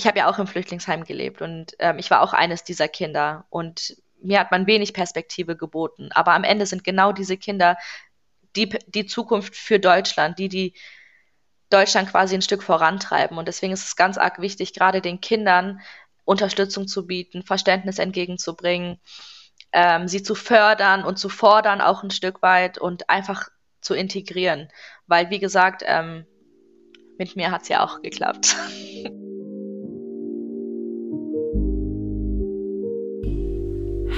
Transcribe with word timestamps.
ich 0.00 0.06
habe 0.06 0.18
ja 0.18 0.30
auch 0.30 0.38
im 0.38 0.46
Flüchtlingsheim 0.46 1.04
gelebt 1.04 1.42
und 1.42 1.76
ähm, 1.78 1.98
ich 1.98 2.10
war 2.10 2.22
auch 2.22 2.32
eines 2.32 2.64
dieser 2.64 2.88
Kinder 2.88 3.44
und 3.50 3.96
mir 4.22 4.40
hat 4.40 4.50
man 4.50 4.66
wenig 4.66 4.94
Perspektive 4.94 5.56
geboten. 5.56 6.08
Aber 6.12 6.32
am 6.32 6.42
Ende 6.42 6.64
sind 6.64 6.84
genau 6.84 7.12
diese 7.12 7.36
Kinder 7.36 7.76
die, 8.56 8.70
die 8.86 9.04
Zukunft 9.04 9.54
für 9.54 9.78
Deutschland, 9.78 10.38
die, 10.38 10.48
die 10.48 10.74
Deutschland 11.68 12.10
quasi 12.10 12.34
ein 12.34 12.42
Stück 12.42 12.62
vorantreiben. 12.62 13.36
Und 13.36 13.46
deswegen 13.46 13.74
ist 13.74 13.84
es 13.84 13.94
ganz 13.94 14.16
arg 14.16 14.40
wichtig, 14.40 14.72
gerade 14.72 15.02
den 15.02 15.20
Kindern 15.20 15.80
Unterstützung 16.24 16.88
zu 16.88 17.06
bieten, 17.06 17.42
Verständnis 17.42 17.98
entgegenzubringen, 17.98 19.00
ähm, 19.72 20.08
sie 20.08 20.22
zu 20.22 20.34
fördern 20.34 21.04
und 21.04 21.18
zu 21.18 21.28
fordern 21.28 21.82
auch 21.82 22.02
ein 22.02 22.10
Stück 22.10 22.40
weit 22.40 22.78
und 22.78 23.10
einfach 23.10 23.50
zu 23.82 23.94
integrieren. 23.94 24.70
Weil, 25.06 25.28
wie 25.28 25.40
gesagt, 25.40 25.82
ähm, 25.84 26.26
mit 27.18 27.36
mir 27.36 27.50
hat 27.50 27.62
es 27.62 27.68
ja 27.68 27.84
auch 27.84 28.00
geklappt. 28.00 28.56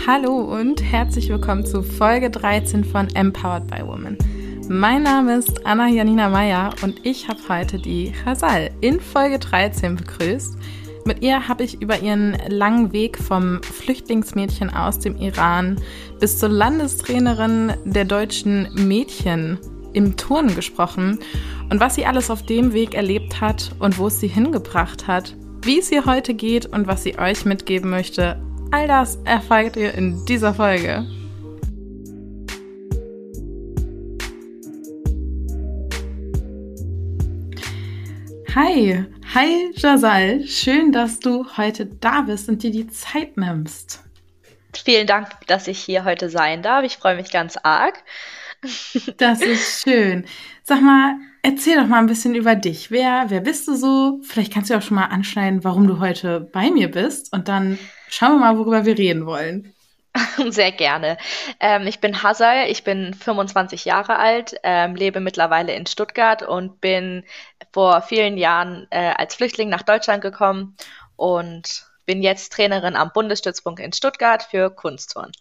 Hallo 0.05 0.37
und 0.37 0.83
herzlich 0.83 1.29
willkommen 1.29 1.65
zu 1.65 1.81
Folge 1.81 2.29
13 2.29 2.83
von 2.83 3.07
Empowered 3.15 3.69
by 3.69 3.87
Women. 3.87 4.19
Mein 4.69 5.05
Name 5.05 5.37
ist 5.37 5.65
Anna 5.65 5.87
Janina 5.87 6.29
Meyer 6.29 6.75
und 6.83 7.07
ich 7.07 7.29
habe 7.29 7.39
heute 7.49 7.79
die 7.79 8.13
Hasal 8.25 8.73
in 8.81 8.99
Folge 9.01 9.39
13 9.39 9.95
begrüßt. 9.95 10.59
Mit 11.05 11.23
ihr 11.23 11.47
habe 11.47 11.63
ich 11.63 11.81
über 11.81 12.01
ihren 12.01 12.37
langen 12.49 12.93
Weg 12.93 13.17
vom 13.17 13.63
Flüchtlingsmädchen 13.63 14.75
aus 14.75 14.99
dem 14.99 15.17
Iran 15.19 15.81
bis 16.19 16.37
zur 16.37 16.49
Landestrainerin 16.49 17.75
der 17.85 18.05
deutschen 18.05 18.75
Mädchen 18.75 19.57
im 19.93 20.17
Turnen 20.17 20.57
gesprochen 20.57 21.21
und 21.71 21.79
was 21.79 21.95
sie 21.95 22.07
alles 22.07 22.29
auf 22.29 22.43
dem 22.43 22.73
Weg 22.73 22.95
erlebt 22.95 23.41
hat 23.41 23.71
und 23.79 23.99
wo 23.99 24.09
es 24.09 24.19
sie 24.19 24.27
hingebracht 24.29 25.07
hat, 25.07 25.37
wie 25.63 25.79
es 25.79 25.93
ihr 25.93 26.07
heute 26.07 26.35
geht 26.35 26.67
und 26.67 26.89
was 26.89 27.05
sie 27.05 27.21
euch 27.21 27.45
mitgeben 27.45 27.89
möchte 27.89 28.43
All 28.73 28.89
das 28.89 29.17
erfahrt 29.27 29.77
ihr 29.77 29.93
in 29.93 30.25
dieser 30.25 30.55
Folge. 30.55 31.07
Hi, 38.55 39.05
hi 39.35 39.71
Jasal, 39.75 40.47
schön, 40.47 40.91
dass 40.91 41.21
du 41.21 41.47
heute 41.59 41.85
da 41.85 42.23
bist 42.23 42.49
und 42.49 42.63
dir 42.63 42.71
die 42.71 42.87
Zeit 42.89 43.37
nimmst. 43.37 44.05
Vielen 44.75 45.07
Dank, 45.07 45.29
dass 45.49 45.69
ich 45.69 45.79
hier 45.79 46.07
heute 46.07 46.31
sein 46.31 46.63
darf. 46.63 46.83
Ich 46.85 46.97
freue 46.97 47.17
mich 47.17 47.31
ganz 47.31 47.59
arg. 47.63 48.03
Das 49.19 49.43
ist 49.43 49.83
schön. 49.83 50.25
Sag 50.63 50.81
mal, 50.81 51.17
erzähl 51.43 51.77
doch 51.77 51.87
mal 51.87 51.99
ein 51.99 52.07
bisschen 52.07 52.35
über 52.35 52.55
dich. 52.55 52.91
Wer, 52.91 53.27
wer 53.29 53.41
bist 53.41 53.69
du 53.69 53.75
so? 53.75 54.21
Vielleicht 54.23 54.53
kannst 54.53 54.71
du 54.71 54.77
auch 54.77 54.83
schon 54.83 54.97
mal 54.97 55.07
anschneiden, 55.07 55.65
warum 55.65 55.87
du 55.87 55.99
heute 56.01 56.41
bei 56.41 56.71
mir 56.71 56.91
bist 56.91 57.33
und 57.33 57.49
dann 57.49 57.79
Schauen 58.15 58.33
wir 58.33 58.41
mal, 58.41 58.59
worüber 58.59 58.85
wir 58.85 58.99
reden 58.99 59.25
wollen. 59.25 59.73
Sehr 60.51 60.71
gerne. 60.71 61.17
Ähm, 61.61 61.87
ich 61.87 61.99
bin 61.99 62.23
Hazal, 62.23 62.69
ich 62.69 62.85
bin 62.85 63.15
25 63.15 63.87
Jahre 63.87 64.19
alt, 64.19 64.55
ähm, 64.65 64.95
lebe 64.95 65.19
mittlerweile 65.19 65.75
in 65.75 65.87
Stuttgart 65.87 66.43
und 66.43 66.83
bin 66.83 67.25
vor 67.73 68.03
vielen 68.03 68.37
Jahren 68.37 68.87
äh, 68.91 69.15
als 69.17 69.35
Flüchtling 69.35 69.71
nach 69.71 69.81
Deutschland 69.81 70.21
gekommen 70.21 70.77
und 71.17 71.87
bin 72.13 72.23
jetzt 72.23 72.53
Trainerin 72.53 72.95
am 72.95 73.11
Bundesstützpunkt 73.15 73.81
in 73.81 73.95
Stuttgart 73.95 74.43
für 74.43 74.71
Kunstturnen. 74.71 75.33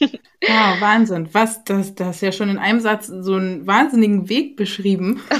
Wow, 0.40 0.80
Wahnsinn. 0.80 1.28
Was, 1.32 1.64
das, 1.64 1.96
das 1.96 2.16
ist 2.16 2.22
ja 2.22 2.32
schon 2.32 2.48
in 2.48 2.58
einem 2.58 2.80
Satz 2.80 3.08
so 3.08 3.34
einen 3.34 3.66
wahnsinnigen 3.66 4.28
Weg 4.28 4.56
beschrieben. 4.56 5.20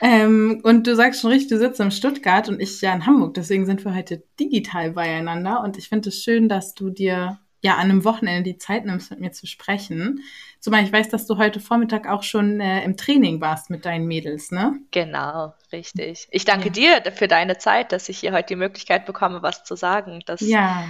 Ähm, 0.00 0.60
und 0.62 0.86
du 0.86 0.94
sagst 0.94 1.20
schon 1.20 1.32
richtig, 1.32 1.48
du 1.48 1.58
sitzt 1.58 1.80
in 1.80 1.90
Stuttgart 1.90 2.48
und 2.48 2.60
ich 2.60 2.80
ja 2.80 2.94
in 2.94 3.04
Hamburg. 3.04 3.34
Deswegen 3.34 3.66
sind 3.66 3.84
wir 3.84 3.96
heute 3.96 4.22
digital 4.38 4.92
beieinander. 4.92 5.60
Und 5.60 5.76
ich 5.76 5.88
finde 5.88 6.10
es 6.10 6.22
schön, 6.22 6.48
dass 6.48 6.74
du 6.74 6.90
dir 6.90 7.40
ja 7.62 7.74
an 7.74 7.90
einem 7.90 8.04
Wochenende 8.04 8.48
die 8.48 8.58
Zeit 8.58 8.86
nimmst, 8.86 9.10
mit 9.10 9.18
mir 9.18 9.32
zu 9.32 9.48
sprechen. 9.48 10.20
Zumal 10.60 10.82
ich 10.82 10.92
weiß, 10.92 11.08
dass 11.08 11.26
du 11.26 11.36
heute 11.36 11.60
Vormittag 11.60 12.08
auch 12.08 12.22
schon 12.22 12.60
äh, 12.60 12.82
im 12.84 12.96
Training 12.96 13.40
warst 13.40 13.70
mit 13.70 13.84
deinen 13.84 14.06
Mädels, 14.06 14.50
ne? 14.50 14.78
Genau, 14.90 15.54
richtig. 15.72 16.28
Ich 16.32 16.44
danke 16.44 16.70
ja. 16.74 17.00
dir 17.00 17.12
für 17.12 17.28
deine 17.28 17.58
Zeit, 17.58 17.92
dass 17.92 18.08
ich 18.08 18.18
hier 18.18 18.32
heute 18.32 18.48
die 18.48 18.56
Möglichkeit 18.56 19.06
bekomme, 19.06 19.42
was 19.42 19.64
zu 19.64 19.76
sagen. 19.76 20.22
Das, 20.26 20.40
ja. 20.40 20.84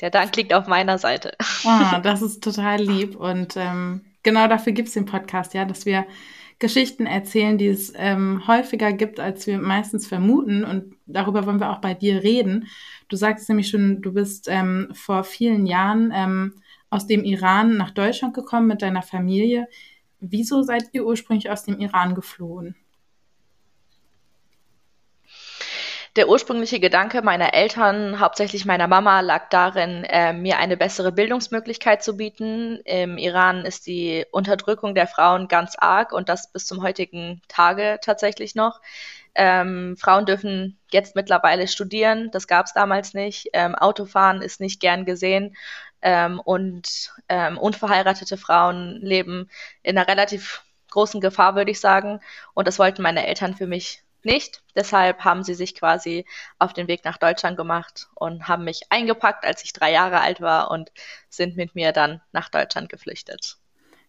Der 0.00 0.10
Dank 0.10 0.36
liegt 0.36 0.54
auf 0.54 0.66
meiner 0.66 0.98
Seite. 0.98 1.36
Ah, 1.64 2.00
das 2.00 2.22
ist 2.22 2.42
total 2.42 2.80
lieb. 2.80 3.16
Und 3.16 3.56
ähm, 3.56 4.04
genau 4.22 4.48
dafür 4.48 4.72
gibt 4.72 4.88
es 4.88 4.94
den 4.94 5.06
Podcast, 5.06 5.54
ja, 5.54 5.64
dass 5.64 5.86
wir 5.86 6.06
Geschichten 6.58 7.06
erzählen, 7.06 7.58
die 7.58 7.66
es 7.66 7.92
ähm, 7.96 8.46
häufiger 8.46 8.92
gibt, 8.92 9.18
als 9.18 9.48
wir 9.48 9.58
meistens 9.58 10.06
vermuten. 10.06 10.64
Und 10.64 10.94
darüber 11.06 11.44
wollen 11.46 11.60
wir 11.60 11.70
auch 11.70 11.80
bei 11.80 11.94
dir 11.94 12.22
reden. 12.22 12.68
Du 13.08 13.16
sagst 13.16 13.48
nämlich 13.48 13.68
schon, 13.68 14.00
du 14.00 14.12
bist 14.12 14.46
ähm, 14.48 14.90
vor 14.92 15.24
vielen 15.24 15.66
Jahren 15.66 16.12
ähm, 16.14 16.61
aus 16.92 17.06
dem 17.06 17.24
Iran 17.24 17.76
nach 17.78 17.90
Deutschland 17.90 18.34
gekommen 18.34 18.66
mit 18.66 18.82
deiner 18.82 19.02
Familie. 19.02 19.66
Wieso 20.20 20.62
seid 20.62 20.84
ihr 20.92 21.06
ursprünglich 21.06 21.50
aus 21.50 21.64
dem 21.64 21.80
Iran 21.80 22.14
geflohen? 22.14 22.76
Der 26.16 26.28
ursprüngliche 26.28 26.78
Gedanke 26.78 27.22
meiner 27.22 27.54
Eltern, 27.54 28.20
hauptsächlich 28.20 28.66
meiner 28.66 28.86
Mama, 28.86 29.20
lag 29.20 29.48
darin, 29.48 30.04
äh, 30.04 30.34
mir 30.34 30.58
eine 30.58 30.76
bessere 30.76 31.10
Bildungsmöglichkeit 31.10 32.04
zu 32.04 32.18
bieten. 32.18 32.82
Im 32.84 33.16
Iran 33.16 33.64
ist 33.64 33.86
die 33.86 34.26
Unterdrückung 34.30 34.94
der 34.94 35.06
Frauen 35.06 35.48
ganz 35.48 35.74
arg 35.78 36.12
und 36.12 36.28
das 36.28 36.52
bis 36.52 36.66
zum 36.66 36.82
heutigen 36.82 37.40
Tage 37.48 37.98
tatsächlich 38.02 38.54
noch. 38.54 38.82
Ähm, 39.34 39.96
Frauen 39.98 40.26
dürfen 40.26 40.78
jetzt 40.90 41.16
mittlerweile 41.16 41.66
studieren, 41.66 42.30
das 42.32 42.46
gab 42.46 42.66
es 42.66 42.74
damals 42.74 43.14
nicht. 43.14 43.48
Ähm, 43.54 43.74
Autofahren 43.74 44.42
ist 44.42 44.60
nicht 44.60 44.78
gern 44.78 45.06
gesehen 45.06 45.56
ähm, 46.02 46.40
und 46.40 47.12
ähm, 47.28 47.58
unverheiratete 47.58 48.36
Frauen 48.36 49.00
leben 49.00 49.48
in 49.82 49.96
einer 49.96 50.08
relativ 50.08 50.64
großen 50.90 51.20
Gefahr, 51.20 51.54
würde 51.54 51.70
ich 51.70 51.80
sagen. 51.80 52.20
Und 52.54 52.68
das 52.68 52.78
wollten 52.78 53.02
meine 53.02 53.26
Eltern 53.26 53.54
für 53.54 53.66
mich 53.66 54.02
nicht. 54.24 54.62
Deshalb 54.76 55.24
haben 55.24 55.42
sie 55.42 55.54
sich 55.54 55.74
quasi 55.74 56.24
auf 56.58 56.72
den 56.72 56.88
Weg 56.88 57.04
nach 57.04 57.18
Deutschland 57.18 57.56
gemacht 57.56 58.08
und 58.14 58.48
haben 58.48 58.64
mich 58.64 58.82
eingepackt, 58.90 59.44
als 59.44 59.64
ich 59.64 59.72
drei 59.72 59.92
Jahre 59.92 60.20
alt 60.20 60.40
war 60.40 60.70
und 60.70 60.92
sind 61.28 61.56
mit 61.56 61.74
mir 61.74 61.92
dann 61.92 62.20
nach 62.32 62.48
Deutschland 62.48 62.88
geflüchtet. 62.88 63.56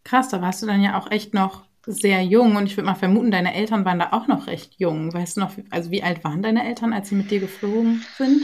Krass, 0.03 0.29
da 0.29 0.41
warst 0.41 0.61
du 0.61 0.67
dann 0.67 0.81
ja 0.81 0.99
auch 0.99 1.09
echt 1.11 1.33
noch 1.33 1.63
sehr 1.85 2.23
jung 2.23 2.55
und 2.55 2.65
ich 2.65 2.77
würde 2.77 2.85
mal 2.85 2.95
vermuten, 2.95 3.31
deine 3.31 3.53
Eltern 3.53 3.83
waren 3.83 3.99
da 3.99 4.09
auch 4.11 4.27
noch 4.27 4.47
recht 4.47 4.75
jung. 4.77 5.13
Weißt 5.13 5.37
du 5.37 5.41
noch, 5.41 5.51
also 5.69 5.91
wie 5.91 6.03
alt 6.03 6.23
waren 6.23 6.41
deine 6.41 6.65
Eltern, 6.65 6.93
als 6.93 7.09
sie 7.09 7.15
mit 7.15 7.29
dir 7.29 7.39
geflogen 7.39 8.05
sind? 8.17 8.43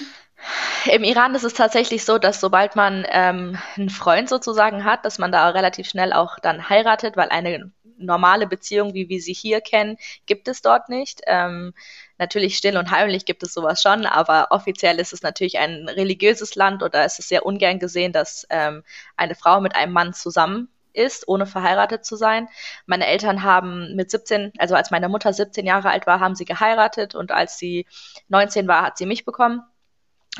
Im 0.85 1.03
Iran 1.03 1.35
ist 1.35 1.43
es 1.43 1.53
tatsächlich 1.53 2.05
so, 2.05 2.17
dass 2.17 2.39
sobald 2.39 2.75
man 2.75 3.05
ähm, 3.09 3.57
einen 3.75 3.89
Freund 3.89 4.29
sozusagen 4.29 4.85
hat, 4.85 5.05
dass 5.05 5.19
man 5.19 5.31
da 5.31 5.49
relativ 5.49 5.89
schnell 5.89 6.13
auch 6.13 6.39
dann 6.39 6.69
heiratet, 6.69 7.17
weil 7.17 7.29
eine 7.29 7.71
normale 7.97 8.47
Beziehung, 8.47 8.93
wie 8.93 9.09
wir 9.09 9.21
sie 9.21 9.33
hier 9.33 9.61
kennen, 9.61 9.97
gibt 10.25 10.47
es 10.47 10.61
dort 10.61 10.89
nicht. 10.89 11.21
Ähm, 11.27 11.73
natürlich 12.17 12.57
still 12.57 12.77
und 12.77 12.91
heimlich 12.91 13.25
gibt 13.25 13.43
es 13.43 13.53
sowas 13.53 13.81
schon, 13.81 14.05
aber 14.05 14.47
offiziell 14.51 14.99
ist 14.99 15.13
es 15.13 15.21
natürlich 15.21 15.57
ein 15.59 15.87
religiöses 15.89 16.55
Land 16.55 16.81
oder 16.83 17.03
es 17.03 17.19
ist 17.19 17.29
sehr 17.29 17.45
ungern 17.45 17.79
gesehen, 17.79 18.13
dass 18.13 18.47
ähm, 18.49 18.83
eine 19.17 19.35
Frau 19.35 19.61
mit 19.61 19.75
einem 19.75 19.93
Mann 19.93 20.13
zusammen 20.13 20.69
ist, 20.93 21.27
ohne 21.27 21.45
verheiratet 21.45 22.05
zu 22.05 22.15
sein. 22.15 22.47
Meine 22.85 23.05
Eltern 23.05 23.43
haben 23.43 23.95
mit 23.95 24.11
17, 24.11 24.53
also 24.57 24.75
als 24.75 24.91
meine 24.91 25.09
Mutter 25.09 25.33
17 25.33 25.65
Jahre 25.65 25.89
alt 25.89 26.07
war, 26.07 26.19
haben 26.19 26.35
sie 26.35 26.45
geheiratet 26.45 27.15
und 27.15 27.31
als 27.31 27.57
sie 27.57 27.85
19 28.29 28.67
war, 28.67 28.83
hat 28.83 28.97
sie 28.97 29.05
mich 29.05 29.25
bekommen. 29.25 29.61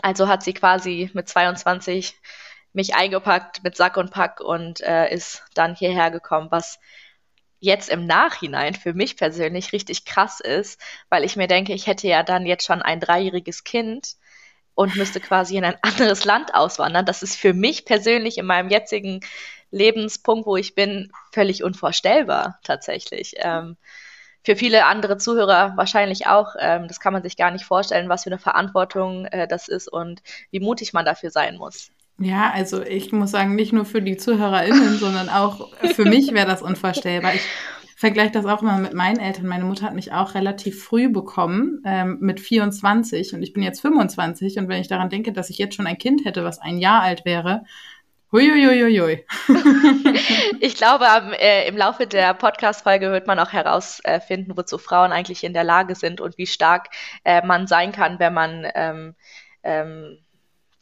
Also 0.02 0.28
hat 0.28 0.44
sie 0.44 0.54
quasi 0.54 1.10
mit 1.14 1.28
22 1.30 2.16
mich 2.74 2.96
eingepackt 2.96 3.64
mit 3.64 3.76
Sack 3.76 3.98
und 3.98 4.12
Pack 4.12 4.42
und 4.42 4.82
äh, 4.82 5.14
ist 5.14 5.44
dann 5.54 5.76
hierher 5.76 6.12
gekommen, 6.12 6.48
was 6.52 6.80
jetzt 7.60 7.90
im 7.90 8.06
Nachhinein 8.06 8.74
für 8.74 8.94
mich 8.94 9.18
persönlich 9.18 9.74
richtig 9.74 10.06
krass 10.06 10.40
ist, 10.40 10.80
weil 11.10 11.24
ich 11.24 11.36
mir 11.36 11.48
denke, 11.48 11.74
ich 11.74 11.88
hätte 11.88 12.08
ja 12.08 12.24
dann 12.24 12.46
jetzt 12.46 12.66
schon 12.66 12.82
ein 12.82 13.00
dreijähriges 13.00 13.64
Kind 13.64 14.16
und 14.76 14.96
müsste 14.96 15.20
quasi 15.20 15.58
in 15.58 15.66
ein 15.66 15.78
anderes 15.82 16.24
Land 16.26 16.54
auswandern. 16.56 17.06
Das 17.06 17.22
ist 17.22 17.36
für 17.36 17.54
mich 17.54 17.86
persönlich 17.86 18.38
in 18.38 18.46
meinem 18.46 18.70
jetzigen 18.70 19.20
Lebenspunkt, 19.72 20.46
wo 20.46 20.56
ich 20.56 20.74
bin, 20.74 21.12
völlig 21.34 21.64
unvorstellbar 21.64 22.60
tatsächlich. 22.64 23.36
Ähm, 23.38 23.78
für 24.44 24.56
viele 24.56 24.86
andere 24.86 25.18
Zuhörer 25.18 25.74
wahrscheinlich 25.76 26.28
auch. 26.28 26.56
Ähm, 26.60 26.88
das 26.88 27.00
kann 27.00 27.14
man 27.14 27.24
sich 27.24 27.38
gar 27.38 27.52
nicht 27.52 27.66
vorstellen, 27.66 28.10
was 28.10 28.24
für 28.24 28.30
eine 28.30 28.40
Verantwortung 28.40 29.26
äh, 29.26 29.48
das 29.48 29.68
ist 29.68 29.88
und 29.88 30.22
wie 30.52 30.60
mutig 30.60 30.94
man 30.94 31.06
dafür 31.06 31.32
sein 31.32 31.58
muss. 31.58 31.92
Ja, 32.20 32.52
also 32.54 32.82
ich 32.84 33.12
muss 33.14 33.32
sagen, 33.32 33.56
nicht 33.56 33.72
nur 33.72 33.86
für 33.86 34.02
die 34.02 34.18
ZuhörerInnen, 34.18 34.98
sondern 35.00 35.30
auch 35.30 35.70
für 35.94 36.06
mich 36.06 36.34
wäre 36.34 36.48
das 36.48 36.62
unvorstellbar. 36.62 37.34
Ich 37.34 37.42
vergleiche 37.96 38.32
das 38.32 38.46
auch 38.46 38.62
immer 38.62 38.78
mit 38.78 38.94
meinen 38.94 39.20
Eltern. 39.20 39.46
Meine 39.48 39.66
Mutter 39.66 39.86
hat 39.86 39.94
mich 39.94 40.14
auch 40.14 40.34
relativ 40.34 40.84
früh 40.84 41.10
bekommen, 41.10 41.82
ähm, 41.86 42.18
mit 42.22 42.40
24 42.40 43.34
und 43.34 43.44
ich 43.44 43.52
bin 43.52 43.64
jetzt 43.64 43.82
25 43.82 44.58
und 44.58 44.70
wenn 44.70 44.80
ich 44.80 44.88
daran 44.88 45.10
denke, 45.10 45.34
dass 45.34 45.50
ich 45.50 45.58
jetzt 45.58 45.76
schon 45.76 45.88
ein 45.88 45.98
Kind 45.98 46.24
hätte, 46.24 46.44
was 46.46 46.60
ein 46.60 46.78
Jahr 46.78 47.02
alt 47.02 47.26
wäre, 47.26 47.64
Huiuiuiui. 48.32 49.26
ich 50.60 50.76
glaube, 50.76 51.06
äh, 51.40 51.68
im 51.68 51.76
Laufe 51.76 52.06
der 52.06 52.36
Podcast-Folge 52.36 53.12
wird 53.12 53.26
man 53.26 53.40
auch 53.40 53.52
herausfinden, 53.52 54.56
wozu 54.56 54.78
Frauen 54.78 55.12
eigentlich 55.12 55.44
in 55.44 55.54
der 55.54 55.64
Lage 55.64 55.96
sind 55.96 56.22
und 56.22 56.38
wie 56.38 56.46
stark 56.46 56.90
äh, 57.24 57.44
man 57.46 57.66
sein 57.66 57.92
kann, 57.92 58.20
wenn 58.20 58.34
man 58.34 58.68
ähm, 58.76 59.16
ähm, 59.64 60.20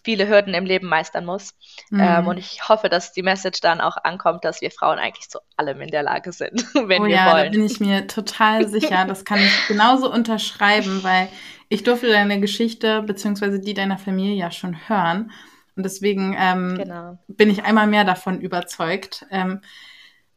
viele 0.04 0.28
Hürden 0.28 0.54
im 0.54 0.66
Leben 0.66 0.88
meistern 0.88 1.26
muss. 1.26 1.54
Mhm. 1.90 2.00
Ähm, 2.00 2.28
und 2.28 2.38
ich 2.38 2.68
hoffe, 2.68 2.90
dass 2.90 3.14
die 3.14 3.24
Message 3.24 3.62
dann 3.62 3.82
auch 3.82 3.98
ankommt, 4.04 4.46
dass 4.46 4.62
wir 4.62 4.72
Frauen 4.72 5.00
eigentlich 5.00 5.30
zu 5.30 5.40
allem 5.56 5.82
in 5.82 5.90
der 5.90 6.04
Lage 6.04 6.32
sind, 6.32 6.66
wenn 6.74 7.04
oh 7.04 7.06
wir 7.06 7.16
ja, 7.16 7.34
wollen. 7.34 7.46
Da 7.46 7.50
bin 7.52 7.66
ich 7.66 7.80
mir 7.80 8.08
total 8.08 8.68
sicher. 8.68 9.06
Das 9.06 9.26
kann 9.26 9.40
ich 9.40 9.68
genauso 9.68 10.12
unterschreiben, 10.12 11.04
weil 11.04 11.30
ich 11.70 11.84
durfte 11.84 12.08
deine 12.08 12.40
Geschichte 12.40 13.02
beziehungsweise 13.04 13.60
die 13.60 13.74
deiner 13.74 13.98
Familie 13.98 14.36
ja 14.36 14.52
schon 14.52 14.78
hören. 14.90 15.32
Und 15.78 15.84
deswegen 15.84 16.36
ähm, 16.38 16.76
genau. 16.76 17.20
bin 17.28 17.50
ich 17.50 17.64
einmal 17.64 17.88
mehr 17.88 18.04
davon 18.04 18.42
überzeugt. 18.42 19.26
Ähm, 19.30 19.62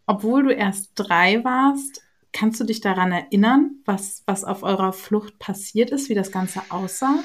obwohl 0.06 0.42
du 0.42 0.52
erst 0.52 0.92
drei 0.94 1.42
warst, 1.44 2.02
kannst 2.32 2.60
du 2.60 2.64
dich 2.64 2.80
daran 2.80 3.10
erinnern, 3.10 3.76
was, 3.86 4.22
was 4.26 4.44
auf 4.44 4.62
eurer 4.62 4.92
Flucht 4.92 5.38
passiert 5.38 5.90
ist, 5.90 6.08
wie 6.10 6.14
das 6.14 6.30
Ganze 6.30 6.60
aussah? 6.68 7.24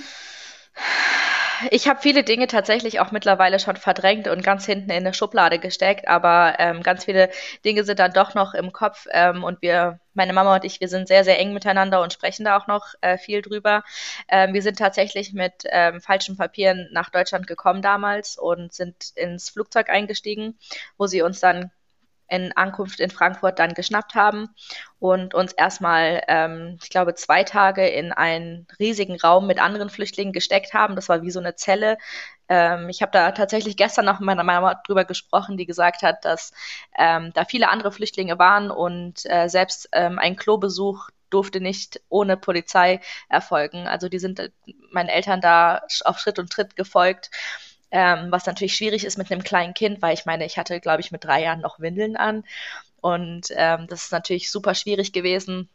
Ich 1.71 1.87
habe 1.87 2.01
viele 2.01 2.23
Dinge 2.23 2.47
tatsächlich 2.47 2.99
auch 2.99 3.11
mittlerweile 3.11 3.59
schon 3.59 3.75
verdrängt 3.75 4.27
und 4.27 4.43
ganz 4.43 4.65
hinten 4.65 4.89
in 4.89 4.97
eine 4.97 5.13
Schublade 5.13 5.59
gesteckt, 5.59 6.07
aber 6.07 6.55
ähm, 6.59 6.83
ganz 6.83 7.05
viele 7.05 7.29
Dinge 7.63 7.83
sind 7.83 7.99
dann 7.99 8.13
doch 8.13 8.33
noch 8.35 8.53
im 8.53 8.71
Kopf 8.71 9.07
ähm, 9.11 9.43
und 9.43 9.61
wir, 9.61 9.99
meine 10.13 10.33
Mama 10.33 10.55
und 10.55 10.65
ich, 10.65 10.79
wir 10.81 10.87
sind 10.87 11.07
sehr, 11.07 11.23
sehr 11.23 11.39
eng 11.39 11.53
miteinander 11.53 12.01
und 12.01 12.13
sprechen 12.13 12.45
da 12.45 12.57
auch 12.57 12.67
noch 12.67 12.93
äh, 13.01 13.17
viel 13.17 13.41
drüber. 13.41 13.83
Ähm, 14.29 14.53
wir 14.53 14.61
sind 14.61 14.77
tatsächlich 14.77 15.33
mit 15.33 15.63
ähm, 15.69 16.01
falschen 16.01 16.37
Papieren 16.37 16.89
nach 16.91 17.09
Deutschland 17.09 17.47
gekommen 17.47 17.81
damals 17.81 18.37
und 18.37 18.73
sind 18.73 19.11
ins 19.15 19.49
Flugzeug 19.49 19.89
eingestiegen, 19.89 20.57
wo 20.97 21.07
sie 21.07 21.21
uns 21.21 21.39
dann 21.39 21.71
in 22.27 22.51
Ankunft 22.55 22.99
in 22.99 23.09
Frankfurt 23.09 23.59
dann 23.59 23.73
geschnappt 23.73 24.15
haben 24.15 24.49
und 24.99 25.33
uns 25.33 25.53
erstmal, 25.53 26.23
ähm, 26.27 26.77
ich 26.81 26.89
glaube, 26.89 27.13
zwei 27.15 27.43
Tage 27.43 27.87
in 27.87 28.11
einen 28.11 28.67
riesigen 28.79 29.19
Raum 29.19 29.47
mit 29.47 29.59
anderen 29.59 29.89
Flüchtlingen 29.89 30.33
gesteckt 30.33 30.73
haben. 30.73 30.95
Das 30.95 31.09
war 31.09 31.21
wie 31.21 31.31
so 31.31 31.39
eine 31.39 31.55
Zelle. 31.55 31.97
Ähm, 32.49 32.89
ich 32.89 33.01
habe 33.01 33.11
da 33.11 33.31
tatsächlich 33.31 33.77
gestern 33.77 34.05
noch 34.05 34.19
mit 34.19 34.25
meiner 34.27 34.43
Mama 34.43 34.75
drüber 34.85 35.05
gesprochen, 35.05 35.57
die 35.57 35.65
gesagt 35.65 36.01
hat, 36.03 36.25
dass 36.25 36.51
ähm, 36.97 37.31
da 37.33 37.45
viele 37.45 37.69
andere 37.69 37.91
Flüchtlinge 37.91 38.39
waren 38.39 38.71
und 38.71 39.25
äh, 39.25 39.47
selbst 39.47 39.89
ähm, 39.91 40.19
ein 40.19 40.35
Klobesuch 40.35 41.09
durfte 41.29 41.59
nicht 41.59 42.01
ohne 42.09 42.37
Polizei 42.37 43.01
erfolgen. 43.29 43.87
Also 43.87 44.09
die 44.09 44.19
sind 44.19 44.39
äh, 44.39 44.49
meinen 44.91 45.09
Eltern 45.09 45.41
da 45.41 45.81
auf 46.05 46.19
Schritt 46.19 46.39
und 46.39 46.51
Tritt 46.51 46.75
gefolgt 46.75 47.29
ähm, 47.91 48.31
was 48.31 48.45
natürlich 48.45 48.75
schwierig 48.75 49.05
ist 49.05 49.17
mit 49.17 49.31
einem 49.31 49.43
kleinen 49.43 49.73
Kind, 49.73 50.01
weil 50.01 50.13
ich 50.13 50.25
meine, 50.25 50.45
ich 50.45 50.57
hatte, 50.57 50.79
glaube 50.79 51.01
ich, 51.01 51.11
mit 51.11 51.23
drei 51.23 51.43
Jahren 51.43 51.61
noch 51.61 51.79
Windeln 51.79 52.17
an. 52.17 52.43
Und 53.01 53.47
ähm, 53.51 53.87
das 53.87 54.03
ist 54.03 54.11
natürlich 54.11 54.51
super 54.51 54.75
schwierig 54.75 55.13
gewesen. 55.13 55.69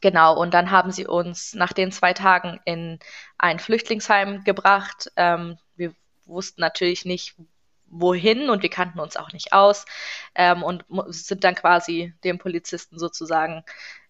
Genau, 0.00 0.38
und 0.38 0.52
dann 0.54 0.70
haben 0.70 0.92
sie 0.92 1.06
uns 1.06 1.54
nach 1.54 1.72
den 1.72 1.90
zwei 1.90 2.12
Tagen 2.12 2.60
in 2.64 2.98
ein 3.38 3.58
Flüchtlingsheim 3.58 4.44
gebracht. 4.44 5.10
Ähm, 5.16 5.58
wir 5.76 5.94
wussten 6.26 6.60
natürlich 6.60 7.04
nicht, 7.04 7.34
wohin 7.86 8.50
und 8.50 8.62
wir 8.62 8.70
kannten 8.70 9.00
uns 9.00 9.16
auch 9.16 9.32
nicht 9.32 9.52
aus 9.52 9.86
ähm, 10.34 10.62
und 10.62 10.84
sind 11.08 11.44
dann 11.44 11.54
quasi 11.54 12.12
dem 12.24 12.38
Polizisten 12.38 12.98
sozusagen 12.98 13.64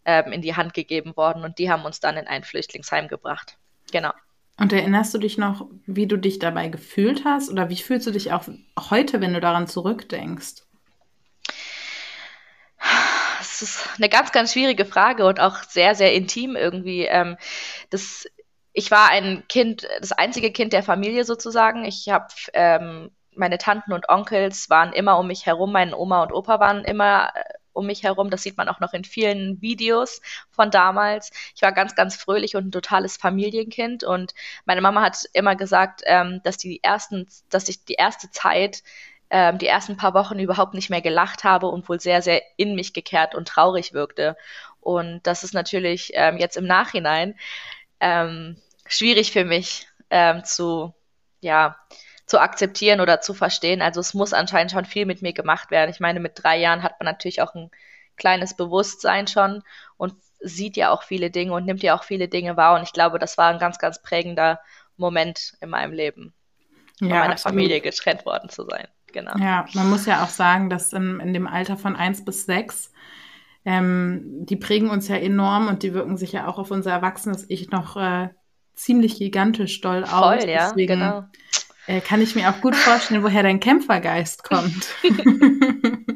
ähm, 0.04 0.32
in 0.32 0.42
die 0.42 0.56
Hand 0.56 0.74
gegeben 0.74 1.16
worden 1.16 1.44
und 1.44 1.58
die 1.58 1.70
haben 1.70 1.84
uns 1.84 2.00
dann 2.00 2.16
in 2.16 2.26
ein 2.26 2.44
Flüchtlingsheim 2.44 3.08
gebracht. 3.08 3.58
Genau. 3.92 4.12
Und 4.56 4.72
erinnerst 4.72 5.12
du 5.12 5.18
dich 5.18 5.36
noch, 5.36 5.66
wie 5.86 6.06
du 6.06 6.16
dich 6.16 6.38
dabei 6.38 6.68
gefühlt 6.68 7.24
hast? 7.24 7.50
Oder 7.50 7.70
wie 7.70 7.76
fühlst 7.76 8.06
du 8.06 8.12
dich 8.12 8.32
auch 8.32 8.44
heute, 8.90 9.20
wenn 9.20 9.34
du 9.34 9.40
daran 9.40 9.66
zurückdenkst? 9.66 10.62
Das 13.38 13.62
ist 13.62 13.88
eine 13.96 14.08
ganz, 14.08 14.32
ganz 14.32 14.52
schwierige 14.52 14.84
Frage 14.84 15.26
und 15.26 15.40
auch 15.40 15.62
sehr, 15.64 15.94
sehr 15.94 16.12
intim 16.12 16.56
irgendwie. 16.56 17.04
Ähm, 17.04 17.36
das, 17.90 18.26
ich 18.72 18.90
war 18.90 19.10
ein 19.10 19.44
Kind, 19.48 19.86
das 20.00 20.12
einzige 20.12 20.50
Kind 20.50 20.72
der 20.72 20.82
Familie 20.82 21.24
sozusagen. 21.24 21.84
Ich 21.84 22.08
habe 22.08 22.26
ähm, 22.52 23.10
meine 23.36 23.58
Tanten 23.58 23.92
und 23.92 24.08
Onkels 24.08 24.70
waren 24.70 24.92
immer 24.92 25.18
um 25.18 25.26
mich 25.26 25.46
herum, 25.46 25.72
meine 25.72 25.96
Oma 25.96 26.22
und 26.22 26.32
Opa 26.32 26.60
waren 26.60 26.84
immer 26.84 27.32
äh, 27.34 27.42
um 27.74 27.86
mich 27.86 28.02
herum. 28.02 28.30
Das 28.30 28.42
sieht 28.42 28.56
man 28.56 28.68
auch 28.68 28.80
noch 28.80 28.94
in 28.94 29.04
vielen 29.04 29.60
Videos 29.60 30.22
von 30.50 30.70
damals. 30.70 31.30
Ich 31.54 31.62
war 31.62 31.72
ganz, 31.72 31.94
ganz 31.94 32.16
fröhlich 32.16 32.56
und 32.56 32.68
ein 32.68 32.72
totales 32.72 33.18
Familienkind. 33.18 34.04
Und 34.04 34.34
meine 34.64 34.80
Mama 34.80 35.02
hat 35.02 35.24
immer 35.34 35.56
gesagt, 35.56 36.02
ähm, 36.06 36.40
dass 36.44 36.56
die 36.56 36.82
ersten, 36.82 37.26
dass 37.50 37.68
ich 37.68 37.84
die 37.84 37.94
erste 37.94 38.30
Zeit 38.30 38.82
ähm, 39.30 39.58
die 39.58 39.66
ersten 39.66 39.96
paar 39.96 40.14
Wochen 40.14 40.38
überhaupt 40.38 40.74
nicht 40.74 40.90
mehr 40.90 41.00
gelacht 41.00 41.44
habe 41.44 41.66
und 41.66 41.88
wohl 41.88 41.98
sehr, 42.00 42.22
sehr 42.22 42.42
in 42.56 42.74
mich 42.74 42.92
gekehrt 42.92 43.34
und 43.34 43.48
traurig 43.48 43.92
wirkte. 43.92 44.36
Und 44.80 45.26
das 45.26 45.42
ist 45.44 45.54
natürlich 45.54 46.12
ähm, 46.14 46.36
jetzt 46.38 46.56
im 46.56 46.66
Nachhinein 46.66 47.34
ähm, 48.00 48.56
schwierig 48.86 49.32
für 49.32 49.44
mich 49.44 49.88
ähm, 50.10 50.44
zu, 50.44 50.94
ja, 51.40 51.76
zu 52.34 52.40
akzeptieren 52.40 53.00
oder 53.00 53.20
zu 53.20 53.32
verstehen. 53.32 53.80
Also 53.80 54.00
es 54.00 54.12
muss 54.12 54.32
anscheinend 54.32 54.72
schon 54.72 54.84
viel 54.84 55.06
mit 55.06 55.22
mir 55.22 55.32
gemacht 55.32 55.70
werden. 55.70 55.88
Ich 55.88 56.00
meine, 56.00 56.18
mit 56.18 56.32
drei 56.34 56.58
Jahren 56.58 56.82
hat 56.82 56.98
man 56.98 57.04
natürlich 57.04 57.40
auch 57.40 57.54
ein 57.54 57.70
kleines 58.16 58.56
Bewusstsein 58.56 59.28
schon 59.28 59.62
und 59.96 60.14
sieht 60.40 60.76
ja 60.76 60.90
auch 60.90 61.04
viele 61.04 61.30
Dinge 61.30 61.52
und 61.52 61.64
nimmt 61.64 61.84
ja 61.84 61.96
auch 61.96 62.02
viele 62.02 62.26
Dinge 62.26 62.56
wahr. 62.56 62.74
Und 62.74 62.82
ich 62.82 62.92
glaube, 62.92 63.20
das 63.20 63.38
war 63.38 63.52
ein 63.52 63.60
ganz, 63.60 63.78
ganz 63.78 64.02
prägender 64.02 64.58
Moment 64.96 65.52
in 65.60 65.70
meinem 65.70 65.92
Leben, 65.92 66.34
von 66.98 67.08
ja, 67.08 67.20
meiner 67.20 67.34
absolut. 67.34 67.54
Familie 67.54 67.80
getrennt 67.80 68.26
worden 68.26 68.48
zu 68.48 68.64
sein. 68.68 68.88
Genau. 69.12 69.36
Ja, 69.38 69.66
man 69.74 69.88
muss 69.88 70.04
ja 70.04 70.24
auch 70.24 70.28
sagen, 70.28 70.70
dass 70.70 70.92
in, 70.92 71.20
in 71.20 71.32
dem 71.34 71.46
Alter 71.46 71.76
von 71.76 71.94
eins 71.94 72.24
bis 72.24 72.46
sechs 72.46 72.90
ähm, 73.64 74.44
die 74.44 74.56
prägen 74.56 74.90
uns 74.90 75.06
ja 75.06 75.14
enorm 75.14 75.68
und 75.68 75.84
die 75.84 75.94
wirken 75.94 76.16
sich 76.16 76.32
ja 76.32 76.48
auch 76.48 76.58
auf 76.58 76.72
unser 76.72 76.90
erwachsenes 76.90 77.46
Ich 77.48 77.70
noch 77.70 77.96
äh, 77.96 78.30
ziemlich 78.74 79.18
gigantisch 79.18 79.80
doll 79.80 80.02
aus. 80.02 80.40
Voll, 80.42 80.50
ja, 80.50 80.68
Deswegen, 80.68 80.98
genau. 80.98 81.24
Äh, 81.86 82.00
kann 82.00 82.22
ich 82.22 82.34
mir 82.34 82.50
auch 82.50 82.60
gut 82.60 82.74
vorstellen, 82.74 83.22
woher 83.22 83.42
dein 83.42 83.60
Kämpfergeist 83.60 84.42
kommt. 84.42 84.88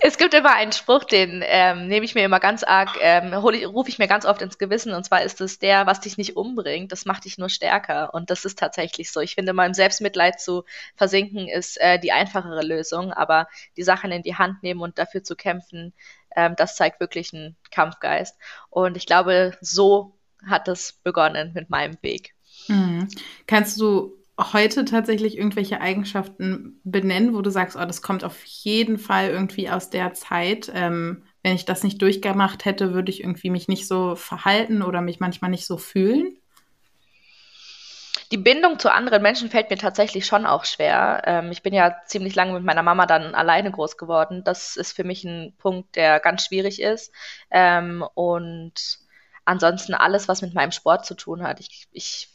es 0.00 0.16
gibt 0.16 0.34
immer 0.34 0.54
einen 0.54 0.72
Spruch, 0.72 1.04
den 1.04 1.42
ähm, 1.44 1.88
nehme 1.88 2.04
ich 2.04 2.14
mir 2.14 2.24
immer 2.24 2.40
ganz 2.40 2.62
arg, 2.62 2.96
ähm, 3.00 3.34
rufe 3.34 3.88
ich 3.88 3.98
mir 3.98 4.08
ganz 4.08 4.24
oft 4.24 4.42
ins 4.42 4.58
Gewissen, 4.58 4.92
und 4.92 5.04
zwar 5.04 5.22
ist 5.22 5.40
es 5.40 5.58
der, 5.58 5.86
was 5.86 6.00
dich 6.00 6.16
nicht 6.16 6.36
umbringt, 6.36 6.92
das 6.92 7.04
macht 7.04 7.24
dich 7.24 7.38
nur 7.38 7.48
stärker. 7.48 8.14
Und 8.14 8.30
das 8.30 8.44
ist 8.44 8.58
tatsächlich 8.58 9.12
so. 9.12 9.20
Ich 9.20 9.34
finde, 9.34 9.52
mal 9.52 9.66
im 9.66 9.74
Selbstmitleid 9.74 10.40
zu 10.40 10.64
versinken, 10.94 11.48
ist 11.48 11.80
äh, 11.80 11.98
die 11.98 12.12
einfachere 12.12 12.62
Lösung, 12.62 13.12
aber 13.12 13.48
die 13.76 13.82
Sachen 13.82 14.12
in 14.12 14.22
die 14.22 14.36
Hand 14.36 14.62
nehmen 14.62 14.80
und 14.80 14.98
dafür 14.98 15.22
zu 15.22 15.36
kämpfen, 15.36 15.92
ähm, 16.34 16.54
das 16.56 16.76
zeigt 16.76 17.00
wirklich 17.00 17.32
einen 17.32 17.56
Kampfgeist. 17.70 18.36
Und 18.70 18.96
ich 18.96 19.06
glaube, 19.06 19.56
so 19.60 20.16
hat 20.46 20.68
es 20.68 20.92
begonnen 20.92 21.52
mit 21.54 21.70
meinem 21.70 21.96
Weg. 22.02 22.34
Mhm. 22.68 23.08
Kannst 23.46 23.80
du 23.80 24.23
heute 24.38 24.84
tatsächlich 24.84 25.38
irgendwelche 25.38 25.80
Eigenschaften 25.80 26.80
benennen, 26.82 27.34
wo 27.34 27.42
du 27.42 27.50
sagst, 27.50 27.76
oh, 27.76 27.84
das 27.84 28.02
kommt 28.02 28.24
auf 28.24 28.44
jeden 28.44 28.98
Fall 28.98 29.28
irgendwie 29.28 29.70
aus 29.70 29.90
der 29.90 30.12
Zeit. 30.14 30.70
Ähm, 30.74 31.24
wenn 31.42 31.54
ich 31.54 31.64
das 31.64 31.84
nicht 31.84 32.02
durchgemacht 32.02 32.64
hätte, 32.64 32.94
würde 32.94 33.10
ich 33.10 33.20
irgendwie 33.20 33.50
mich 33.50 33.68
nicht 33.68 33.86
so 33.86 34.16
verhalten 34.16 34.82
oder 34.82 35.02
mich 35.02 35.20
manchmal 35.20 35.50
nicht 35.50 35.66
so 35.66 35.76
fühlen? 35.76 36.36
Die 38.32 38.38
Bindung 38.38 38.80
zu 38.80 38.92
anderen 38.92 39.22
Menschen 39.22 39.50
fällt 39.50 39.70
mir 39.70 39.76
tatsächlich 39.76 40.26
schon 40.26 40.46
auch 40.46 40.64
schwer. 40.64 41.22
Ähm, 41.24 41.52
ich 41.52 41.62
bin 41.62 41.72
ja 41.72 41.94
ziemlich 42.06 42.34
lange 42.34 42.54
mit 42.54 42.64
meiner 42.64 42.82
Mama 42.82 43.06
dann 43.06 43.34
alleine 43.36 43.70
groß 43.70 43.96
geworden. 43.96 44.42
Das 44.42 44.76
ist 44.76 44.96
für 44.96 45.04
mich 45.04 45.22
ein 45.22 45.54
Punkt, 45.58 45.94
der 45.94 46.18
ganz 46.18 46.46
schwierig 46.46 46.82
ist. 46.82 47.12
Ähm, 47.50 48.04
und 48.14 48.98
ansonsten 49.44 49.94
alles, 49.94 50.26
was 50.26 50.42
mit 50.42 50.54
meinem 50.54 50.72
Sport 50.72 51.06
zu 51.06 51.14
tun 51.14 51.42
hat. 51.44 51.60
Ich, 51.60 51.86
ich 51.92 52.33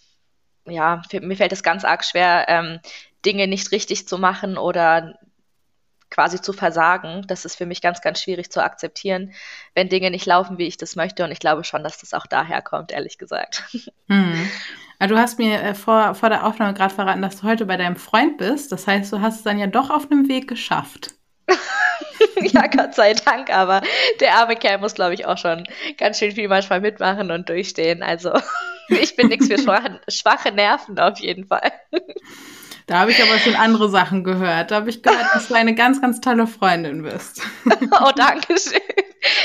ja, 0.69 1.01
mir 1.11 1.37
fällt 1.37 1.51
es 1.51 1.63
ganz 1.63 1.83
arg 1.85 2.03
schwer, 2.03 2.45
ähm, 2.47 2.79
Dinge 3.25 3.47
nicht 3.47 3.71
richtig 3.71 4.07
zu 4.07 4.17
machen 4.17 4.57
oder 4.57 5.19
quasi 6.09 6.41
zu 6.41 6.53
versagen. 6.53 7.23
Das 7.27 7.45
ist 7.45 7.55
für 7.55 7.65
mich 7.65 7.81
ganz, 7.81 8.01
ganz 8.01 8.21
schwierig 8.21 8.51
zu 8.51 8.63
akzeptieren, 8.63 9.33
wenn 9.75 9.89
Dinge 9.89 10.11
nicht 10.11 10.25
laufen, 10.25 10.57
wie 10.57 10.67
ich 10.67 10.77
das 10.77 10.95
möchte. 10.95 11.23
Und 11.23 11.31
ich 11.31 11.39
glaube 11.39 11.63
schon, 11.63 11.83
dass 11.83 11.99
das 11.99 12.13
auch 12.13 12.25
daher 12.25 12.61
kommt, 12.61 12.91
ehrlich 12.91 13.17
gesagt. 13.17 13.63
Hm. 14.11 14.49
Du 15.07 15.17
hast 15.19 15.37
mir 15.37 15.61
äh, 15.61 15.75
vor, 15.75 16.15
vor 16.15 16.29
der 16.29 16.45
Aufnahme 16.45 16.73
gerade 16.73 16.93
verraten, 16.93 17.21
dass 17.21 17.39
du 17.39 17.43
heute 17.43 17.67
bei 17.67 17.77
deinem 17.77 17.95
Freund 17.95 18.39
bist. 18.39 18.71
Das 18.71 18.87
heißt, 18.87 19.13
du 19.13 19.21
hast 19.21 19.35
es 19.35 19.43
dann 19.43 19.59
ja 19.59 19.67
doch 19.67 19.91
auf 19.91 20.09
einem 20.09 20.27
Weg 20.27 20.47
geschafft. 20.47 21.11
ja, 22.41 22.65
Gott 22.67 22.95
sei 22.95 23.13
Dank, 23.13 23.49
aber 23.49 23.81
der 24.19 24.33
arme 24.33 24.55
Kerl 24.55 24.79
muss, 24.79 24.95
glaube 24.95 25.13
ich, 25.13 25.27
auch 25.27 25.37
schon 25.37 25.67
ganz 25.97 26.17
schön 26.17 26.31
viel 26.31 26.47
manchmal 26.47 26.81
mitmachen 26.81 27.29
und 27.29 27.47
durchstehen. 27.49 28.01
Also 28.01 28.33
ich 28.89 29.15
bin 29.15 29.27
nichts 29.27 29.47
für 29.47 29.57
schwache, 29.57 30.51
Nerven 30.51 30.99
auf 30.99 31.19
jeden 31.19 31.47
Fall. 31.47 31.71
Da 32.89 33.01
habe 33.01 33.11
ich 33.11 33.21
aber 33.21 33.37
schon 33.37 33.53
andere 33.53 33.87
Sachen 33.87 34.23
gehört. 34.23 34.71
Da 34.71 34.77
habe 34.77 34.89
ich 34.89 35.03
gehört, 35.03 35.27
dass 35.35 35.47
du 35.47 35.53
eine 35.53 35.75
ganz, 35.75 36.01
ganz 36.01 36.21
tolle 36.21 36.47
Freundin 36.47 37.03
bist. 37.03 37.39
oh, 37.69 38.11
danke 38.15 38.57
schön. 38.57 38.81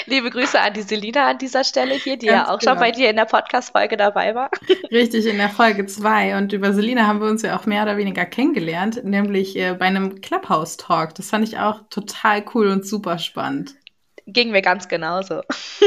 Liebe 0.06 0.30
Grüße 0.30 0.58
an 0.58 0.72
die 0.72 0.80
Selina 0.80 1.28
an 1.28 1.36
dieser 1.36 1.62
Stelle 1.62 1.94
hier, 1.94 2.16
die 2.16 2.24
ganz 2.24 2.48
ja 2.48 2.54
auch 2.54 2.58
genau. 2.58 2.72
schon 2.72 2.80
bei 2.80 2.90
dir 2.90 3.10
in 3.10 3.16
der 3.16 3.26
Podcast-Folge 3.26 3.98
dabei 3.98 4.34
war. 4.34 4.50
Richtig, 4.90 5.26
in 5.26 5.36
der 5.36 5.50
Folge 5.50 5.84
2. 5.84 6.38
Und 6.38 6.54
über 6.54 6.72
Selina 6.72 7.06
haben 7.06 7.20
wir 7.20 7.28
uns 7.28 7.42
ja 7.42 7.58
auch 7.58 7.66
mehr 7.66 7.82
oder 7.82 7.98
weniger 7.98 8.24
kennengelernt, 8.24 9.04
nämlich 9.04 9.56
äh, 9.56 9.74
bei 9.74 9.84
einem 9.84 10.22
Clubhouse-Talk. 10.22 11.14
Das 11.14 11.28
fand 11.28 11.46
ich 11.46 11.58
auch 11.58 11.80
total 11.90 12.44
cool 12.54 12.68
und 12.68 12.86
super 12.86 13.18
spannend. 13.18 13.74
Ging 14.26 14.52
mir 14.52 14.62
ganz 14.62 14.88
genauso. 14.88 15.42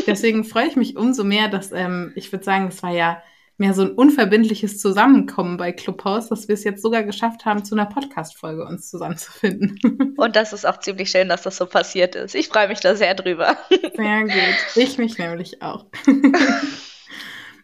Deswegen 0.06 0.44
freue 0.44 0.68
ich 0.68 0.76
mich 0.76 0.96
umso 0.96 1.24
mehr, 1.24 1.48
dass 1.48 1.72
ähm, 1.72 2.12
ich 2.16 2.32
würde 2.32 2.46
sagen, 2.46 2.68
es 2.68 2.84
war 2.84 2.92
ja 2.92 3.24
mehr 3.58 3.74
so 3.74 3.82
ein 3.82 3.92
unverbindliches 3.92 4.80
Zusammenkommen 4.80 5.58
bei 5.58 5.72
Clubhouse, 5.72 6.30
dass 6.30 6.48
wir 6.48 6.54
es 6.54 6.64
jetzt 6.64 6.82
sogar 6.82 7.04
geschafft 7.04 7.46
haben, 7.46 7.66
zu 7.66 7.74
einer 7.74 7.88
Podcast-Folge 7.88 8.64
uns 8.64 8.90
zusammenzufinden. 8.90 10.14
Und 10.18 10.36
das 10.36 10.54
ist 10.54 10.66
auch 10.66 10.80
ziemlich 10.80 11.10
schön, 11.10 11.28
dass 11.28 11.42
das 11.42 11.58
so 11.58 11.66
passiert 11.66 12.16
ist. 12.16 12.36
Ich 12.36 12.50
freue 12.50 12.68
mich 12.68 12.80
da 12.80 12.96
sehr 12.96 13.16
drüber. 13.16 13.58
Sehr 13.96 14.24
gut. 14.24 14.58
Ich 14.76 14.98
mich 14.98 15.18
nämlich 15.18 15.62
auch. 15.62 15.86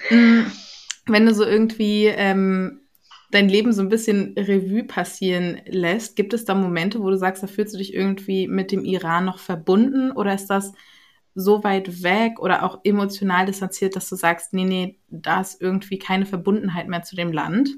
Mm, 0.10 0.42
wenn 1.06 1.26
du 1.26 1.34
so 1.34 1.46
irgendwie 1.46 2.08
ähm, 2.08 2.82
dein 3.32 3.48
Leben 3.48 3.72
so 3.72 3.82
ein 3.82 3.88
bisschen 3.88 4.36
Revue 4.38 4.84
passieren 4.84 5.62
lässt, 5.66 6.18
gibt 6.18 6.34
es 6.34 6.44
da 6.44 6.56
Momente, 6.56 7.00
wo 7.00 7.10
du 7.10 7.18
sagst, 7.18 7.42
da 7.42 7.48
fühlst 7.48 7.74
du 7.74 7.78
dich 7.78 7.94
irgendwie 7.94 8.50
mit 8.50 8.74
dem 8.74 8.84
Iran 8.84 9.24
noch 9.24 9.40
verbunden 9.40 10.12
oder 10.12 10.34
ist 10.34 10.48
das 10.48 10.74
so 11.36 11.64
weit 11.64 12.04
weg 12.04 12.40
oder 12.40 12.64
auch 12.64 12.80
emotional 12.84 13.46
distanziert, 13.46 13.96
dass 13.96 14.10
du 14.10 14.16
sagst, 14.16 14.54
nee, 14.54 14.66
nee, 14.66 15.00
da 15.10 15.42
ist 15.42 15.62
irgendwie 15.62 15.98
keine 15.98 16.26
Verbundenheit 16.26 16.88
mehr 16.88 17.04
zu 17.04 17.16
dem 17.16 17.32
Land? 17.32 17.70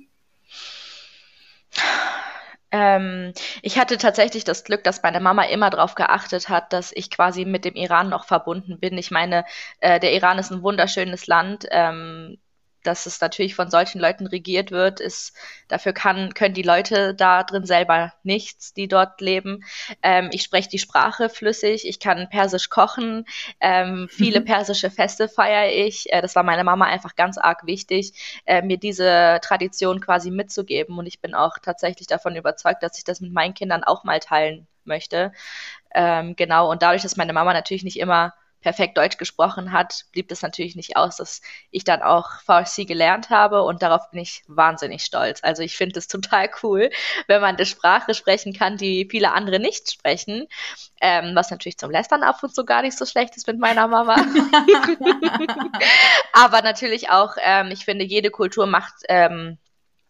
Ähm, 2.71 3.31
ich 3.61 3.77
hatte 3.79 3.97
tatsächlich 3.97 4.43
das 4.43 4.65
Glück, 4.65 4.83
dass 4.83 5.01
meine 5.01 5.21
Mama 5.21 5.43
immer 5.43 5.69
darauf 5.69 5.95
geachtet 5.95 6.49
hat, 6.49 6.73
dass 6.73 6.91
ich 6.91 7.09
quasi 7.09 7.45
mit 7.45 7.63
dem 7.63 7.75
Iran 7.75 8.09
noch 8.09 8.25
verbunden 8.25 8.79
bin. 8.79 8.97
Ich 8.97 9.11
meine, 9.11 9.45
äh, 9.79 9.99
der 9.99 10.13
Iran 10.13 10.39
ist 10.39 10.51
ein 10.51 10.61
wunderschönes 10.61 11.27
Land. 11.27 11.65
Ähm, 11.71 12.37
dass 12.85 13.05
es 13.05 13.21
natürlich 13.21 13.55
von 13.55 13.69
solchen 13.69 13.99
Leuten 13.99 14.27
regiert 14.27 14.71
wird, 14.71 14.99
ist, 14.99 15.33
dafür 15.67 15.93
kann, 15.93 16.33
können 16.33 16.53
die 16.53 16.61
Leute 16.61 17.13
da 17.13 17.43
drin 17.43 17.65
selber 17.65 18.13
nichts, 18.23 18.73
die 18.73 18.87
dort 18.87 19.21
leben. 19.21 19.63
Ähm, 20.01 20.29
ich 20.31 20.43
spreche 20.43 20.69
die 20.69 20.79
Sprache 20.79 21.29
flüssig, 21.29 21.87
ich 21.87 21.99
kann 21.99 22.29
Persisch 22.29 22.69
kochen, 22.69 23.25
ähm, 23.59 24.07
viele 24.09 24.41
mhm. 24.41 24.45
persische 24.45 24.89
Feste 24.89 25.27
feiere 25.27 25.71
ich. 25.71 26.11
Äh, 26.11 26.21
das 26.21 26.35
war 26.35 26.43
meiner 26.43 26.63
Mama 26.63 26.85
einfach 26.85 27.15
ganz 27.15 27.37
arg 27.37 27.65
wichtig, 27.65 28.41
äh, 28.45 28.61
mir 28.61 28.77
diese 28.77 29.39
Tradition 29.41 30.01
quasi 30.01 30.31
mitzugeben. 30.31 30.97
Und 30.97 31.05
ich 31.07 31.19
bin 31.19 31.33
auch 31.35 31.57
tatsächlich 31.61 32.07
davon 32.07 32.35
überzeugt, 32.35 32.83
dass 32.83 32.97
ich 32.97 33.03
das 33.03 33.21
mit 33.21 33.33
meinen 33.33 33.53
Kindern 33.53 33.83
auch 33.83 34.03
mal 34.03 34.19
teilen 34.19 34.67
möchte. 34.83 35.31
Ähm, 35.93 36.35
genau, 36.35 36.69
und 36.69 36.81
dadurch, 36.81 37.01
dass 37.01 37.17
meine 37.17 37.33
Mama 37.33 37.53
natürlich 37.53 37.83
nicht 37.83 37.99
immer 37.99 38.33
perfekt 38.65 38.97
Deutsch 38.97 39.17
gesprochen 39.17 39.71
hat, 39.71 40.05
blieb 40.11 40.31
es 40.31 40.41
natürlich 40.41 40.75
nicht 40.75 40.97
aus, 40.97 41.17
dass 41.17 41.41
ich 41.69 41.83
dann 41.83 42.01
auch 42.01 42.41
Farsi 42.41 42.85
gelernt 42.85 43.29
habe 43.29 43.61
und 43.61 43.83
darauf 43.83 44.09
bin 44.09 44.19
ich 44.19 44.41
wahnsinnig 44.47 45.03
stolz. 45.03 45.43
Also 45.43 45.61
ich 45.61 45.77
finde 45.77 45.99
es 45.99 46.07
total 46.07 46.49
cool, 46.63 46.89
wenn 47.27 47.41
man 47.41 47.57
eine 47.57 47.67
Sprache 47.67 48.15
sprechen 48.15 48.53
kann, 48.53 48.75
die 48.75 49.07
viele 49.07 49.33
andere 49.33 49.59
nicht 49.59 49.91
sprechen, 49.91 50.47
ähm, 50.99 51.35
was 51.35 51.51
natürlich 51.51 51.77
zum 51.77 51.91
Lästern 51.91 52.23
ab 52.23 52.41
und 52.41 52.55
zu 52.55 52.65
gar 52.65 52.81
nicht 52.81 52.97
so 52.97 53.05
schlecht 53.05 53.37
ist 53.37 53.45
mit 53.45 53.59
meiner 53.59 53.87
Mama. 53.87 54.15
Aber 56.33 56.63
natürlich 56.63 57.11
auch, 57.11 57.35
ähm, 57.43 57.69
ich 57.69 57.85
finde, 57.85 58.03
jede 58.03 58.31
Kultur 58.31 58.65
macht 58.65 58.95
ähm, 59.09 59.59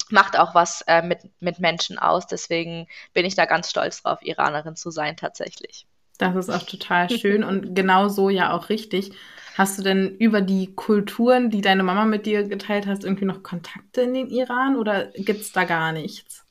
macht 0.09 0.39
auch 0.39 0.55
was 0.55 0.81
äh, 0.87 1.01
mit, 1.01 1.19
mit 1.41 1.59
Menschen 1.59 1.99
aus. 1.99 2.25
Deswegen 2.25 2.87
bin 3.11 3.25
ich 3.25 3.35
da 3.35 3.45
ganz 3.45 3.69
stolz 3.69 4.01
drauf, 4.01 4.19
Iranerin 4.21 4.77
zu 4.77 4.91
sein 4.91 5.17
tatsächlich. 5.17 5.85
Das 6.17 6.35
ist 6.35 6.49
auch 6.49 6.63
total 6.63 7.09
schön 7.19 7.43
und 7.43 7.75
genau 7.75 8.07
so 8.07 8.29
ja 8.29 8.53
auch 8.53 8.69
richtig. 8.69 9.11
Hast 9.57 9.79
du 9.79 9.83
denn 9.83 10.17
über 10.17 10.41
die 10.41 10.75
Kulturen, 10.75 11.49
die 11.49 11.61
deine 11.61 11.83
Mama 11.83 12.03
mit 12.03 12.25
dir 12.25 12.43
geteilt 12.43 12.87
hast, 12.87 13.05
irgendwie 13.05 13.25
noch 13.25 13.41
Kontakte 13.41 14.01
in 14.01 14.13
den 14.13 14.27
Iran 14.27 14.75
oder 14.75 15.05
gibt 15.15 15.41
es 15.41 15.53
da 15.53 15.63
gar 15.63 15.93
nichts? 15.93 16.45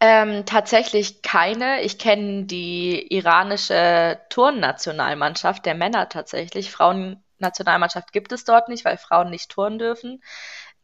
Ähm, 0.00 0.44
tatsächlich 0.46 1.22
keine. 1.22 1.82
Ich 1.82 1.98
kenne 1.98 2.44
die 2.44 3.12
iranische 3.12 4.20
Turnnationalmannschaft 4.30 5.66
der 5.66 5.74
Männer 5.74 6.08
tatsächlich. 6.08 6.70
Frauennationalmannschaft 6.70 8.12
gibt 8.12 8.32
es 8.32 8.44
dort 8.44 8.68
nicht, 8.68 8.84
weil 8.84 8.96
Frauen 8.96 9.30
nicht 9.30 9.50
turnen 9.50 9.78
dürfen, 9.78 10.22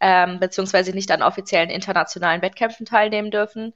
ähm, 0.01 0.41
beziehungsweise 0.41 0.93
nicht 0.93 1.11
an 1.13 1.23
offiziellen 1.23 1.71
internationalen 1.71 2.43
Wettkämpfen 2.43 2.87
teilnehmen 2.87 3.31
dürfen. 3.31 3.75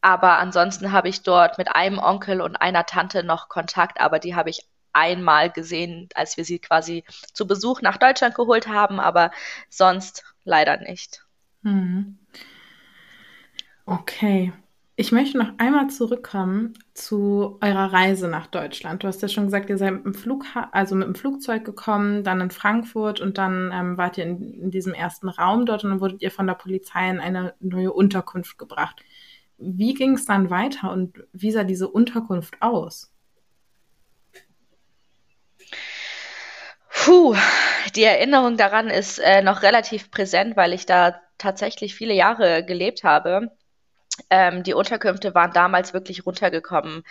Aber 0.00 0.38
ansonsten 0.38 0.92
habe 0.92 1.08
ich 1.08 1.22
dort 1.22 1.58
mit 1.58 1.74
einem 1.74 1.98
Onkel 1.98 2.40
und 2.40 2.56
einer 2.56 2.86
Tante 2.86 3.24
noch 3.24 3.48
Kontakt, 3.48 4.00
aber 4.00 4.18
die 4.18 4.34
habe 4.34 4.50
ich 4.50 4.60
einmal 4.92 5.50
gesehen, 5.50 6.08
als 6.14 6.36
wir 6.36 6.44
sie 6.44 6.58
quasi 6.58 7.04
zu 7.32 7.46
Besuch 7.46 7.82
nach 7.82 7.98
Deutschland 7.98 8.34
geholt 8.34 8.66
haben, 8.66 8.98
aber 8.98 9.30
sonst 9.68 10.24
leider 10.44 10.78
nicht. 10.78 11.24
Mhm. 11.62 12.18
Okay. 13.84 14.52
Ich 14.98 15.12
möchte 15.12 15.36
noch 15.36 15.52
einmal 15.58 15.88
zurückkommen 15.88 16.72
zu 16.94 17.58
eurer 17.60 17.92
Reise 17.92 18.28
nach 18.28 18.46
Deutschland. 18.46 19.02
Du 19.02 19.08
hast 19.08 19.20
ja 19.20 19.28
schon 19.28 19.44
gesagt, 19.44 19.68
ihr 19.68 19.76
seid 19.76 19.92
mit 19.92 20.04
dem, 20.06 20.14
Flug, 20.14 20.46
also 20.72 20.94
mit 20.94 21.06
dem 21.06 21.14
Flugzeug 21.14 21.66
gekommen, 21.66 22.24
dann 22.24 22.40
in 22.40 22.50
Frankfurt 22.50 23.20
und 23.20 23.36
dann 23.36 23.70
ähm, 23.74 23.98
wart 23.98 24.16
ihr 24.16 24.24
in, 24.24 24.54
in, 24.54 24.70
diesem 24.70 24.94
ersten 24.94 25.28
Raum 25.28 25.66
dort 25.66 25.84
und 25.84 25.90
dann 25.90 26.00
wurdet 26.00 26.22
ihr 26.22 26.30
von 26.30 26.46
der 26.46 26.54
Polizei 26.54 27.10
in 27.10 27.20
eine 27.20 27.52
neue 27.60 27.92
Unterkunft 27.92 28.56
gebracht. 28.56 29.02
Wie 29.58 29.94
ging 29.94 30.14
es 30.14 30.26
dann 30.26 30.50
weiter 30.50 30.92
und 30.92 31.24
wie 31.32 31.50
sah 31.50 31.64
diese 31.64 31.88
Unterkunft 31.88 32.60
aus? 32.60 33.10
Puh, 36.90 37.36
die 37.94 38.04
Erinnerung 38.04 38.56
daran 38.56 38.88
ist 38.90 39.18
äh, 39.18 39.42
noch 39.42 39.62
relativ 39.62 40.10
präsent, 40.10 40.56
weil 40.56 40.72
ich 40.72 40.86
da 40.86 41.20
tatsächlich 41.38 41.94
viele 41.94 42.14
Jahre 42.14 42.64
gelebt 42.64 43.04
habe. 43.04 43.52
Ähm, 44.30 44.62
die 44.62 44.74
Unterkünfte 44.74 45.34
waren 45.34 45.52
damals 45.52 45.92
wirklich 45.94 46.26
runtergekommen. 46.26 47.04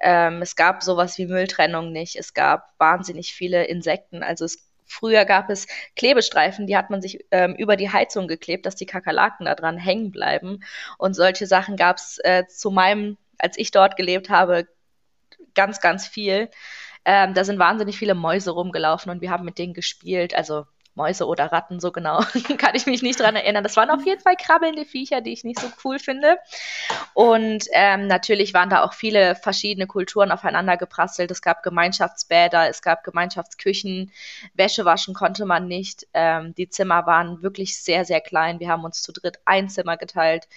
Ähm, 0.00 0.42
es 0.42 0.56
gab 0.56 0.82
sowas 0.82 1.18
wie 1.18 1.26
Mülltrennung 1.26 1.92
nicht. 1.92 2.16
Es 2.16 2.34
gab 2.34 2.74
wahnsinnig 2.78 3.32
viele 3.32 3.64
Insekten. 3.64 4.22
Also 4.22 4.44
es 4.44 4.69
Früher 4.90 5.24
gab 5.24 5.50
es 5.50 5.68
Klebestreifen, 5.94 6.66
die 6.66 6.76
hat 6.76 6.90
man 6.90 7.00
sich 7.00 7.24
ähm, 7.30 7.54
über 7.54 7.76
die 7.76 7.90
Heizung 7.92 8.26
geklebt, 8.26 8.66
dass 8.66 8.74
die 8.74 8.86
Kakerlaken 8.86 9.46
da 9.46 9.54
dran 9.54 9.78
hängen 9.78 10.10
bleiben. 10.10 10.64
Und 10.98 11.14
solche 11.14 11.46
Sachen 11.46 11.76
gab 11.76 11.96
es 11.98 12.18
äh, 12.24 12.46
zu 12.48 12.72
meinem, 12.72 13.16
als 13.38 13.56
ich 13.56 13.70
dort 13.70 13.96
gelebt 13.96 14.30
habe, 14.30 14.66
ganz, 15.54 15.80
ganz 15.80 16.08
viel. 16.08 16.50
Ähm, 17.04 17.34
da 17.34 17.44
sind 17.44 17.60
wahnsinnig 17.60 17.98
viele 17.98 18.14
Mäuse 18.14 18.50
rumgelaufen 18.50 19.12
und 19.12 19.20
wir 19.20 19.30
haben 19.30 19.44
mit 19.44 19.58
denen 19.58 19.74
gespielt. 19.74 20.34
Also 20.34 20.66
Mäuse 20.94 21.26
oder 21.26 21.52
Ratten, 21.52 21.80
so 21.80 21.92
genau 21.92 22.20
kann 22.58 22.74
ich 22.74 22.86
mich 22.86 23.02
nicht 23.02 23.20
dran 23.20 23.36
erinnern. 23.36 23.62
Das 23.62 23.76
waren 23.76 23.90
auf 23.90 24.04
jeden 24.04 24.20
Fall 24.20 24.36
krabbelnde 24.36 24.84
Viecher, 24.84 25.20
die 25.20 25.32
ich 25.32 25.44
nicht 25.44 25.60
so 25.60 25.68
cool 25.84 25.98
finde. 25.98 26.38
Und 27.14 27.66
ähm, 27.72 28.06
natürlich 28.06 28.54
waren 28.54 28.70
da 28.70 28.82
auch 28.82 28.92
viele 28.92 29.34
verschiedene 29.34 29.86
Kulturen 29.86 30.32
aufeinander 30.32 30.76
geprasselt. 30.76 31.30
Es 31.30 31.42
gab 31.42 31.62
Gemeinschaftsbäder, 31.62 32.68
es 32.68 32.82
gab 32.82 33.04
Gemeinschaftsküchen, 33.04 34.12
Wäsche 34.54 34.84
waschen 34.84 35.14
konnte 35.14 35.46
man 35.46 35.68
nicht. 35.68 36.06
Ähm, 36.12 36.54
die 36.54 36.68
Zimmer 36.68 37.06
waren 37.06 37.42
wirklich 37.42 37.82
sehr, 37.82 38.04
sehr 38.04 38.20
klein. 38.20 38.60
Wir 38.60 38.68
haben 38.68 38.84
uns 38.84 39.02
zu 39.02 39.12
dritt 39.12 39.38
ein 39.44 39.68
Zimmer 39.68 39.96
geteilt. 39.96 40.48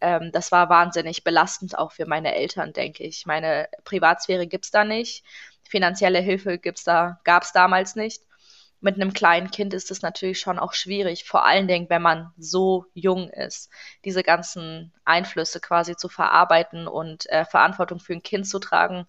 Ähm, 0.00 0.30
das 0.32 0.52
war 0.52 0.68
wahnsinnig 0.68 1.24
belastend 1.24 1.78
auch 1.78 1.92
für 1.92 2.06
meine 2.06 2.34
Eltern, 2.34 2.72
denke 2.72 3.04
ich. 3.04 3.26
Meine 3.26 3.68
Privatsphäre 3.84 4.46
gibt 4.46 4.66
es 4.66 4.70
da 4.70 4.84
nicht. 4.84 5.24
Finanzielle 5.68 6.20
Hilfe 6.20 6.58
gibt's 6.58 6.84
da, 6.84 7.20
gab 7.24 7.42
es 7.42 7.52
damals 7.52 7.96
nicht 7.96 8.22
mit 8.80 8.96
einem 8.96 9.12
kleinen 9.12 9.50
Kind 9.50 9.74
ist 9.74 9.90
es 9.90 10.02
natürlich 10.02 10.38
schon 10.38 10.58
auch 10.58 10.72
schwierig, 10.72 11.24
vor 11.24 11.44
allen 11.44 11.66
Dingen, 11.66 11.88
wenn 11.88 12.02
man 12.02 12.32
so 12.36 12.86
jung 12.94 13.30
ist, 13.30 13.70
diese 14.04 14.22
ganzen 14.22 14.92
Einflüsse 15.04 15.60
quasi 15.60 15.96
zu 15.96 16.08
verarbeiten 16.08 16.86
und 16.86 17.28
äh, 17.30 17.44
Verantwortung 17.44 17.98
für 17.98 18.12
ein 18.12 18.22
Kind 18.22 18.46
zu 18.46 18.58
tragen, 18.58 19.06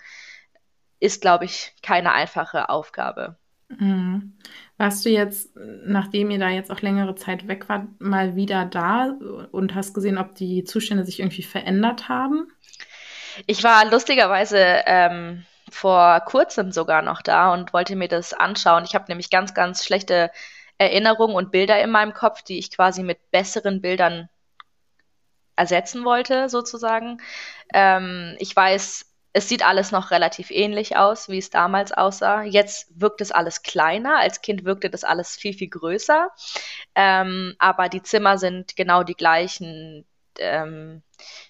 ist, 1.00 1.22
glaube 1.22 1.46
ich, 1.46 1.76
keine 1.82 2.14
einfache 2.14 2.70
Aufgabe. 2.70 3.38
Mhm. 3.70 4.38
Warst 4.78 5.06
du 5.06 5.10
jetzt, 5.10 5.52
nachdem 5.56 6.32
ihr 6.32 6.40
da 6.40 6.50
jetzt 6.50 6.72
auch 6.72 6.82
längere 6.82 7.16
Zeit 7.16 7.48
weg 7.48 7.68
wart, 7.68 7.88
mal 8.00 8.36
wieder 8.36 8.66
da 8.66 9.14
und 9.52 9.76
hast 9.76 9.94
gesehen, 9.94 10.18
ob 10.18 10.36
die 10.36 10.64
Zustände 10.64 11.04
sich 11.04 11.20
irgendwie 11.20 11.44
verändert 11.44 12.08
haben? 12.08 12.48
Ich 13.46 13.64
war 13.64 13.86
lustigerweise 13.90 14.58
ähm, 14.86 15.46
vor 15.70 16.20
kurzem 16.22 16.72
sogar 16.72 17.02
noch 17.02 17.22
da 17.22 17.54
und 17.54 17.74
wollte 17.74 17.96
mir 17.96 18.08
das 18.08 18.34
anschauen. 18.34 18.84
Ich 18.86 18.96
habe 18.96 19.06
nämlich 19.08 19.30
ganz, 19.30 19.54
ganz 19.54 19.86
schlechte 19.86 20.32
Erinnerungen 20.78 21.36
und 21.36 21.52
Bilder 21.52 21.82
in 21.82 21.90
meinem 21.90 22.14
Kopf, 22.14 22.42
die 22.44 22.60
ich 22.60 22.72
quasi 22.72 23.04
mit 23.04 23.32
besseren 23.32 23.82
Bildern 23.82 24.30
ersetzen 25.56 26.06
wollte, 26.06 26.50
sozusagen. 26.50 27.22
Ähm, 27.74 28.36
ich 28.40 28.56
weiß, 28.56 29.06
es 29.34 29.50
sieht 29.50 29.66
alles 29.66 29.92
noch 29.92 30.12
relativ 30.12 30.52
ähnlich 30.52 30.98
aus, 30.98 31.30
wie 31.30 31.40
es 31.40 31.50
damals 31.50 31.92
aussah. 31.92 32.44
Jetzt 32.44 32.88
wirkt 33.00 33.22
es 33.22 33.32
alles 33.32 33.64
kleiner. 33.64 34.20
Als 34.20 34.42
Kind 34.42 34.66
wirkte 34.66 34.90
das 34.90 35.04
alles 35.04 35.36
viel, 35.36 35.54
viel 35.54 35.70
größer. 35.70 36.30
Ähm, 36.96 37.56
aber 37.60 37.90
die 37.90 38.04
Zimmer 38.04 38.38
sind 38.38 38.76
genau 38.76 39.04
die 39.04 39.16
gleichen 39.16 40.06
ähm, 40.40 41.04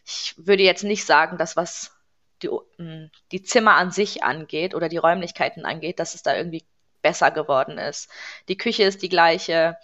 ich 0.05 0.35
würde 0.37 0.63
jetzt 0.63 0.83
nicht 0.83 1.05
sagen, 1.05 1.37
dass 1.37 1.55
was 1.55 1.96
die, 2.43 2.49
mm, 2.77 3.11
die 3.31 3.43
Zimmer 3.43 3.75
an 3.75 3.91
sich 3.91 4.23
angeht 4.23 4.75
oder 4.75 4.89
die 4.89 4.97
Räumlichkeiten 4.97 5.65
angeht, 5.65 5.99
dass 5.99 6.15
es 6.15 6.23
da 6.23 6.35
irgendwie 6.35 6.65
besser 7.01 7.31
geworden 7.31 7.77
ist. 7.77 8.09
Die 8.49 8.57
Küche 8.57 8.83
ist 8.83 9.01
die 9.01 9.09
gleiche, 9.09 9.77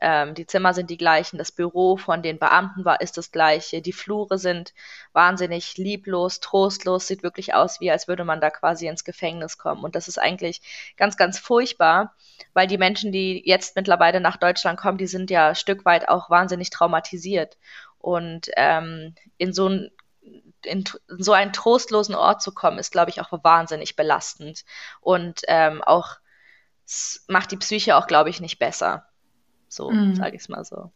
ähm, 0.00 0.34
die 0.34 0.46
Zimmer 0.46 0.74
sind 0.74 0.90
die 0.90 0.96
gleichen, 0.96 1.38
das 1.38 1.50
Büro 1.50 1.96
von 1.96 2.22
den 2.22 2.38
Beamten 2.38 2.84
war 2.84 3.00
ist 3.00 3.16
das 3.16 3.32
gleiche, 3.32 3.82
die 3.82 3.92
Flure 3.92 4.38
sind 4.38 4.72
wahnsinnig 5.12 5.76
lieblos, 5.76 6.40
trostlos, 6.40 7.06
sieht 7.06 7.22
wirklich 7.22 7.54
aus, 7.54 7.80
wie 7.80 7.90
als 7.90 8.06
würde 8.06 8.24
man 8.24 8.40
da 8.40 8.50
quasi 8.50 8.86
ins 8.86 9.04
Gefängnis 9.04 9.58
kommen. 9.58 9.82
Und 9.82 9.94
das 9.96 10.08
ist 10.08 10.18
eigentlich 10.18 10.60
ganz, 10.96 11.16
ganz 11.16 11.38
furchtbar, 11.38 12.14
weil 12.54 12.66
die 12.68 12.78
Menschen, 12.78 13.12
die 13.12 13.42
jetzt 13.44 13.76
mittlerweile 13.76 14.20
nach 14.20 14.36
Deutschland 14.36 14.78
kommen, 14.78 14.98
die 14.98 15.06
sind 15.06 15.30
ja 15.30 15.54
Stück 15.54 15.84
weit 15.84 16.08
auch 16.08 16.30
wahnsinnig 16.30 16.70
traumatisiert. 16.70 17.56
Und 17.98 18.50
ähm, 18.56 19.14
in 19.38 19.52
so 19.52 19.68
ein 19.68 19.90
in, 20.64 20.84
so 21.08 21.32
einen 21.32 21.52
trostlosen 21.52 22.14
Ort 22.14 22.42
zu 22.42 22.52
kommen, 22.52 22.78
ist, 22.78 22.92
glaube 22.92 23.10
ich, 23.10 23.20
auch 23.20 23.32
wahnsinnig 23.42 23.96
belastend. 23.96 24.64
Und 25.00 25.40
ähm, 25.48 25.82
auch 25.82 26.16
macht 27.26 27.50
die 27.50 27.56
Psyche 27.56 27.96
auch, 27.96 28.06
glaube 28.06 28.30
ich, 28.30 28.40
nicht 28.40 28.58
besser. 28.58 29.06
So, 29.68 29.90
mhm. 29.90 30.14
sage 30.14 30.36
ich 30.36 30.42
es 30.42 30.48
mal 30.48 30.64
so. 30.64 30.90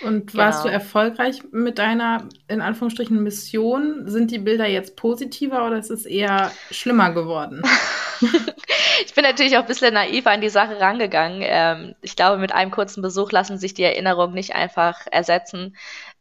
Und 0.00 0.32
genau. 0.32 0.44
warst 0.44 0.64
du 0.64 0.68
erfolgreich 0.68 1.42
mit 1.52 1.78
deiner, 1.78 2.28
in 2.48 2.60
Anführungsstrichen, 2.60 3.22
Mission? 3.22 4.08
Sind 4.08 4.30
die 4.30 4.38
Bilder 4.38 4.66
jetzt 4.66 4.96
positiver 4.96 5.66
oder 5.66 5.78
ist 5.78 5.90
es 5.90 6.06
eher 6.06 6.50
schlimmer 6.70 7.12
geworden? 7.12 7.62
ich 9.04 9.14
bin 9.14 9.24
natürlich 9.24 9.56
auch 9.56 9.62
ein 9.62 9.66
bisschen 9.66 9.94
naiv 9.94 10.26
an 10.26 10.40
die 10.40 10.48
Sache 10.48 10.80
rangegangen. 10.80 11.42
Ähm, 11.42 11.94
ich 12.02 12.16
glaube, 12.16 12.38
mit 12.38 12.52
einem 12.52 12.70
kurzen 12.70 13.02
Besuch 13.02 13.32
lassen 13.32 13.58
sich 13.58 13.74
die 13.74 13.82
Erinnerungen 13.82 14.34
nicht 14.34 14.54
einfach 14.54 15.06
ersetzen. 15.10 15.76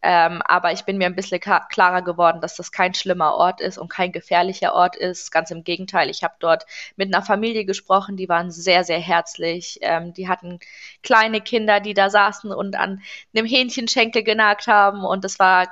Ähm, 0.07 0.43
aber 0.45 0.71
ich 0.71 0.83
bin 0.85 1.00
mir 1.00 1.07
ein 1.07 1.15
bisschen 1.15 1.39
klarer 1.39 2.03
geworden, 2.03 2.39
dass 2.39 2.55
das 2.55 2.71
kein 2.71 2.93
schlimmer 2.93 3.33
Ort 3.33 3.59
ist 3.59 3.79
und 3.79 3.89
kein 3.89 4.12
gefährlicher 4.12 4.75
Ort 4.75 4.95
ist. 4.95 5.31
Ganz 5.31 5.50
im 5.50 5.63
Gegenteil. 5.63 6.12
Ich 6.12 6.24
habe 6.24 6.35
dort 6.39 6.67
mit 6.95 7.12
einer 7.13 7.25
Familie 7.25 7.65
gesprochen, 7.65 8.15
die 8.15 8.29
waren 8.29 8.51
sehr, 8.51 8.83
sehr 8.83 9.00
herzlich. 9.00 9.79
Ähm, 9.81 10.13
die 10.13 10.27
hatten 10.29 10.59
kleine 11.01 11.41
Kinder, 11.41 11.79
die 11.79 11.95
da 11.95 12.12
saßen 12.12 12.51
und 12.51 12.75
an 12.75 13.01
einem 13.35 13.47
Hähnchenschenkel 13.47 14.21
genagt 14.21 14.67
haben. 14.67 15.03
Und 15.03 15.25
es 15.25 15.39
war 15.39 15.67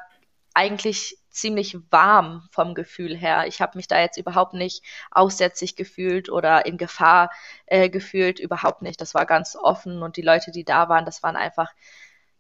eigentlich 0.56 1.18
ziemlich 1.30 1.78
warm 1.92 2.48
vom 2.52 2.74
Gefühl 2.74 3.16
her. 3.16 3.46
Ich 3.48 3.62
habe 3.62 3.78
mich 3.78 3.88
da 3.88 4.00
jetzt 4.00 4.18
überhaupt 4.18 4.54
nicht 4.56 4.84
aussätzlich 5.12 5.76
gefühlt 5.76 6.30
oder 6.30 6.66
in 6.66 6.78
Gefahr 6.78 7.32
äh, 7.68 7.90
gefühlt, 7.90 8.40
überhaupt 8.40 8.82
nicht. 8.82 9.00
Das 9.00 9.14
war 9.14 9.28
ganz 9.28 9.56
offen 9.56 10.02
und 10.02 10.18
die 10.18 10.22
Leute, 10.24 10.52
die 10.52 10.64
da 10.64 10.90
waren, 10.90 11.06
das 11.06 11.22
waren 11.24 11.36
einfach 11.36 11.72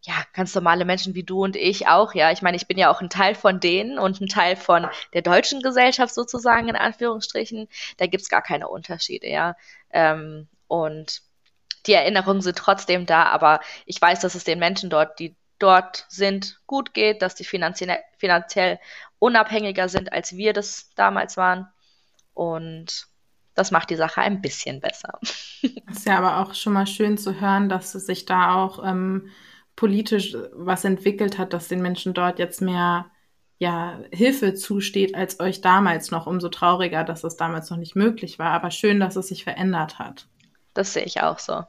ja, 0.05 0.15
ganz 0.33 0.53
normale 0.53 0.83
Menschen 0.83 1.15
wie 1.15 1.23
du 1.23 1.43
und 1.43 1.55
ich 1.55 1.87
auch, 1.87 2.13
ja. 2.13 2.31
Ich 2.31 2.41
meine, 2.41 2.57
ich 2.57 2.67
bin 2.67 2.77
ja 2.77 2.91
auch 2.91 3.01
ein 3.01 3.09
Teil 3.09 3.35
von 3.35 3.59
denen 3.59 3.97
und 3.97 4.19
ein 4.19 4.27
Teil 4.27 4.57
von 4.57 4.87
der 5.13 5.21
deutschen 5.21 5.61
Gesellschaft 5.61 6.13
sozusagen, 6.13 6.67
in 6.67 6.75
Anführungsstrichen. 6.75 7.69
Da 7.97 8.07
gibt's 8.07 8.27
gar 8.29 8.41
keine 8.41 8.67
Unterschiede, 8.67 9.29
ja. 9.29 9.55
Ähm, 9.91 10.47
und 10.67 11.21
die 11.85 11.93
Erinnerungen 11.93 12.41
sind 12.41 12.57
trotzdem 12.57 13.05
da, 13.05 13.23
aber 13.23 13.61
ich 13.85 14.01
weiß, 14.01 14.19
dass 14.19 14.35
es 14.35 14.43
den 14.43 14.59
Menschen 14.59 14.89
dort, 14.89 15.19
die 15.19 15.35
dort 15.59 16.05
sind, 16.09 16.59
gut 16.67 16.93
geht, 16.93 17.21
dass 17.21 17.35
die 17.35 17.45
finanziell, 17.45 17.99
finanziell 18.17 18.79
unabhängiger 19.19 19.87
sind, 19.87 20.11
als 20.11 20.35
wir 20.35 20.51
das 20.51 20.89
damals 20.95 21.37
waren. 21.37 21.67
Und 22.33 23.07
das 23.53 23.71
macht 23.71 23.89
die 23.89 23.95
Sache 23.95 24.19
ein 24.19 24.41
bisschen 24.41 24.81
besser. 24.81 25.19
Ist 25.61 26.05
ja 26.05 26.17
aber 26.17 26.39
auch 26.39 26.53
schon 26.55 26.73
mal 26.73 26.87
schön 26.87 27.17
zu 27.17 27.39
hören, 27.39 27.69
dass 27.69 27.95
es 27.95 28.05
sich 28.05 28.25
da 28.25 28.55
auch 28.55 28.83
ähm, 28.85 29.29
politisch 29.75 30.35
was 30.53 30.85
entwickelt 30.85 31.37
hat, 31.37 31.53
dass 31.53 31.67
den 31.67 31.81
Menschen 31.81 32.13
dort 32.13 32.39
jetzt 32.39 32.61
mehr 32.61 33.07
ja, 33.57 33.99
Hilfe 34.11 34.53
zusteht 34.53 35.15
als 35.15 35.39
euch 35.39 35.61
damals 35.61 36.11
noch. 36.11 36.27
Umso 36.27 36.49
trauriger, 36.49 37.03
dass 37.03 37.23
es 37.23 37.37
damals 37.37 37.69
noch 37.69 37.77
nicht 37.77 37.95
möglich 37.95 38.39
war. 38.39 38.51
Aber 38.51 38.71
schön, 38.71 38.99
dass 38.99 39.15
es 39.15 39.27
sich 39.27 39.43
verändert 39.43 39.99
hat. 39.99 40.27
Das 40.73 40.93
sehe 40.93 41.05
ich 41.05 41.21
auch 41.21 41.39
so. 41.39 41.63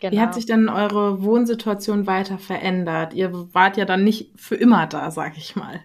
Genau. 0.00 0.12
Wie 0.12 0.20
hat 0.20 0.34
sich 0.34 0.46
denn 0.46 0.68
eure 0.68 1.22
Wohnsituation 1.22 2.06
weiter 2.06 2.38
verändert? 2.38 3.14
Ihr 3.14 3.32
wart 3.54 3.76
ja 3.76 3.86
dann 3.86 4.04
nicht 4.04 4.38
für 4.38 4.54
immer 4.54 4.86
da, 4.86 5.10
sag 5.10 5.36
ich 5.36 5.56
mal. 5.56 5.82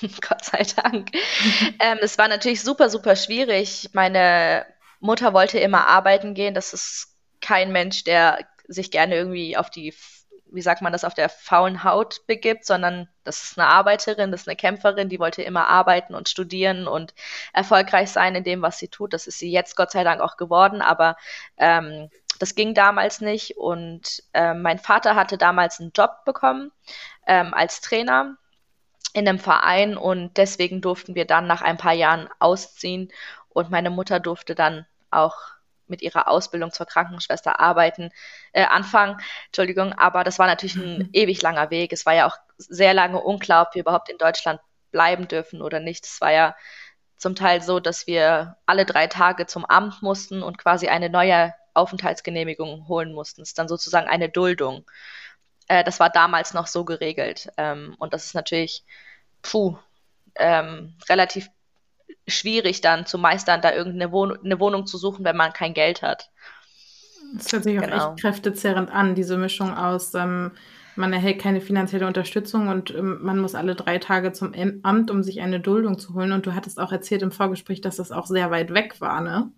Gott 0.00 0.44
sei 0.44 0.64
Dank. 0.76 1.10
ähm, 1.80 1.98
es 2.00 2.18
war 2.18 2.28
natürlich 2.28 2.62
super, 2.62 2.88
super 2.88 3.16
schwierig. 3.16 3.90
Meine 3.92 4.64
Mutter 5.00 5.34
wollte 5.34 5.58
immer 5.58 5.88
arbeiten 5.88 6.34
gehen. 6.34 6.54
Das 6.54 6.72
ist 6.72 7.16
kein 7.40 7.72
Mensch, 7.72 8.04
der 8.04 8.46
sich 8.68 8.90
gerne 8.90 9.16
irgendwie 9.16 9.56
auf 9.56 9.70
die, 9.70 9.92
wie 10.52 10.62
sagt 10.62 10.82
man 10.82 10.92
das, 10.92 11.04
auf 11.04 11.14
der 11.14 11.28
faulen 11.28 11.84
Haut 11.84 12.26
begibt, 12.26 12.64
sondern 12.64 13.08
das 13.24 13.42
ist 13.42 13.58
eine 13.58 13.68
Arbeiterin, 13.68 14.30
das 14.30 14.42
ist 14.42 14.48
eine 14.48 14.56
Kämpferin, 14.56 15.08
die 15.08 15.18
wollte 15.18 15.42
immer 15.42 15.68
arbeiten 15.68 16.14
und 16.14 16.28
studieren 16.28 16.86
und 16.86 17.14
erfolgreich 17.52 18.10
sein 18.10 18.34
in 18.34 18.44
dem, 18.44 18.62
was 18.62 18.78
sie 18.78 18.88
tut. 18.88 19.12
Das 19.12 19.26
ist 19.26 19.38
sie 19.38 19.50
jetzt 19.50 19.76
Gott 19.76 19.90
sei 19.90 20.04
Dank 20.04 20.20
auch 20.20 20.36
geworden, 20.36 20.82
aber 20.82 21.16
ähm, 21.56 22.10
das 22.38 22.54
ging 22.54 22.74
damals 22.74 23.20
nicht 23.20 23.56
und 23.56 24.22
äh, 24.32 24.54
mein 24.54 24.78
Vater 24.78 25.14
hatte 25.14 25.38
damals 25.38 25.80
einen 25.80 25.92
Job 25.94 26.24
bekommen 26.24 26.72
ähm, 27.26 27.54
als 27.54 27.80
Trainer 27.80 28.36
in 29.12 29.28
einem 29.28 29.38
Verein 29.38 29.96
und 29.96 30.36
deswegen 30.36 30.80
durften 30.80 31.14
wir 31.14 31.26
dann 31.26 31.46
nach 31.46 31.62
ein 31.62 31.76
paar 31.76 31.92
Jahren 31.92 32.28
ausziehen 32.38 33.12
und 33.50 33.70
meine 33.70 33.90
Mutter 33.90 34.20
durfte 34.20 34.54
dann 34.54 34.86
auch 35.10 35.36
mit 35.86 36.02
ihrer 36.02 36.28
Ausbildung 36.28 36.72
zur 36.72 36.86
Krankenschwester 36.86 37.60
arbeiten, 37.60 38.10
äh, 38.52 38.64
anfangen, 38.64 39.18
Entschuldigung, 39.46 39.92
aber 39.92 40.24
das 40.24 40.38
war 40.38 40.46
natürlich 40.46 40.76
ein 40.76 41.10
ewig 41.12 41.42
langer 41.42 41.70
Weg. 41.70 41.92
Es 41.92 42.06
war 42.06 42.14
ja 42.14 42.26
auch 42.26 42.36
sehr 42.56 42.94
lange 42.94 43.20
unklar, 43.20 43.66
ob 43.66 43.74
wir 43.74 43.80
überhaupt 43.80 44.08
in 44.08 44.18
Deutschland 44.18 44.60
bleiben 44.90 45.28
dürfen 45.28 45.62
oder 45.62 45.80
nicht. 45.80 46.04
Es 46.04 46.20
war 46.20 46.32
ja 46.32 46.54
zum 47.16 47.34
Teil 47.34 47.62
so, 47.62 47.80
dass 47.80 48.06
wir 48.06 48.56
alle 48.66 48.84
drei 48.84 49.06
Tage 49.06 49.46
zum 49.46 49.64
Amt 49.64 50.02
mussten 50.02 50.42
und 50.42 50.58
quasi 50.58 50.88
eine 50.88 51.08
neue 51.08 51.54
Aufenthaltsgenehmigung 51.74 52.88
holen 52.88 53.12
mussten. 53.12 53.42
Es 53.42 53.50
ist 53.50 53.58
dann 53.58 53.68
sozusagen 53.68 54.08
eine 54.08 54.28
Duldung. 54.28 54.84
Äh, 55.68 55.84
das 55.84 56.00
war 56.00 56.10
damals 56.10 56.54
noch 56.54 56.66
so 56.66 56.84
geregelt. 56.84 57.48
Ähm, 57.56 57.94
und 57.98 58.12
das 58.12 58.26
ist 58.26 58.34
natürlich, 58.34 58.84
puh, 59.42 59.78
ähm, 60.36 60.96
relativ 61.08 61.48
schwierig 62.26 62.80
dann 62.80 63.06
zu 63.06 63.18
meistern, 63.18 63.60
da 63.60 63.72
irgendeine 63.72 64.12
Wohn 64.12 64.38
eine 64.44 64.60
Wohnung 64.60 64.86
zu 64.86 64.98
suchen, 64.98 65.24
wenn 65.24 65.36
man 65.36 65.52
kein 65.52 65.74
Geld 65.74 66.02
hat. 66.02 66.30
Das 67.34 67.52
hört 67.52 67.64
sich 67.64 67.78
auch 67.78 67.82
genau. 67.82 68.12
echt 68.12 68.20
kräftezerrend 68.20 68.90
an, 68.90 69.14
diese 69.14 69.36
Mischung 69.36 69.74
aus, 69.76 70.14
ähm, 70.14 70.52
man 70.94 71.12
erhält 71.12 71.40
keine 71.40 71.60
finanzielle 71.60 72.06
Unterstützung 72.06 72.68
und 72.68 72.90
ähm, 72.90 73.18
man 73.22 73.38
muss 73.38 73.54
alle 73.54 73.74
drei 73.74 73.98
Tage 73.98 74.32
zum 74.32 74.52
Amt, 74.82 75.10
um 75.10 75.22
sich 75.22 75.40
eine 75.40 75.60
Duldung 75.60 75.98
zu 75.98 76.14
holen. 76.14 76.32
Und 76.32 76.46
du 76.46 76.54
hattest 76.54 76.78
auch 76.78 76.92
erzählt 76.92 77.22
im 77.22 77.32
Vorgespräch, 77.32 77.80
dass 77.80 77.96
das 77.96 78.12
auch 78.12 78.26
sehr 78.26 78.50
weit 78.50 78.74
weg 78.74 79.00
war, 79.00 79.20
ne? 79.20 79.50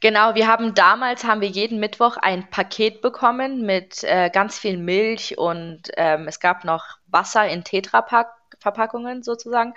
Genau, 0.00 0.36
wir 0.36 0.46
haben 0.46 0.74
damals 0.74 1.24
haben 1.24 1.40
wir 1.40 1.48
jeden 1.48 1.80
Mittwoch 1.80 2.16
ein 2.16 2.48
Paket 2.48 3.00
bekommen 3.00 3.66
mit 3.66 4.04
äh, 4.04 4.30
ganz 4.30 4.56
viel 4.56 4.76
Milch 4.76 5.36
und 5.36 5.82
ähm, 5.96 6.28
es 6.28 6.38
gab 6.38 6.64
noch 6.64 6.84
Wasser 7.08 7.48
in 7.48 7.64
Tetrapack 7.64 8.28
Verpackungen 8.60 9.22
sozusagen 9.22 9.74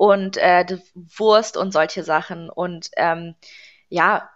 und 0.00 0.38
äh, 0.38 0.64
Wurst 0.94 1.58
und 1.58 1.72
solche 1.72 2.04
Sachen 2.04 2.48
und 2.48 2.88
ähm, 2.96 3.34
ja 3.90 4.30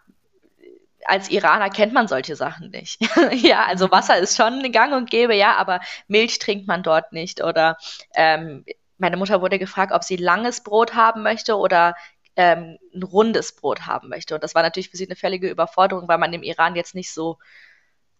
als 1.06 1.30
Iraner 1.30 1.70
kennt 1.70 1.94
man 1.94 2.06
solche 2.06 2.36
Sachen 2.36 2.70
nicht. 2.70 3.00
ja, 3.32 3.64
also 3.64 3.90
Wasser 3.90 4.18
ist 4.18 4.36
schon 4.36 4.72
Gang 4.72 4.94
und 4.94 5.10
Gäbe, 5.10 5.34
ja, 5.34 5.56
aber 5.56 5.80
Milch 6.06 6.38
trinkt 6.38 6.66
man 6.66 6.82
dort 6.82 7.12
nicht. 7.12 7.42
Oder 7.42 7.78
ähm, 8.14 8.64
meine 8.98 9.16
Mutter 9.16 9.40
wurde 9.40 9.58
gefragt, 9.58 9.92
ob 9.92 10.04
sie 10.04 10.16
langes 10.16 10.62
Brot 10.62 10.94
haben 10.94 11.22
möchte 11.22 11.56
oder 11.56 11.94
ähm, 12.36 12.78
ein 12.94 13.02
rundes 13.02 13.54
Brot 13.56 13.86
haben 13.86 14.08
möchte. 14.08 14.34
Und 14.34 14.44
das 14.44 14.54
war 14.54 14.62
natürlich 14.62 14.90
für 14.90 14.96
sie 14.98 15.06
eine 15.06 15.16
völlige 15.16 15.48
Überforderung, 15.50 16.08
weil 16.08 16.18
man 16.18 16.32
im 16.32 16.42
Iran 16.42 16.74
jetzt 16.74 16.94
nicht 16.94 17.12
so, 17.12 17.38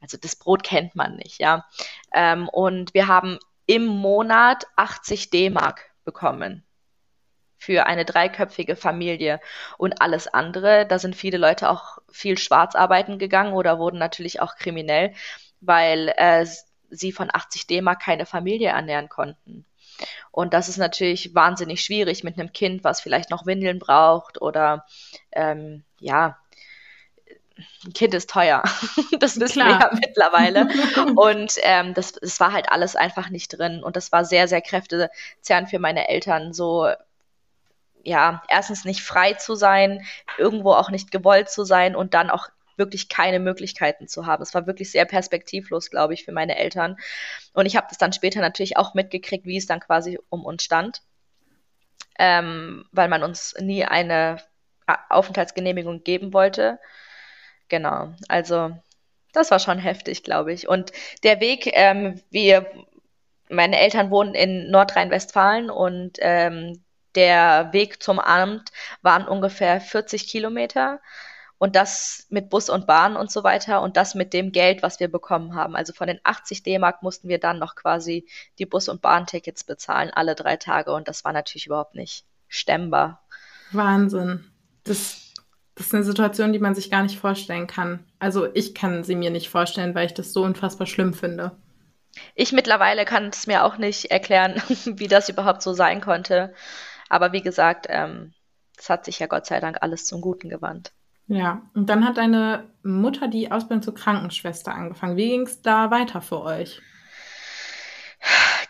also 0.01 0.17
das 0.19 0.37
Brot 0.37 0.63
kennt 0.63 0.95
man 0.95 1.17
nicht, 1.17 1.41
ja. 1.41 1.67
Ähm, 2.13 2.49
und 2.51 2.93
wir 2.93 3.07
haben 3.07 3.39
im 3.67 3.87
Monat 3.87 4.67
80 4.77 5.31
D-Mark 5.31 5.91
bekommen 6.05 6.64
für 7.65 7.87
eine 7.87 8.05
dreiköpfige 8.05 8.77
Familie 8.77 9.41
und 9.79 10.03
alles 10.03 10.29
andere. 10.29 10.87
Da 10.87 10.99
sind 10.99 11.17
viele 11.17 11.39
Leute 11.39 11.71
auch 11.71 11.99
viel 12.11 12.37
schwarz 12.37 12.75
arbeiten 12.75 13.19
gegangen 13.19 13.55
oder 13.55 13.79
wurden 13.79 13.99
natürlich 13.99 14.41
auch 14.41 14.57
kriminell, 14.57 15.15
weil 15.61 16.13
äh, 16.17 16.47
sie 16.91 17.13
von 17.13 17.31
80 17.33 17.67
D-Mark 17.67 18.03
keine 18.03 18.27
Familie 18.27 18.69
ernähren 18.69 19.09
konnten. 19.09 19.65
Und 20.31 20.53
das 20.53 20.69
ist 20.69 20.77
natürlich 20.77 21.35
wahnsinnig 21.35 21.83
schwierig 21.83 22.25
mit 22.25 22.39
einem 22.39 22.53
Kind, 22.53 22.85
was 22.85 23.01
vielleicht 23.01 23.31
noch 23.31 23.47
Windeln 23.47 23.79
braucht 23.79 24.43
oder 24.43 24.85
ähm, 25.33 25.85
ja, 26.01 26.37
ein 27.87 27.93
Kind 27.93 28.15
ist 28.15 28.31
teuer. 28.31 28.63
das 29.21 29.39
wissen 29.39 29.63
Klar. 29.63 29.69
wir 29.69 29.87
ja 29.87 29.91
mittlerweile. 29.95 30.69
Und 31.17 31.55
ähm, 31.63 31.95
das, 31.95 32.13
das 32.13 32.41
war 32.41 32.53
halt 32.53 32.71
alles 32.71 32.97
einfach 32.97 33.31
nicht 33.31 33.49
drin. 33.49 33.83
Und 33.83 33.97
das 33.97 34.13
war 34.13 34.25
sehr, 34.25 34.49
sehr 34.49 34.61
kräftezerrend 34.61 35.71
für 35.71 35.79
meine 35.79 36.09
Eltern, 36.09 36.53
so 36.53 36.89
ja, 38.05 38.43
erstens 38.49 38.85
nicht 38.85 39.03
frei 39.03 39.35
zu 39.35 39.55
sein, 39.55 40.05
irgendwo 40.39 40.73
auch 40.73 40.91
nicht 40.91 41.11
gewollt 41.11 41.51
zu 41.51 41.65
sein 41.65 41.97
und 41.97 42.15
dann 42.15 42.31
auch 42.31 42.49
wirklich 42.77 43.09
keine 43.09 43.39
Möglichkeiten 43.39 44.09
zu 44.09 44.27
haben. 44.27 44.43
Es 44.43 44.55
war 44.55 44.67
wirklich 44.67 44.91
sehr 44.91 45.05
perspektivlos, 45.05 45.91
glaube 45.91 46.15
ich, 46.15 46.25
für 46.25 46.33
meine 46.33 46.57
Eltern. 46.57 46.97
Und 47.53 47.67
ich 47.67 47.77
habe 47.77 47.87
das 47.89 47.99
dann 47.99 48.13
später 48.13 48.41
natürlich 48.41 48.77
auch 48.77 48.95
mitgekriegt, 48.95 49.47
wie 49.47 49.57
es 49.57 49.67
dann 49.67 49.81
quasi 49.81 50.19
um 50.29 50.45
uns 50.45 50.65
stand, 50.65 51.03
ähm, 52.19 52.85
weil 52.93 53.09
man 53.09 53.23
uns 53.23 53.55
nie 53.61 53.85
eine 53.85 54.39
Aufenthaltsgenehmigung 55.09 56.05
geben 56.05 56.33
wollte. 56.33 56.79
Genau, 57.69 58.13
also 58.29 58.77
das 59.33 59.51
war 59.51 59.59
schon 59.59 59.79
heftig, 59.79 60.23
glaube 60.23 60.53
ich. 60.53 60.69
Und 60.69 60.93
der 61.23 61.41
Weg, 61.41 61.71
ähm, 61.73 62.21
wir, 62.31 62.67
meine 63.49 63.79
Eltern 63.79 64.11
wohnen 64.11 64.35
in 64.35 64.71
Nordrhein-Westfalen 64.71 65.71
und 65.71 66.19
ähm, 66.21 66.84
der 67.15 67.73
Weg 67.73 68.03
zum 68.03 68.19
Amt 68.19 68.71
waren 69.03 69.27
ungefähr 69.27 69.81
40 69.81 70.29
Kilometer 70.29 71.01
und 71.59 71.77
das 71.77 72.27
mit 72.31 72.51
Bus 72.51 72.69
und 72.69 72.87
Bahn 72.87 73.17
und 73.17 73.31
so 73.31 73.45
weiter 73.45 73.81
und 73.81 73.97
das 73.97 74.15
mit 74.15 74.33
dem 74.33 74.53
Geld, 74.53 74.83
was 74.83 75.01
wir 75.01 75.09
bekommen 75.09 75.55
haben. 75.55 75.77
Also 75.77 75.93
von 75.93 76.09
den 76.09 76.21
80 76.23 76.63
D-Mark 76.63 77.03
mussten 77.03 77.29
wir 77.29 77.39
dann 77.39 77.59
noch 77.59 77.75
quasi 77.75 78.29
die 78.59 78.67
Bus- 78.67 78.89
und 78.89 79.01
Bahntickets 79.03 79.65
bezahlen, 79.65 80.11
alle 80.13 80.35
drei 80.35 80.57
Tage 80.57 80.93
und 80.93 81.09
das 81.09 81.25
war 81.25 81.33
natürlich 81.33 81.67
überhaupt 81.67 81.95
nicht 81.95 82.27
stemmbar. 82.49 83.25
Wahnsinn. 83.73 84.45
Das, 84.85 85.33
das 85.75 85.87
ist 85.87 85.95
eine 85.95 86.05
Situation, 86.05 86.53
die 86.53 86.59
man 86.59 86.75
sich 86.75 86.91
gar 86.91 87.03
nicht 87.03 87.19
vorstellen 87.19 87.67
kann. 87.67 88.05
Also 88.19 88.53
ich 88.55 88.75
kann 88.75 89.05
sie 89.05 89.17
mir 89.17 89.31
nicht 89.31 89.49
vorstellen, 89.49 89.95
weil 89.95 90.07
ich 90.07 90.15
das 90.15 90.33
so 90.33 90.43
unfassbar 90.43 90.87
schlimm 90.87 91.15
finde. 91.15 91.53
Ich 92.35 92.53
mittlerweile 92.53 93.05
kann 93.05 93.29
es 93.29 93.47
mir 93.47 93.65
auch 93.65 93.79
nicht 93.79 94.11
erklären, 94.11 94.63
wie 94.85 95.09
das 95.09 95.29
überhaupt 95.29 95.63
so 95.63 95.73
sein 95.73 96.01
konnte. 96.01 96.55
Aber 97.15 97.33
wie 97.33 97.43
gesagt, 97.43 97.87
ähm, 97.91 98.35
es 98.77 98.91
hat 98.91 99.05
sich 99.05 99.21
ja 99.21 99.29
Gott 99.29 99.47
sei 99.47 99.61
Dank 99.61 99.79
alles 99.83 100.05
zum 100.05 100.21
Guten 100.21 100.49
gewandt. 100.49 100.91
Ja, 101.29 101.63
und 101.73 101.89
dann 101.89 102.05
hat 102.05 102.17
deine 102.17 102.65
Mutter 102.83 103.29
die 103.29 103.53
Ausbildung 103.53 103.85
zur 103.85 103.95
Krankenschwester 103.95 104.75
angefangen. 104.75 105.17
Wie 105.17 105.29
ging 105.29 105.43
es 105.43 105.63
da 105.63 105.93
weiter 105.93 106.21
für 106.21 106.43
euch? 106.43 106.83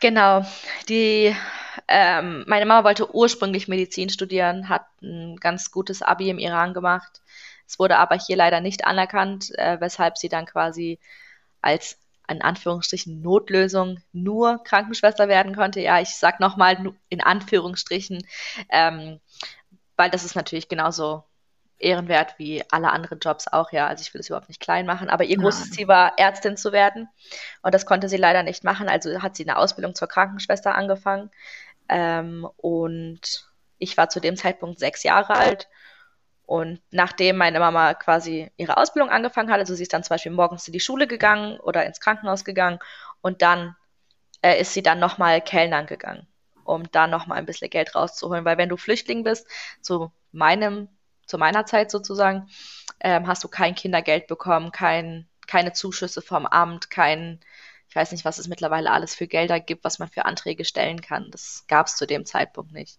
Genau, 0.00 0.44
die 0.90 1.34
ähm, 1.88 2.44
meine 2.46 2.66
Mama 2.66 2.84
wollte 2.84 3.14
ursprünglich 3.14 3.66
Medizin 3.66 4.10
studieren, 4.10 4.68
hat 4.68 4.84
ein 5.00 5.36
ganz 5.36 5.70
gutes 5.70 6.02
Abi 6.02 6.28
im 6.28 6.38
Iran 6.38 6.74
gemacht. 6.74 7.22
Es 7.66 7.78
wurde 7.78 7.96
aber 7.96 8.18
hier 8.18 8.36
leider 8.36 8.60
nicht 8.60 8.84
anerkannt, 8.84 9.56
äh, 9.56 9.80
weshalb 9.80 10.18
sie 10.18 10.28
dann 10.28 10.44
quasi 10.44 10.98
als 11.62 11.98
in 12.28 12.42
Anführungsstrichen 12.42 13.20
Notlösung 13.20 14.00
nur 14.12 14.62
Krankenschwester 14.64 15.28
werden 15.28 15.54
konnte. 15.54 15.80
Ja, 15.80 16.00
ich 16.00 16.16
sag 16.16 16.40
nochmal 16.40 16.94
in 17.08 17.20
Anführungsstrichen, 17.20 18.26
ähm, 18.70 19.20
weil 19.96 20.10
das 20.10 20.24
ist 20.24 20.34
natürlich 20.34 20.68
genauso 20.68 21.24
ehrenwert 21.78 22.38
wie 22.38 22.62
alle 22.70 22.90
anderen 22.90 23.18
Jobs 23.18 23.46
auch, 23.48 23.72
ja. 23.72 23.86
Also 23.86 24.02
ich 24.02 24.14
will 24.14 24.20
es 24.20 24.28
überhaupt 24.28 24.48
nicht 24.48 24.60
klein 24.60 24.86
machen, 24.86 25.10
aber 25.10 25.24
ihr 25.24 25.36
großes 25.36 25.72
Ziel 25.72 25.88
war, 25.88 26.12
Ärztin 26.18 26.56
zu 26.56 26.72
werden. 26.72 27.08
Und 27.62 27.74
das 27.74 27.86
konnte 27.86 28.08
sie 28.08 28.16
leider 28.16 28.42
nicht 28.42 28.64
machen. 28.64 28.88
Also 28.88 29.22
hat 29.22 29.36
sie 29.36 29.44
eine 29.44 29.58
Ausbildung 29.58 29.94
zur 29.94 30.08
Krankenschwester 30.08 30.74
angefangen. 30.74 31.30
Ähm, 31.88 32.48
und 32.56 33.50
ich 33.78 33.96
war 33.96 34.08
zu 34.08 34.20
dem 34.20 34.36
Zeitpunkt 34.36 34.78
sechs 34.78 35.02
Jahre 35.02 35.34
alt 35.34 35.68
und 36.46 36.82
nachdem 36.90 37.36
meine 37.36 37.58
Mama 37.58 37.94
quasi 37.94 38.50
ihre 38.56 38.76
Ausbildung 38.76 39.10
angefangen 39.10 39.50
hat, 39.50 39.60
also 39.60 39.74
sie 39.74 39.82
ist 39.82 39.92
dann 39.92 40.04
zum 40.04 40.14
Beispiel 40.14 40.32
morgens 40.32 40.66
in 40.66 40.72
die 40.72 40.80
Schule 40.80 41.06
gegangen 41.06 41.58
oder 41.60 41.86
ins 41.86 42.00
Krankenhaus 42.00 42.44
gegangen 42.44 42.78
und 43.22 43.40
dann 43.42 43.76
äh, 44.42 44.60
ist 44.60 44.74
sie 44.74 44.82
dann 44.82 44.98
nochmal 44.98 45.40
Kellnern 45.40 45.86
gegangen, 45.86 46.26
um 46.64 46.90
da 46.92 47.06
nochmal 47.06 47.38
ein 47.38 47.46
bisschen 47.46 47.70
Geld 47.70 47.94
rauszuholen. 47.94 48.44
Weil 48.44 48.58
wenn 48.58 48.68
du 48.68 48.76
Flüchtling 48.76 49.24
bist, 49.24 49.46
zu 49.80 50.12
meinem, 50.32 50.88
zu 51.26 51.38
meiner 51.38 51.64
Zeit 51.64 51.90
sozusagen, 51.90 52.48
ähm, 53.00 53.26
hast 53.26 53.42
du 53.42 53.48
kein 53.48 53.74
Kindergeld 53.74 54.26
bekommen, 54.26 54.70
kein, 54.70 55.28
keine 55.46 55.72
Zuschüsse 55.72 56.20
vom 56.20 56.44
Amt, 56.44 56.90
kein, 56.90 57.40
ich 57.88 57.96
weiß 57.96 58.12
nicht, 58.12 58.26
was 58.26 58.38
es 58.38 58.48
mittlerweile 58.48 58.90
alles 58.90 59.14
für 59.14 59.26
Gelder 59.26 59.60
gibt, 59.60 59.84
was 59.84 59.98
man 59.98 60.08
für 60.10 60.26
Anträge 60.26 60.66
stellen 60.66 61.00
kann. 61.00 61.30
Das 61.30 61.64
gab 61.68 61.86
es 61.86 61.96
zu 61.96 62.06
dem 62.06 62.26
Zeitpunkt 62.26 62.72
nicht. 62.72 62.98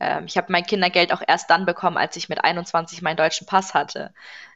Ähm, 0.00 0.24
ich 0.26 0.36
habe 0.36 0.50
mein 0.50 0.64
Kindergeld 0.64 1.12
auch 1.12 1.22
erst 1.26 1.50
dann 1.50 1.66
bekommen, 1.66 1.96
als 1.96 2.16
ich 2.16 2.28
mit 2.28 2.42
21 2.42 3.02
meinen 3.02 3.16
deutschen 3.16 3.46
Pass 3.46 3.74
hatte. 3.74 4.12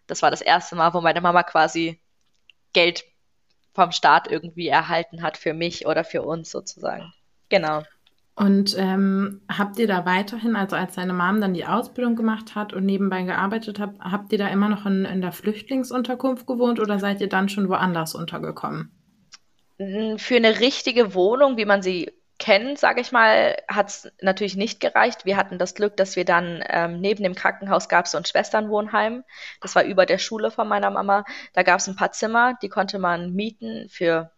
Das 0.07 0.23
war 0.23 0.31
das 0.31 0.41
erste 0.41 0.75
Mal, 0.75 0.95
wo 0.95 1.01
meine 1.01 1.21
Mama 1.21 1.43
quasi 1.43 2.01
Geld 2.73 3.05
vom 3.75 3.93
Staat 3.93 4.31
irgendwie 4.31 4.69
erhalten 4.69 5.23
hat 5.23 5.37
für 5.37 5.53
mich 5.53 5.87
oder 5.87 6.05
für 6.05 6.23
uns 6.23 6.51
sozusagen. 6.51 7.13
Genau. 7.49 7.83
Und 8.37 8.75
ähm, 8.77 9.43
habt 9.49 9.79
ihr 9.79 9.87
da 9.87 10.05
weiterhin, 10.07 10.57
also 10.57 10.75
als 10.75 10.97
deine 10.97 11.13
Mom 11.13 11.41
dann 11.41 11.55
die 11.55 11.67
Ausbildung 11.67 12.17
gemacht 12.17 12.57
hat 12.57 12.73
und 12.73 12.85
nebenbei 12.85 13.23
gearbeitet 13.23 13.79
habt, 13.79 14.01
habt 14.01 14.33
ihr 14.33 14.39
da 14.39 14.49
immer 14.49 14.69
noch 14.69 14.87
in, 14.87 15.05
in 15.05 15.21
der 15.21 15.31
Flüchtlingsunterkunft 15.31 16.47
gewohnt 16.47 16.81
oder 16.81 16.99
seid 16.99 17.21
ihr 17.21 17.29
dann 17.29 17.49
schon 17.49 17.69
woanders 17.69 18.15
untergekommen? 18.15 18.91
Für 19.79 20.37
eine 20.37 20.61
richtige 20.61 21.15
Wohnung, 21.15 21.57
wie 21.57 21.65
man 21.65 21.83
sie 21.83 22.11
kennen, 22.39 22.77
sage 22.77 23.01
ich 23.01 23.13
mal, 23.13 23.57
hat 23.69 23.89
es 23.89 24.13
natürlich 24.21 24.57
nicht 24.57 24.81
gereicht. 24.81 25.25
Wir 25.25 25.37
hatten 25.37 25.59
das 25.59 25.75
Glück, 25.75 25.97
dass 25.97 26.17
wir 26.17 26.25
dann 26.25 26.65
ähm, 26.69 27.01
neben 27.01 27.23
dem 27.23 27.35
Krankenhaus 27.35 27.89
gab 27.89 28.07
es 28.07 28.13
so 28.13 28.19
ein 28.19 28.25
Schwesternwohnheim. 28.25 29.25
Das 29.61 29.75
war 29.75 29.85
über 29.85 30.05
der 30.07 30.19
Schule 30.19 30.51
von 30.51 30.69
meiner 30.69 30.91
Mama. 30.91 31.25
Da 31.53 31.63
gab 31.63 31.79
es 31.79 31.87
ein 31.87 31.97
paar 31.97 32.13
Zimmer, 32.13 32.55
die 32.61 32.69
konnte 32.69 32.99
man 32.99 33.33
mieten 33.33 33.89
für 33.89 34.33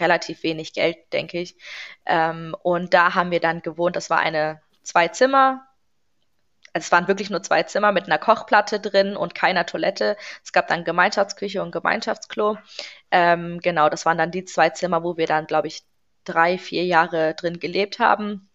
relativ 0.00 0.42
wenig 0.42 0.72
Geld, 0.72 0.96
denke 1.12 1.38
ich. 1.40 1.56
Ähm, 2.06 2.56
und 2.62 2.94
da 2.94 3.14
haben 3.14 3.30
wir 3.30 3.40
dann 3.40 3.62
gewohnt. 3.62 3.96
Das 3.96 4.10
war 4.10 4.20
eine 4.20 4.62
zwei 4.82 5.08
Zimmer. 5.08 5.66
Also 6.72 6.86
es 6.86 6.92
waren 6.92 7.08
wirklich 7.08 7.28
nur 7.28 7.42
zwei 7.42 7.64
Zimmer 7.64 7.92
mit 7.92 8.06
einer 8.06 8.18
Kochplatte 8.18 8.80
drin 8.80 9.14
und 9.16 9.34
keiner 9.34 9.66
Toilette. 9.66 10.16
Es 10.42 10.52
gab 10.52 10.68
dann 10.68 10.84
Gemeinschaftsküche 10.84 11.62
und 11.62 11.70
Gemeinschaftsklo. 11.70 12.56
Ähm, 13.10 13.60
genau, 13.60 13.90
das 13.90 14.06
waren 14.06 14.16
dann 14.16 14.30
die 14.30 14.44
zwei 14.46 14.70
Zimmer, 14.70 15.04
wo 15.04 15.18
wir 15.18 15.26
dann, 15.26 15.46
glaube 15.46 15.68
ich, 15.68 15.84
drei, 16.24 16.58
vier 16.58 16.84
Jahre 16.84 17.34
drin 17.34 17.60
gelebt 17.60 17.98
haben. 17.98 18.48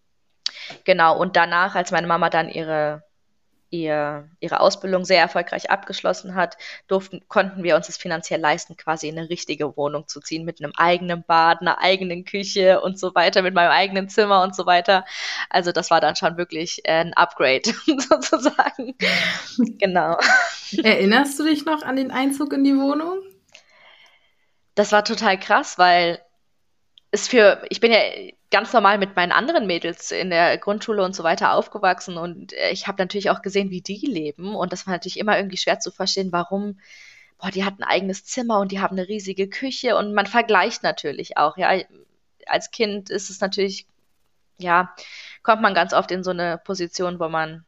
Genau, 0.84 1.18
und 1.18 1.36
danach, 1.36 1.76
als 1.76 1.92
meine 1.92 2.08
Mama 2.08 2.30
dann 2.30 2.50
ihre, 2.50 3.04
ihr, 3.70 4.30
ihre 4.40 4.60
Ausbildung 4.60 5.06
sehr 5.06 5.22
erfolgreich 5.22 5.70
abgeschlossen 5.70 6.36
hat, 6.36 6.58
durften, 6.88 7.22
konnten 7.28 7.64
wir 7.64 7.76
uns 7.76 7.90
es 7.90 7.98
finanziell 7.98 8.40
leisten, 8.40 8.78
quasi 8.78 9.10
in 9.10 9.18
eine 9.18 9.30
richtige 9.30 9.76
Wohnung 9.76 10.08
zu 10.08 10.22
ziehen, 10.22 10.46
mit 10.46 10.64
einem 10.64 10.74
eigenen 10.78 11.24
Bad, 11.24 11.62
einer 11.62 11.80
eigenen 11.80 12.24
Küche 12.24 12.82
und 12.82 13.00
so 13.00 13.14
weiter, 13.14 13.42
mit 13.42 13.54
meinem 13.54 13.72
eigenen 13.72 14.10
Zimmer 14.10 14.42
und 14.44 14.56
so 14.56 14.66
weiter. 14.66 15.06
Also 15.50 15.72
das 15.72 15.92
war 15.92 16.02
dann 16.02 16.16
schon 16.16 16.38
wirklich 16.38 16.82
äh, 16.86 17.02
ein 17.02 17.14
Upgrade 17.14 17.74
sozusagen. 18.10 18.96
genau. 19.78 20.18
Erinnerst 20.84 21.40
du 21.40 21.44
dich 21.44 21.66
noch 21.66 21.84
an 21.84 21.96
den 21.96 22.12
Einzug 22.12 22.54
in 22.54 22.64
die 22.64 22.78
Wohnung? 22.78 23.20
Das 24.76 24.92
war 24.92 25.04
total 25.04 25.40
krass, 25.40 25.78
weil 25.78 26.22
ist 27.12 27.30
für, 27.30 27.64
ich 27.70 27.80
bin 27.80 27.92
ja 27.92 28.00
ganz 28.52 28.74
normal 28.74 28.98
mit 28.98 29.16
meinen 29.16 29.32
anderen 29.32 29.68
Mädels 29.68 30.12
in 30.12 30.30
der 30.30 30.58
Grundschule 30.58 31.04
und 31.04 31.16
so 31.16 31.24
weiter 31.24 31.54
aufgewachsen 31.54 32.18
und 32.18 32.54
äh, 32.54 32.72
ich 32.72 32.88
habe 32.88 33.02
natürlich 33.02 33.30
auch 33.30 33.42
gesehen, 33.42 33.70
wie 33.70 33.82
die 33.82 34.06
leben 34.06 34.56
und 34.56 34.74
das 34.74 34.86
war 34.88 34.94
natürlich 34.94 35.20
immer 35.20 35.38
irgendwie 35.38 35.58
schwer 35.58 35.80
zu 35.80 35.92
verstehen, 35.92 36.32
warum, 36.32 36.80
boah, 37.40 37.52
die 37.52 37.66
hat 37.66 37.80
ein 37.80 37.84
eigenes 37.84 38.26
Zimmer 38.26 38.60
und 38.60 38.72
die 38.72 38.80
haben 38.80 38.98
eine 38.98 39.08
riesige 39.08 39.50
Küche 39.50 39.96
und 39.98 40.14
man 40.14 40.26
vergleicht 40.28 40.84
natürlich 40.84 41.38
auch, 41.38 41.58
ja. 41.58 41.72
Als 42.46 42.72
Kind 42.72 43.10
ist 43.10 43.30
es 43.30 43.42
natürlich, 43.42 43.88
ja, 44.58 44.96
kommt 45.44 45.62
man 45.62 45.74
ganz 45.74 45.94
oft 45.94 46.12
in 46.12 46.24
so 46.24 46.32
eine 46.32 46.58
Position, 46.58 47.20
wo 47.20 47.28
man 47.28 47.66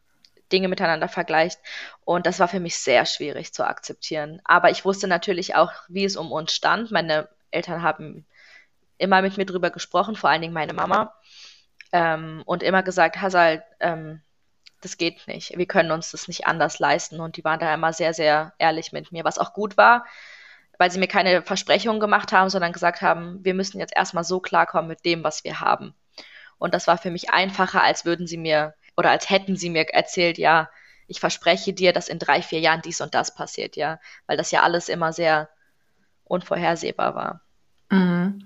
Dinge 0.52 0.68
miteinander 0.68 1.08
vergleicht. 1.08 1.60
Und 2.06 2.26
das 2.26 2.40
war 2.40 2.48
für 2.48 2.60
mich 2.60 2.78
sehr 2.78 3.06
schwierig 3.06 3.54
zu 3.54 3.66
akzeptieren. 3.66 4.42
Aber 4.44 4.72
ich 4.72 4.86
wusste 4.86 5.08
natürlich 5.08 5.56
auch, 5.56 5.72
wie 5.88 6.06
es 6.06 6.16
um 6.16 6.32
uns 6.32 6.54
stand. 6.54 6.92
Meine 6.92 7.30
Eltern 7.52 7.84
haben 7.84 8.26
immer 9.00 9.24
mit 9.24 9.38
mir 9.38 9.46
drüber 9.46 9.72
gesprochen, 9.72 10.16
vor 10.16 10.30
allen 10.30 10.42
Dingen 10.42 10.54
meine 10.54 10.74
Mama. 10.74 11.16
Ähm, 11.92 12.44
und 12.46 12.62
immer 12.62 12.84
gesagt, 12.84 13.20
Hasal, 13.20 13.64
ähm, 13.80 14.22
das 14.82 14.98
geht 14.98 15.28
nicht. 15.28 15.58
Wir 15.58 15.66
können 15.66 15.92
uns 15.92 16.12
das 16.12 16.28
nicht 16.28 16.46
anders 16.46 16.80
leisten. 16.80 17.20
Und 17.20 17.38
die 17.38 17.44
waren 17.44 17.60
da 17.60 17.74
immer 17.74 17.92
sehr, 17.92 18.14
sehr 18.14 18.54
ehrlich 18.60 18.92
mit 18.92 19.12
mir, 19.12 19.24
was 19.24 19.38
auch 19.38 19.54
gut 19.54 19.78
war, 19.78 20.06
weil 20.78 20.92
sie 20.92 21.00
mir 21.00 21.08
keine 21.08 21.42
Versprechungen 21.42 22.00
gemacht 22.00 22.32
haben, 22.32 22.50
sondern 22.50 22.72
gesagt 22.72 23.02
haben, 23.02 23.44
wir 23.44 23.54
müssen 23.54 23.80
jetzt 23.80 23.96
erstmal 23.96 24.24
so 24.24 24.40
klarkommen 24.40 24.88
mit 24.88 25.04
dem, 25.06 25.24
was 25.24 25.44
wir 25.44 25.60
haben. 25.60 25.94
Und 26.58 26.74
das 26.74 26.88
war 26.88 26.98
für 26.98 27.12
mich 27.12 27.32
einfacher, 27.32 27.84
als 27.84 28.06
würden 28.06 28.28
sie 28.28 28.38
mir 28.38 28.76
oder 28.96 29.12
als 29.12 29.30
hätten 29.30 29.56
sie 29.56 29.70
mir 29.70 29.88
erzählt, 29.94 30.38
ja, 30.38 30.70
ich 31.08 31.20
verspreche 31.20 31.74
dir, 31.74 31.94
dass 31.94 32.10
in 32.10 32.20
drei, 32.20 32.42
vier 32.42 32.60
Jahren 32.60 32.82
dies 32.82 33.02
und 33.02 33.16
das 33.16 33.34
passiert, 33.34 33.76
ja, 33.76 34.00
weil 34.28 34.38
das 34.38 34.52
ja 34.52 34.62
alles 34.62 34.90
immer 34.90 35.12
sehr 35.12 35.50
unvorhersehbar 36.26 37.16
war. 37.16 37.42
Mhm. 37.90 38.46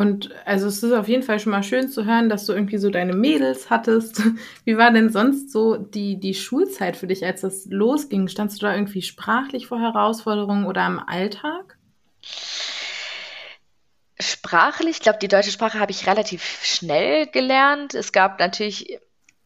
Und 0.00 0.30
also 0.46 0.66
es 0.66 0.82
ist 0.82 0.94
auf 0.94 1.08
jeden 1.08 1.22
Fall 1.22 1.38
schon 1.40 1.52
mal 1.52 1.62
schön 1.62 1.90
zu 1.90 2.06
hören, 2.06 2.30
dass 2.30 2.46
du 2.46 2.54
irgendwie 2.54 2.78
so 2.78 2.88
deine 2.88 3.12
Mädels 3.12 3.68
hattest. 3.68 4.22
Wie 4.64 4.78
war 4.78 4.90
denn 4.90 5.10
sonst 5.10 5.52
so 5.52 5.76
die, 5.76 6.18
die 6.18 6.32
Schulzeit 6.32 6.96
für 6.96 7.06
dich, 7.06 7.22
als 7.22 7.42
das 7.42 7.66
losging? 7.66 8.26
Standst 8.28 8.62
du 8.62 8.66
da 8.66 8.74
irgendwie 8.74 9.02
sprachlich 9.02 9.66
vor 9.66 9.78
Herausforderungen 9.78 10.64
oder 10.64 10.86
im 10.86 11.00
Alltag? 11.00 11.76
Sprachlich, 14.18 14.96
ich 14.96 15.02
glaube, 15.02 15.18
die 15.18 15.28
deutsche 15.28 15.50
Sprache 15.50 15.78
habe 15.78 15.92
ich 15.92 16.06
relativ 16.06 16.64
schnell 16.64 17.26
gelernt. 17.26 17.92
Es 17.92 18.10
gab 18.12 18.40
natürlich, 18.40 18.98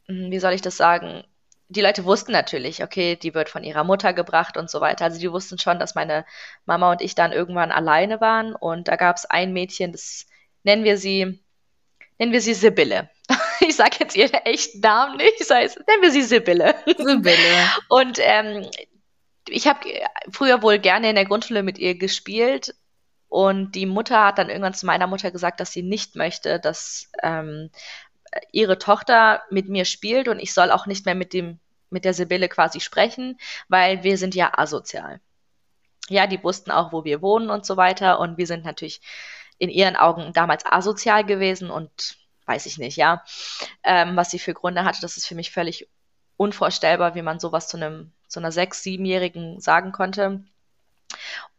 hm, 0.06 0.30
wie 0.30 0.38
soll 0.38 0.52
ich 0.52 0.62
das 0.62 0.76
sagen, 0.76 1.24
die 1.68 1.80
Leute 1.80 2.04
wussten 2.04 2.30
natürlich, 2.30 2.84
okay, 2.84 3.16
die 3.16 3.34
wird 3.34 3.48
von 3.48 3.64
ihrer 3.64 3.82
Mutter 3.82 4.12
gebracht 4.12 4.56
und 4.56 4.70
so 4.70 4.80
weiter. 4.80 5.06
Also 5.06 5.18
die 5.18 5.32
wussten 5.32 5.58
schon, 5.58 5.80
dass 5.80 5.96
meine 5.96 6.24
Mama 6.64 6.92
und 6.92 7.02
ich 7.02 7.16
dann 7.16 7.32
irgendwann 7.32 7.72
alleine 7.72 8.20
waren. 8.20 8.54
Und 8.54 8.86
da 8.86 8.94
gab 8.94 9.16
es 9.16 9.26
ein 9.26 9.52
Mädchen, 9.52 9.90
das 9.90 10.26
nennen 10.64 10.84
wir 10.84 10.98
sie, 10.98 11.40
nennen 12.18 12.32
wir 12.32 12.40
sie 12.40 12.54
Sibylle. 12.54 13.10
Ich 13.60 13.76
sage 13.76 13.96
jetzt 14.00 14.16
ihren 14.16 14.34
echten 14.34 14.80
Namen 14.80 15.16
nicht, 15.16 15.40
das 15.40 15.48
heißt, 15.48 15.78
nennen 15.86 16.02
wir 16.02 16.10
sie 16.10 16.22
Sibylle. 16.22 16.74
Sibylle. 16.86 17.70
Und 17.88 18.18
ähm, 18.20 18.68
ich 19.48 19.66
habe 19.66 19.80
früher 20.30 20.60
wohl 20.60 20.78
gerne 20.78 21.08
in 21.08 21.14
der 21.14 21.24
Grundschule 21.24 21.62
mit 21.62 21.78
ihr 21.78 21.94
gespielt. 21.96 22.74
Und 23.28 23.72
die 23.72 23.86
Mutter 23.86 24.24
hat 24.24 24.38
dann 24.38 24.50
irgendwann 24.50 24.74
zu 24.74 24.86
meiner 24.86 25.06
Mutter 25.06 25.30
gesagt, 25.30 25.60
dass 25.60 25.72
sie 25.72 25.82
nicht 25.82 26.14
möchte, 26.14 26.60
dass 26.60 27.10
ähm, 27.22 27.70
ihre 28.52 28.78
Tochter 28.78 29.42
mit 29.50 29.68
mir 29.68 29.84
spielt 29.84 30.28
und 30.28 30.40
ich 30.40 30.52
soll 30.52 30.70
auch 30.70 30.86
nicht 30.86 31.06
mehr 31.06 31.14
mit 31.14 31.32
dem 31.32 31.60
mit 31.90 32.04
der 32.04 32.12
Sibylle 32.12 32.48
quasi 32.48 32.80
sprechen, 32.80 33.38
weil 33.68 34.02
wir 34.02 34.18
sind 34.18 34.34
ja 34.34 34.58
asozial. 34.58 35.20
Ja, 36.08 36.26
die 36.26 36.42
wussten 36.42 36.70
auch, 36.70 36.92
wo 36.92 37.04
wir 37.04 37.22
wohnen 37.22 37.48
und 37.48 37.64
so 37.64 37.76
weiter 37.76 38.18
und 38.18 38.36
wir 38.36 38.46
sind 38.46 38.64
natürlich 38.64 39.00
in 39.58 39.70
ihren 39.70 39.96
Augen 39.96 40.32
damals 40.32 40.64
asozial 40.66 41.24
gewesen 41.24 41.70
und 41.70 42.18
weiß 42.46 42.66
ich 42.66 42.78
nicht, 42.78 42.96
ja, 42.96 43.24
ähm, 43.82 44.16
was 44.16 44.30
sie 44.30 44.38
für 44.38 44.54
Gründe 44.54 44.84
hatte, 44.84 45.00
das 45.00 45.16
ist 45.16 45.26
für 45.26 45.34
mich 45.34 45.50
völlig 45.50 45.88
unvorstellbar, 46.36 47.14
wie 47.14 47.22
man 47.22 47.40
sowas 47.40 47.68
zu 47.68 47.76
einem 47.76 48.12
zu 48.28 48.40
einer 48.40 48.52
sechs, 48.52 48.82
siebenjährigen 48.82 49.60
sagen 49.60 49.92
konnte. 49.92 50.44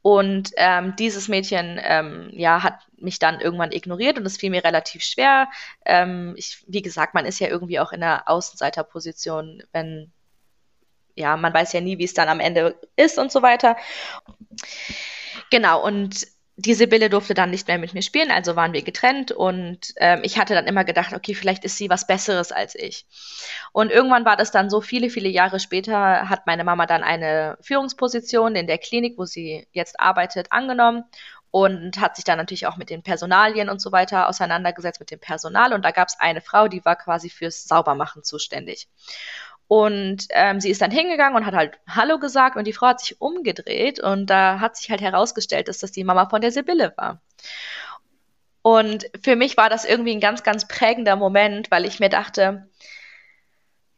Und 0.02 0.52
ähm, 0.58 0.96
dieses 0.98 1.30
Mädchen 1.30 1.80
ähm, 1.82 2.30
ja, 2.34 2.62
hat 2.62 2.80
mich 2.98 3.18
dann 3.18 3.40
irgendwann 3.40 3.72
ignoriert 3.72 4.20
und 4.20 4.26
es 4.26 4.38
fiel 4.38 4.50
mir 4.50 4.64
relativ 4.64 5.04
schwer. 5.04 5.48
Ähm, 5.86 6.34
ich, 6.38 6.64
wie 6.68 6.82
gesagt, 6.82 7.14
man 7.14 7.26
ist 7.26 7.40
ja 7.40 7.48
irgendwie 7.48 7.80
auch 7.80 7.92
in 7.92 8.02
der 8.02 8.30
Außenseiterposition, 8.30 9.64
wenn, 9.72 10.12
ja, 11.16 11.38
man 11.38 11.54
weiß 11.54 11.74
ja 11.74 11.82
nie, 11.82 11.98
wie 11.98 12.04
es 12.04 12.14
dann 12.14 12.30
am 12.30 12.40
Ende 12.40 12.80
ist 12.96 13.18
und 13.18 13.32
so 13.32 13.42
weiter. 13.42 13.78
Genau, 15.50 15.84
und 15.84 16.28
die 16.58 16.74
Sibylle 16.74 17.10
durfte 17.10 17.34
dann 17.34 17.50
nicht 17.50 17.68
mehr 17.68 17.78
mit 17.78 17.94
mir 17.94 18.02
spielen, 18.02 18.32
also 18.32 18.56
waren 18.56 18.72
wir 18.72 18.82
getrennt 18.82 19.32
und 19.32 19.94
ähm, 19.98 20.22
ich 20.24 20.38
hatte 20.38 20.54
dann 20.54 20.68
immer 20.68 20.86
gedacht, 20.86 21.14
okay, 21.14 21.36
vielleicht 21.36 21.66
ist 21.66 21.78
sie 21.78 21.90
was 21.90 22.08
Besseres 22.08 22.54
als 22.54 22.76
ich. 22.76 23.06
Und 23.74 23.92
irgendwann 23.92 24.24
war 24.24 24.38
das 24.38 24.52
dann 24.52 24.70
so, 24.70 24.80
viele, 24.80 25.10
viele 25.10 25.28
Jahre 25.28 25.60
später 25.60 26.30
hat 26.30 26.48
meine 26.48 26.64
Mama 26.64 26.86
dann 26.86 27.04
eine 27.04 27.58
Führungsposition 27.62 28.56
in 28.56 28.68
der 28.68 28.78
Klinik, 28.78 29.18
wo 29.18 29.26
sie 29.26 29.68
jetzt 29.74 30.00
arbeitet, 30.00 30.52
angenommen 30.52 31.04
und 31.52 32.00
hat 32.00 32.16
sich 32.16 32.26
dann 32.26 32.38
natürlich 32.38 32.68
auch 32.68 32.78
mit 32.78 32.90
den 32.90 33.04
Personalien 33.04 33.70
und 33.70 33.82
so 33.82 33.92
weiter 33.92 34.30
auseinandergesetzt, 34.30 35.00
mit 35.00 35.12
dem 35.12 35.20
Personal. 35.20 35.74
Und 35.74 35.84
da 35.84 35.92
gab 35.92 36.08
es 36.08 36.20
eine 36.20 36.42
Frau, 36.42 36.68
die 36.68 36.84
war 36.86 36.96
quasi 36.96 37.30
fürs 37.30 37.66
Saubermachen 37.66 38.24
zuständig. 38.24 38.88
Und 39.68 40.28
ähm, 40.30 40.60
sie 40.60 40.70
ist 40.70 40.82
dann 40.82 40.92
hingegangen 40.92 41.36
und 41.36 41.46
hat 41.46 41.56
halt 41.56 41.80
Hallo 41.88 42.20
gesagt 42.20 42.56
und 42.56 42.66
die 42.68 42.74
Frau 42.74 42.88
hat 42.88 43.00
sich 43.00 43.20
umgedreht 43.20 44.00
und 44.00 44.28
da 44.28 44.60
hat 44.60 44.78
sich 44.78 44.92
halt 44.92 45.02
herausgestellt, 45.02 45.68
dass 45.68 45.80
das 45.80 45.92
die 45.92 46.04
Mama 46.04 46.30
von 46.30 46.42
der 46.42 46.52
Sibylle 46.52 46.94
war. 46.98 47.22
Und 48.62 49.10
für 49.24 49.36
mich 49.36 49.58
war 49.58 49.70
das 49.70 49.86
irgendwie 49.86 50.12
ein 50.12 50.20
ganz, 50.20 50.44
ganz 50.44 50.68
prägender 50.68 51.16
Moment, 51.16 51.72
weil 51.72 51.86
ich 51.86 52.00
mir 52.00 52.10
dachte, 52.10 52.68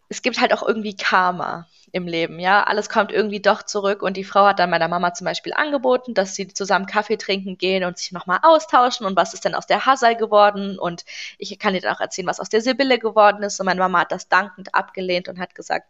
es 0.10 0.21
gibt 0.21 0.39
halt 0.39 0.53
auch 0.53 0.63
irgendwie 0.65 0.95
Karma 0.95 1.67
im 1.91 2.08
Leben, 2.08 2.39
ja. 2.39 2.63
Alles 2.63 2.89
kommt 2.89 3.12
irgendwie 3.12 3.41
doch 3.41 3.63
zurück 3.63 4.02
und 4.04 4.17
die 4.17 4.23
Frau 4.23 4.45
hat 4.45 4.60
dann 4.60 4.69
meiner 4.69 4.88
Mama 4.88 5.13
zum 5.13 5.26
Beispiel 5.26 5.54
angeboten, 5.54 6.13
dass 6.13 6.36
sie 6.36 6.47
zusammen 6.47 6.86
Kaffee 6.86 7.17
trinken 7.17 7.58
gehen 7.58 7.84
und 7.84 7.97
sich 7.97 8.12
nochmal 8.12 8.39
austauschen 8.43 9.06
und 9.06 9.15
was 9.15 9.34
ist 9.34 9.45
denn 9.45 9.56
aus 9.56 9.67
der 9.67 9.86
Hasal 9.86 10.15
geworden 10.15 10.78
und 10.80 11.06
ich 11.38 11.58
kann 11.60 11.73
dir 11.73 11.82
dann 11.82 11.95
auch 11.95 12.02
erzählen, 12.02 12.28
was 12.28 12.39
aus 12.39 12.50
der 12.50 12.62
Sibylle 12.62 13.00
geworden 13.00 13.43
ist 13.43 13.60
und 13.60 13.65
meine 13.65 13.80
Mama 13.80 14.02
hat 14.02 14.12
das 14.12 14.28
dankend 14.28 14.76
abgelehnt 14.76 15.30
und 15.30 15.39
hat 15.39 15.56
gesagt, 15.56 15.88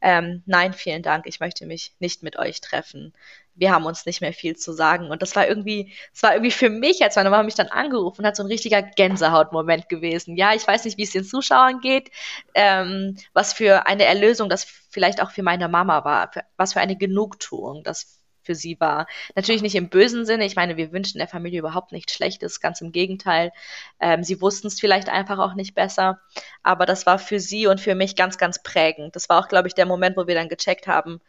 ähm, 0.00 0.42
nein, 0.46 0.72
vielen 0.72 1.02
Dank, 1.02 1.26
ich 1.26 1.40
möchte 1.40 1.66
mich 1.66 1.94
nicht 1.98 2.22
mit 2.22 2.38
euch 2.38 2.60
treffen 2.60 3.12
wir 3.58 3.72
haben 3.72 3.86
uns 3.86 4.06
nicht 4.06 4.20
mehr 4.20 4.32
viel 4.32 4.56
zu 4.56 4.72
sagen. 4.72 5.10
Und 5.10 5.20
das 5.22 5.34
war 5.36 5.48
irgendwie, 5.48 5.92
es 6.14 6.22
war 6.22 6.32
irgendwie 6.32 6.52
für 6.52 6.70
mich, 6.70 7.02
als 7.02 7.16
meine 7.16 7.30
Mama 7.30 7.42
mich 7.42 7.54
dann 7.54 7.68
angerufen 7.68 8.24
hat, 8.24 8.36
so 8.36 8.42
ein 8.42 8.46
richtiger 8.46 8.82
Gänsehautmoment 8.82 9.88
gewesen. 9.88 10.36
Ja, 10.36 10.54
ich 10.54 10.66
weiß 10.66 10.84
nicht, 10.84 10.96
wie 10.98 11.02
es 11.02 11.12
den 11.12 11.24
Zuschauern 11.24 11.80
geht, 11.80 12.10
ähm, 12.54 13.16
was 13.32 13.52
für 13.52 13.86
eine 13.86 14.04
Erlösung 14.04 14.48
das 14.48 14.64
vielleicht 14.64 15.20
auch 15.20 15.32
für 15.32 15.42
meine 15.42 15.68
Mama 15.68 16.04
war, 16.04 16.32
für, 16.32 16.44
was 16.56 16.72
für 16.72 16.80
eine 16.80 16.96
Genugtuung 16.96 17.82
das 17.82 18.18
für 18.42 18.54
sie 18.54 18.80
war. 18.80 19.06
Natürlich 19.34 19.60
nicht 19.60 19.74
im 19.74 19.90
bösen 19.90 20.24
Sinne. 20.24 20.46
Ich 20.46 20.56
meine, 20.56 20.78
wir 20.78 20.90
wünschen 20.92 21.18
der 21.18 21.28
Familie 21.28 21.58
überhaupt 21.58 21.92
nichts 21.92 22.14
Schlechtes, 22.14 22.60
ganz 22.60 22.80
im 22.80 22.92
Gegenteil. 22.92 23.52
Ähm, 24.00 24.24
sie 24.24 24.40
wussten 24.40 24.68
es 24.68 24.80
vielleicht 24.80 25.10
einfach 25.10 25.38
auch 25.38 25.54
nicht 25.54 25.74
besser. 25.74 26.20
Aber 26.62 26.86
das 26.86 27.04
war 27.04 27.18
für 27.18 27.40
sie 27.40 27.66
und 27.66 27.80
für 27.80 27.94
mich 27.94 28.16
ganz, 28.16 28.38
ganz 28.38 28.62
prägend. 28.62 29.16
Das 29.16 29.28
war 29.28 29.38
auch, 29.38 29.48
glaube 29.48 29.68
ich, 29.68 29.74
der 29.74 29.84
Moment, 29.84 30.16
wo 30.16 30.26
wir 30.26 30.34
dann 30.34 30.48
gecheckt 30.48 30.86
haben, 30.86 31.20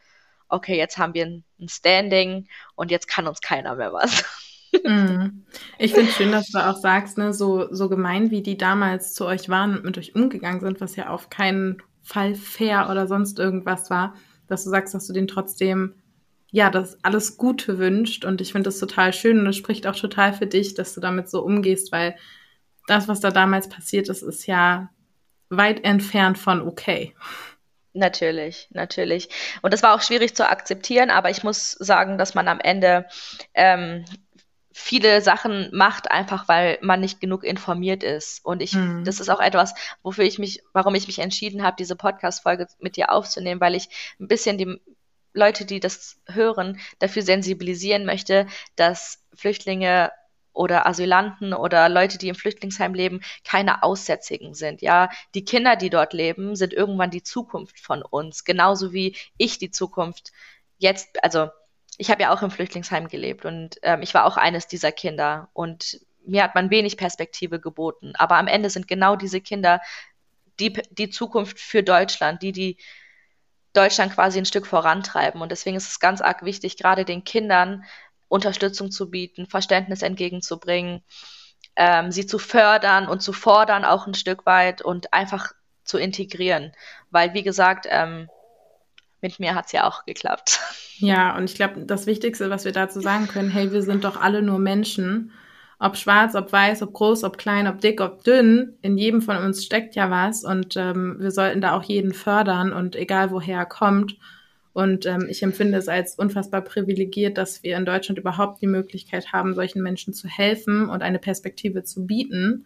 okay, 0.49 0.77
jetzt 0.77 0.97
haben 0.97 1.13
wir 1.13 1.25
ein, 1.25 1.43
Standing 1.67 2.47
und 2.75 2.91
jetzt 2.91 3.07
kann 3.07 3.27
uns 3.27 3.41
keiner 3.41 3.75
mehr 3.75 3.93
was. 3.93 4.23
Mhm. 4.83 5.45
Ich 5.79 5.95
finde 5.95 6.11
schön, 6.11 6.31
dass 6.31 6.51
du 6.51 6.59
auch 6.59 6.77
sagst, 6.77 7.17
ne, 7.17 7.33
so, 7.33 7.73
so 7.73 7.89
gemein, 7.89 8.29
wie 8.29 8.43
die 8.43 8.55
damals 8.55 9.15
zu 9.15 9.25
euch 9.25 9.49
waren 9.49 9.75
und 9.75 9.83
mit 9.83 9.97
euch 9.97 10.13
umgegangen 10.13 10.59
sind, 10.59 10.79
was 10.79 10.95
ja 10.95 11.09
auf 11.09 11.31
keinen 11.31 11.81
Fall 12.03 12.35
fair 12.35 12.87
oder 12.91 13.07
sonst 13.07 13.39
irgendwas 13.39 13.89
war, 13.89 14.13
dass 14.47 14.65
du 14.65 14.69
sagst, 14.69 14.93
dass 14.93 15.07
du 15.07 15.13
denen 15.13 15.27
trotzdem 15.27 15.95
ja, 16.51 16.69
das 16.69 17.03
alles 17.03 17.37
Gute 17.37 17.77
wünscht. 17.77 18.25
Und 18.25 18.41
ich 18.41 18.51
finde 18.51 18.67
das 18.67 18.79
total 18.79 19.13
schön 19.13 19.39
und 19.39 19.47
es 19.47 19.57
spricht 19.57 19.87
auch 19.87 19.95
total 19.95 20.33
für 20.33 20.47
dich, 20.47 20.73
dass 20.73 20.93
du 20.93 21.01
damit 21.01 21.29
so 21.29 21.43
umgehst, 21.43 21.91
weil 21.91 22.15
das, 22.87 23.07
was 23.07 23.19
da 23.19 23.31
damals 23.31 23.69
passiert 23.69 24.09
ist, 24.09 24.23
ist 24.23 24.47
ja 24.47 24.89
weit 25.49 25.83
entfernt 25.83 26.37
von 26.37 26.61
okay. 26.61 27.15
Natürlich, 27.93 28.67
natürlich. 28.71 29.29
Und 29.61 29.73
das 29.73 29.81
war 29.81 29.95
auch 29.95 30.01
schwierig 30.01 30.35
zu 30.35 30.47
akzeptieren, 30.47 31.09
aber 31.09 31.29
ich 31.29 31.43
muss 31.43 31.71
sagen, 31.71 32.17
dass 32.17 32.35
man 32.35 32.47
am 32.47 32.59
Ende 32.59 33.07
ähm, 33.55 34.05
viele 34.71 35.21
Sachen 35.21 35.69
macht, 35.73 36.11
einfach 36.11 36.47
weil 36.47 36.77
man 36.81 37.01
nicht 37.01 37.19
genug 37.19 37.43
informiert 37.43 38.03
ist. 38.03 38.45
Und 38.45 38.61
ich, 38.61 38.73
mhm. 38.73 39.03
das 39.03 39.19
ist 39.19 39.29
auch 39.29 39.41
etwas, 39.41 39.73
wofür 40.03 40.23
ich 40.23 40.39
mich, 40.39 40.61
warum 40.71 40.95
ich 40.95 41.07
mich 41.07 41.19
entschieden 41.19 41.63
habe, 41.63 41.75
diese 41.77 41.95
Podcast-Folge 41.95 42.67
mit 42.79 42.95
dir 42.95 43.11
aufzunehmen, 43.11 43.59
weil 43.59 43.75
ich 43.75 43.89
ein 44.19 44.27
bisschen 44.27 44.57
die 44.57 44.79
Leute, 45.33 45.65
die 45.65 45.79
das 45.79 46.21
hören, 46.27 46.79
dafür 46.99 47.23
sensibilisieren 47.23 48.05
möchte, 48.05 48.47
dass 48.75 49.23
Flüchtlinge 49.33 50.11
oder 50.59 50.85
Asylanten 50.85 51.53
oder 51.53 51.87
Leute, 51.87 52.17
die 52.17 52.27
im 52.27 52.35
Flüchtlingsheim 52.35 52.93
leben, 52.93 53.21
keine 53.45 53.81
Aussätzigen 53.81 54.53
sind. 54.53 54.81
Ja, 54.81 55.09
die 55.33 55.45
Kinder, 55.45 55.77
die 55.77 55.89
dort 55.89 56.11
leben, 56.11 56.57
sind 56.57 56.73
irgendwann 56.73 57.11
die 57.11 57.23
Zukunft 57.23 57.79
von 57.79 58.01
uns, 58.01 58.43
genauso 58.43 58.91
wie 58.91 59.15
ich 59.37 59.57
die 59.57 59.71
Zukunft 59.71 60.33
jetzt, 60.77 61.23
also 61.23 61.47
ich 61.97 62.11
habe 62.11 62.23
ja 62.23 62.33
auch 62.33 62.41
im 62.41 62.51
Flüchtlingsheim 62.51 63.07
gelebt 63.07 63.45
und 63.45 63.77
ähm, 63.83 64.01
ich 64.01 64.13
war 64.13 64.25
auch 64.25 64.35
eines 64.35 64.67
dieser 64.67 64.91
Kinder 64.91 65.47
und 65.53 66.01
mir 66.25 66.43
hat 66.43 66.55
man 66.55 66.69
wenig 66.69 66.97
Perspektive 66.97 67.61
geboten. 67.61 68.11
Aber 68.17 68.35
am 68.35 68.47
Ende 68.47 68.69
sind 68.69 68.89
genau 68.89 69.15
diese 69.15 69.39
Kinder 69.39 69.79
die, 70.59 70.73
die 70.91 71.09
Zukunft 71.09 71.57
für 71.57 71.83
Deutschland, 71.83 72.41
die, 72.41 72.51
die 72.51 72.77
Deutschland 73.71 74.13
quasi 74.13 74.39
ein 74.39 74.45
Stück 74.45 74.67
vorantreiben. 74.67 75.41
Und 75.41 75.53
deswegen 75.53 75.77
ist 75.77 75.89
es 75.89 76.01
ganz 76.01 76.19
arg 76.19 76.43
wichtig, 76.43 76.75
gerade 76.75 77.05
den 77.05 77.23
Kindern 77.23 77.85
Unterstützung 78.29 78.91
zu 78.91 79.09
bieten, 79.09 79.47
Verständnis 79.47 80.01
entgegenzubringen, 80.01 81.03
ähm, 81.75 82.11
sie 82.11 82.25
zu 82.25 82.39
fördern 82.39 83.07
und 83.07 83.21
zu 83.21 83.33
fordern 83.33 83.83
auch 83.83 84.07
ein 84.07 84.13
Stück 84.13 84.45
weit 84.45 84.81
und 84.81 85.13
einfach 85.13 85.51
zu 85.83 85.97
integrieren. 85.97 86.71
Weil, 87.09 87.33
wie 87.33 87.43
gesagt, 87.43 87.87
ähm, 87.89 88.29
mit 89.21 89.39
mir 89.39 89.55
hat 89.55 89.65
es 89.65 89.71
ja 89.73 89.87
auch 89.87 90.05
geklappt. 90.05 90.59
Ja, 91.01 91.37
und 91.37 91.49
ich 91.49 91.55
glaube, 91.55 91.85
das 91.85 92.07
Wichtigste, 92.07 92.49
was 92.49 92.65
wir 92.65 92.73
dazu 92.73 92.99
sagen 92.99 93.29
können, 93.29 93.49
hey, 93.49 93.71
wir 93.71 93.83
sind 93.83 94.03
doch 94.03 94.19
alle 94.19 94.41
nur 94.41 94.59
Menschen. 94.59 95.31
Ob 95.79 95.95
schwarz, 95.95 96.35
ob 96.35 96.51
weiß, 96.51 96.81
ob 96.81 96.91
groß, 96.91 97.23
ob 97.23 97.37
klein, 97.37 97.69
ob 97.69 97.79
dick, 97.79 98.01
ob 98.01 98.25
dünn, 98.25 98.77
in 98.81 98.97
jedem 98.97 99.21
von 99.21 99.37
uns 99.37 99.63
steckt 99.63 99.95
ja 99.95 100.11
was 100.11 100.43
und 100.43 100.75
ähm, 100.75 101.15
wir 101.19 101.31
sollten 101.31 101.61
da 101.61 101.77
auch 101.77 101.83
jeden 101.83 102.13
fördern 102.13 102.73
und 102.73 102.97
egal 102.97 103.31
woher 103.31 103.59
er 103.59 103.65
kommt. 103.65 104.17
Und 104.73 105.05
ähm, 105.05 105.27
ich 105.29 105.43
empfinde 105.43 105.77
es 105.77 105.87
als 105.87 106.15
unfassbar 106.15 106.61
privilegiert, 106.61 107.37
dass 107.37 107.63
wir 107.63 107.75
in 107.75 107.85
Deutschland 107.85 108.19
überhaupt 108.19 108.61
die 108.61 108.67
Möglichkeit 108.67 109.33
haben, 109.33 109.55
solchen 109.55 109.81
Menschen 109.81 110.13
zu 110.13 110.27
helfen 110.27 110.89
und 110.89 111.01
eine 111.01 111.19
Perspektive 111.19 111.83
zu 111.83 112.05
bieten. 112.05 112.65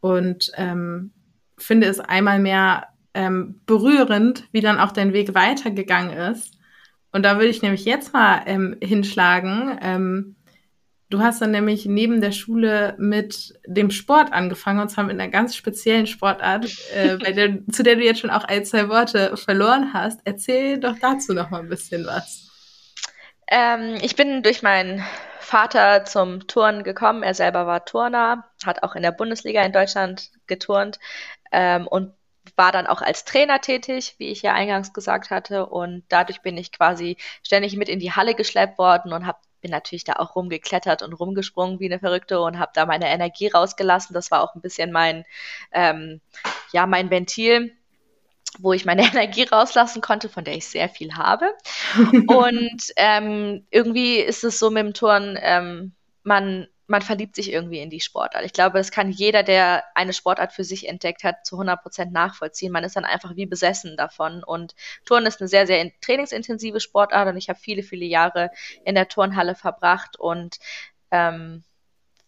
Und 0.00 0.52
ähm, 0.56 1.10
finde 1.58 1.88
es 1.88 2.00
einmal 2.00 2.38
mehr 2.38 2.88
ähm, 3.14 3.60
berührend, 3.66 4.44
wie 4.52 4.60
dann 4.60 4.78
auch 4.78 4.92
dein 4.92 5.12
Weg 5.12 5.34
weitergegangen 5.34 6.16
ist. 6.16 6.58
Und 7.12 7.24
da 7.24 7.36
würde 7.36 7.48
ich 7.48 7.62
nämlich 7.62 7.84
jetzt 7.84 8.12
mal 8.12 8.42
ähm, 8.46 8.76
hinschlagen. 8.80 9.78
Du 11.10 11.20
hast 11.20 11.42
dann 11.42 11.50
nämlich 11.50 11.86
neben 11.86 12.20
der 12.20 12.30
Schule 12.30 12.94
mit 12.96 13.58
dem 13.66 13.90
Sport 13.90 14.32
angefangen, 14.32 14.78
und 14.78 14.90
zwar 14.90 15.02
mit 15.02 15.20
einer 15.20 15.28
ganz 15.28 15.56
speziellen 15.56 16.06
Sportart, 16.06 16.66
äh, 16.94 17.16
bei 17.20 17.32
der, 17.32 17.66
zu 17.72 17.82
der 17.82 17.96
du 17.96 18.04
jetzt 18.04 18.20
schon 18.20 18.30
auch 18.30 18.44
ein, 18.44 18.64
zwei 18.64 18.88
Worte 18.88 19.36
verloren 19.36 19.92
hast. 19.92 20.20
Erzähl 20.24 20.78
doch 20.78 20.94
dazu 21.00 21.34
noch 21.34 21.50
mal 21.50 21.60
ein 21.60 21.68
bisschen 21.68 22.06
was. 22.06 22.48
Ähm, 23.48 23.98
ich 24.00 24.14
bin 24.14 24.44
durch 24.44 24.62
meinen 24.62 25.04
Vater 25.40 26.04
zum 26.04 26.46
Turnen 26.46 26.84
gekommen. 26.84 27.24
Er 27.24 27.34
selber 27.34 27.66
war 27.66 27.84
Turner, 27.84 28.48
hat 28.64 28.84
auch 28.84 28.94
in 28.94 29.02
der 29.02 29.10
Bundesliga 29.10 29.62
in 29.62 29.72
Deutschland 29.72 30.30
geturnt 30.46 31.00
ähm, 31.50 31.88
und 31.88 32.14
war 32.54 32.70
dann 32.70 32.86
auch 32.86 33.02
als 33.02 33.24
Trainer 33.24 33.60
tätig, 33.60 34.14
wie 34.18 34.28
ich 34.28 34.42
ja 34.42 34.54
eingangs 34.54 34.92
gesagt 34.92 35.30
hatte. 35.30 35.66
Und 35.66 36.04
dadurch 36.08 36.42
bin 36.42 36.56
ich 36.56 36.70
quasi 36.70 37.16
ständig 37.42 37.76
mit 37.76 37.88
in 37.88 37.98
die 37.98 38.12
Halle 38.12 38.36
geschleppt 38.36 38.78
worden 38.78 39.12
und 39.12 39.26
habe 39.26 39.38
bin 39.60 39.70
natürlich 39.70 40.04
da 40.04 40.14
auch 40.14 40.36
rumgeklettert 40.36 41.02
und 41.02 41.12
rumgesprungen 41.12 41.80
wie 41.80 41.86
eine 41.86 41.98
Verrückte 41.98 42.40
und 42.40 42.58
habe 42.58 42.72
da 42.74 42.86
meine 42.86 43.08
Energie 43.08 43.48
rausgelassen. 43.48 44.14
Das 44.14 44.30
war 44.30 44.42
auch 44.42 44.54
ein 44.54 44.60
bisschen 44.60 44.92
mein, 44.92 45.24
ähm, 45.72 46.20
ja, 46.72 46.86
mein 46.86 47.10
Ventil, 47.10 47.72
wo 48.58 48.72
ich 48.72 48.84
meine 48.84 49.02
Energie 49.06 49.44
rauslassen 49.44 50.00
konnte, 50.00 50.28
von 50.28 50.44
der 50.44 50.56
ich 50.56 50.66
sehr 50.66 50.88
viel 50.88 51.14
habe. 51.14 51.52
und 52.26 52.92
ähm, 52.96 53.66
irgendwie 53.70 54.16
ist 54.16 54.44
es 54.44 54.58
so 54.58 54.70
mit 54.70 54.84
dem 54.84 54.94
Turn, 54.94 55.38
ähm, 55.40 55.92
man 56.22 56.68
man 56.90 57.02
verliebt 57.02 57.36
sich 57.36 57.52
irgendwie 57.52 57.78
in 57.78 57.88
die 57.88 58.00
Sportart. 58.00 58.44
Ich 58.44 58.52
glaube, 58.52 58.78
das 58.78 58.90
kann 58.90 59.12
jeder, 59.12 59.44
der 59.44 59.84
eine 59.94 60.12
Sportart 60.12 60.52
für 60.52 60.64
sich 60.64 60.88
entdeckt 60.88 61.22
hat, 61.22 61.46
zu 61.46 61.54
100 61.54 61.80
Prozent 61.80 62.12
nachvollziehen. 62.12 62.72
Man 62.72 62.82
ist 62.82 62.96
dann 62.96 63.04
einfach 63.04 63.36
wie 63.36 63.46
besessen 63.46 63.96
davon. 63.96 64.42
Und 64.42 64.74
Turnen 65.04 65.26
ist 65.26 65.40
eine 65.40 65.46
sehr, 65.46 65.68
sehr 65.68 65.88
trainingsintensive 66.00 66.80
Sportart 66.80 67.28
und 67.28 67.36
ich 67.36 67.48
habe 67.48 67.60
viele, 67.60 67.84
viele 67.84 68.06
Jahre 68.06 68.50
in 68.84 68.96
der 68.96 69.06
Turnhalle 69.06 69.54
verbracht 69.54 70.18
und 70.18 70.58
ähm, 71.12 71.62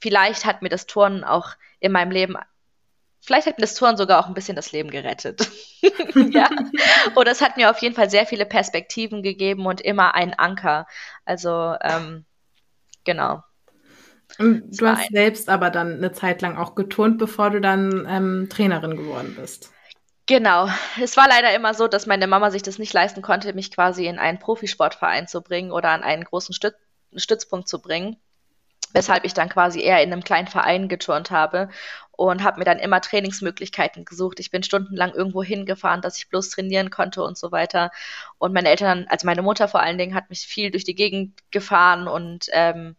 vielleicht 0.01 0.45
hat 0.45 0.63
mir 0.63 0.69
das 0.69 0.87
Turnen 0.87 1.25
auch 1.25 1.51
in 1.81 1.91
meinem 1.91 2.13
Leben 2.13 2.37
Vielleicht 3.25 3.47
hat 3.47 3.59
mir 3.59 3.63
das 3.63 3.75
Turnen 3.75 3.97
sogar 3.97 4.19
auch 4.19 4.27
ein 4.27 4.35
bisschen 4.35 4.57
das 4.57 4.73
Leben 4.73 4.91
gerettet. 4.91 5.49
ja. 6.31 6.49
Oder 7.15 7.31
es 7.31 7.41
hat 7.41 7.57
mir 7.57 7.71
auf 7.71 7.79
jeden 7.79 7.95
Fall 7.95 8.11
sehr 8.11 8.27
viele 8.27 8.47
Perspektiven 8.47 9.23
gegeben 9.23 9.67
und 9.67 9.81
immer 9.81 10.17
einen 10.17 10.35
Anker. 10.35 10.89
Also, 11.25 11.77
ähm, 11.83 12.25
genau. 13.05 13.45
Du 14.39 14.87
hast 14.87 15.11
selbst 15.11 15.49
aber 15.49 15.71
dann 15.71 15.95
eine 15.95 16.13
Zeit 16.13 16.43
lang 16.43 16.57
auch 16.57 16.75
geturnt, 16.75 17.19
bevor 17.19 17.51
du 17.51 17.61
dann 17.61 18.07
ähm, 18.09 18.49
Trainerin 18.51 18.97
geworden 18.97 19.37
bist. 19.39 19.71
Genau. 20.27 20.69
Es 21.01 21.17
war 21.17 21.29
leider 21.29 21.55
immer 21.55 21.75
so, 21.75 21.89
dass 21.89 22.07
meine 22.07 22.27
Mama 22.27 22.51
sich 22.51 22.63
das 22.63 22.79
nicht 22.79 22.93
leisten 22.93 23.23
konnte, 23.23 23.53
mich 23.55 23.71
quasi 23.71 24.07
in 24.07 24.19
einen 24.19 24.39
Profisportverein 24.39 25.27
zu 25.27 25.43
bringen 25.43 25.73
oder 25.73 25.91
an 25.91 26.03
einen 26.03 26.25
großen 26.25 26.55
Stüt 26.55 26.75
Stützpunkt 27.15 27.69
zu 27.69 27.83
bringen. 27.83 28.17
Weshalb 28.95 29.25
ich 29.25 29.35
dann 29.35 29.49
quasi 29.49 29.81
eher 29.81 30.03
in 30.03 30.13
einem 30.13 30.23
kleinen 30.23 30.49
Verein 30.49 30.89
geturnt 30.89 31.31
habe 31.31 31.69
und 32.13 32.43
habe 32.43 32.59
mir 32.59 32.65
dann 32.65 32.79
immer 32.79 33.01
Trainingsmöglichkeiten 33.01 34.05
gesucht. 34.05 34.39
Ich 34.39 34.51
bin 34.51 34.63
stundenlang 34.63 35.13
irgendwo 35.13 35.43
hingefahren, 35.43 36.03
dass 36.03 36.19
ich 36.19 36.29
bloß 36.29 36.51
trainieren 36.51 36.91
konnte 36.91 37.23
und 37.23 37.37
so 37.37 37.53
weiter. 37.53 37.91
Und 38.39 38.53
meine 38.53 38.69
Eltern, 38.69 39.07
also 39.09 39.27
meine 39.27 39.43
Mutter 39.43 39.67
vor 39.67 39.81
allen 39.81 39.99
Dingen, 39.99 40.15
hat 40.15 40.31
mich 40.31 40.41
viel 40.41 40.71
durch 40.71 40.85
die 40.85 40.95
Gegend 40.95 41.39
gefahren 41.51 42.07
und 42.07 42.47
ähm, 42.53 42.97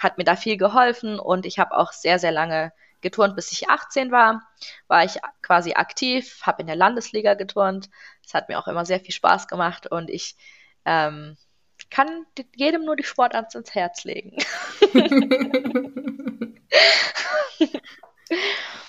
hat 0.00 0.18
mir 0.18 0.24
da 0.24 0.34
viel 0.34 0.56
geholfen 0.56 1.20
und 1.20 1.46
ich 1.46 1.60
habe 1.60 1.76
auch 1.76 1.92
sehr, 1.92 2.18
sehr 2.18 2.32
lange 2.32 2.72
geturnt, 3.00 3.36
bis 3.36 3.52
ich 3.52 3.68
18 3.68 4.10
war. 4.10 4.42
War 4.88 5.04
ich 5.04 5.18
quasi 5.42 5.74
aktiv, 5.74 6.40
habe 6.42 6.62
in 6.62 6.66
der 6.66 6.76
Landesliga 6.76 7.34
geturnt. 7.34 7.88
Es 8.26 8.34
hat 8.34 8.48
mir 8.48 8.58
auch 8.58 8.66
immer 8.66 8.84
sehr 8.84 9.00
viel 9.00 9.14
Spaß 9.14 9.46
gemacht 9.46 9.86
und 9.86 10.10
ich 10.10 10.36
ähm, 10.84 11.36
kann 11.90 12.26
jedem 12.56 12.84
nur 12.84 12.96
die 12.96 13.04
Sportart 13.04 13.54
ins 13.54 13.74
Herz 13.74 14.04
legen. 14.04 14.36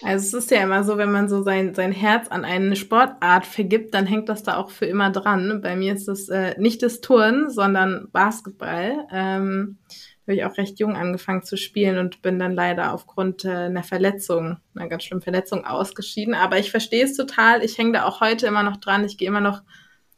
Also 0.04 0.38
es 0.38 0.46
ist 0.46 0.52
ja 0.52 0.64
immer 0.64 0.84
so, 0.84 0.98
wenn 0.98 1.12
man 1.12 1.30
so 1.30 1.44
sein, 1.44 1.76
sein 1.76 1.92
Herz 1.92 2.28
an 2.28 2.44
eine 2.44 2.76
Sportart 2.76 3.46
vergibt, 3.46 3.94
dann 3.94 4.08
hängt 4.08 4.30
das 4.30 4.44
da 4.44 4.58
auch 4.58 4.72
für 4.72 4.86
immer 4.86 5.12
dran. 5.12 5.62
Bei 5.62 5.76
mir 5.76 5.94
ist 5.94 6.08
es 6.08 6.28
äh, 6.30 6.60
nicht 6.60 6.82
das 6.82 7.02
Turnen, 7.02 7.50
sondern 7.50 8.08
Basketball. 8.12 9.08
Ähm, 9.12 9.78
habe 10.24 10.36
ich 10.36 10.46
auch 10.46 10.58
recht 10.58 10.80
jung 10.80 10.96
angefangen 10.96 11.44
zu 11.44 11.58
spielen 11.58 11.98
und 11.98 12.22
bin 12.22 12.38
dann 12.38 12.54
leider 12.54 12.94
aufgrund 12.94 13.44
äh, 13.44 13.50
einer 13.50 13.84
Verletzung, 13.84 14.58
einer 14.76 14.88
ganz 14.88 15.04
schlimmen 15.04 15.22
Verletzung 15.22 15.66
ausgeschieden. 15.66 16.36
Aber 16.36 16.60
ich 16.60 16.72
verstehe 16.72 17.04
es 17.04 17.18
total. 17.18 17.64
Ich 17.64 17.78
hänge 17.78 17.94
da 17.94 18.06
auch 18.06 18.22
heute 18.22 18.46
immer 18.48 18.64
noch 18.64 18.78
dran. 18.78 19.04
Ich 19.04 19.18
gehe 19.18 19.28
immer 19.28 19.42
noch, 19.42 19.62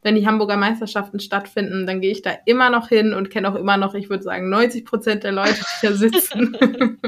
wenn 0.02 0.16
die 0.16 0.28
Hamburger 0.28 0.58
Meisterschaften 0.58 1.22
stattfinden, 1.22 1.88
dann 1.88 2.02
gehe 2.02 2.12
ich 2.12 2.22
da 2.22 2.32
immer 2.46 2.70
noch 2.70 2.90
hin 2.90 3.14
und 3.14 3.30
kenne 3.30 3.50
auch 3.50 3.56
immer 3.56 3.78
noch, 3.78 3.94
ich 3.94 4.10
würde 4.10 4.24
sagen, 4.24 4.50
90 4.50 4.86
Prozent 4.86 5.24
der 5.24 5.32
Leute, 5.32 5.56
die 5.82 5.88
da 5.88 5.94
sitzen. 5.94 6.58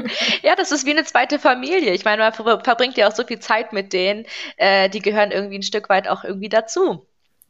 ja, 0.42 0.54
das 0.56 0.72
ist 0.72 0.86
wie 0.86 0.92
eine 0.92 1.04
zweite 1.04 1.38
Familie. 1.38 1.92
Ich 1.92 2.06
meine, 2.06 2.22
man 2.22 2.32
verbringt 2.32 2.96
ja 2.96 3.08
auch 3.08 3.14
so 3.14 3.24
viel 3.24 3.38
Zeit 3.38 3.74
mit 3.74 3.92
denen. 3.92 4.24
Äh, 4.56 4.88
die 4.88 5.00
gehören 5.00 5.30
irgendwie 5.30 5.58
ein 5.58 5.62
Stück 5.62 5.90
weit 5.90 6.08
auch 6.08 6.24
irgendwie 6.24 6.48
dazu. 6.48 7.06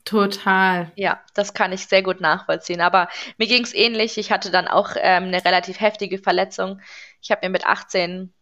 Total. 0.06 0.92
Ja, 0.94 1.20
das 1.34 1.52
kann 1.52 1.72
ich 1.72 1.88
sehr 1.88 2.02
gut 2.02 2.20
nachvollziehen. 2.20 2.80
Aber 2.80 3.08
mir 3.38 3.48
ging 3.48 3.64
es 3.64 3.74
ähnlich. 3.74 4.16
Ich 4.18 4.30
hatte 4.30 4.52
dann 4.52 4.68
auch 4.68 4.92
ähm, 4.96 5.24
eine 5.24 5.44
relativ 5.44 5.80
heftige 5.80 6.18
Verletzung. 6.18 6.80
Ich 7.20 7.32
habe 7.32 7.44
mir 7.44 7.50
mit 7.50 7.66
18 7.66 8.32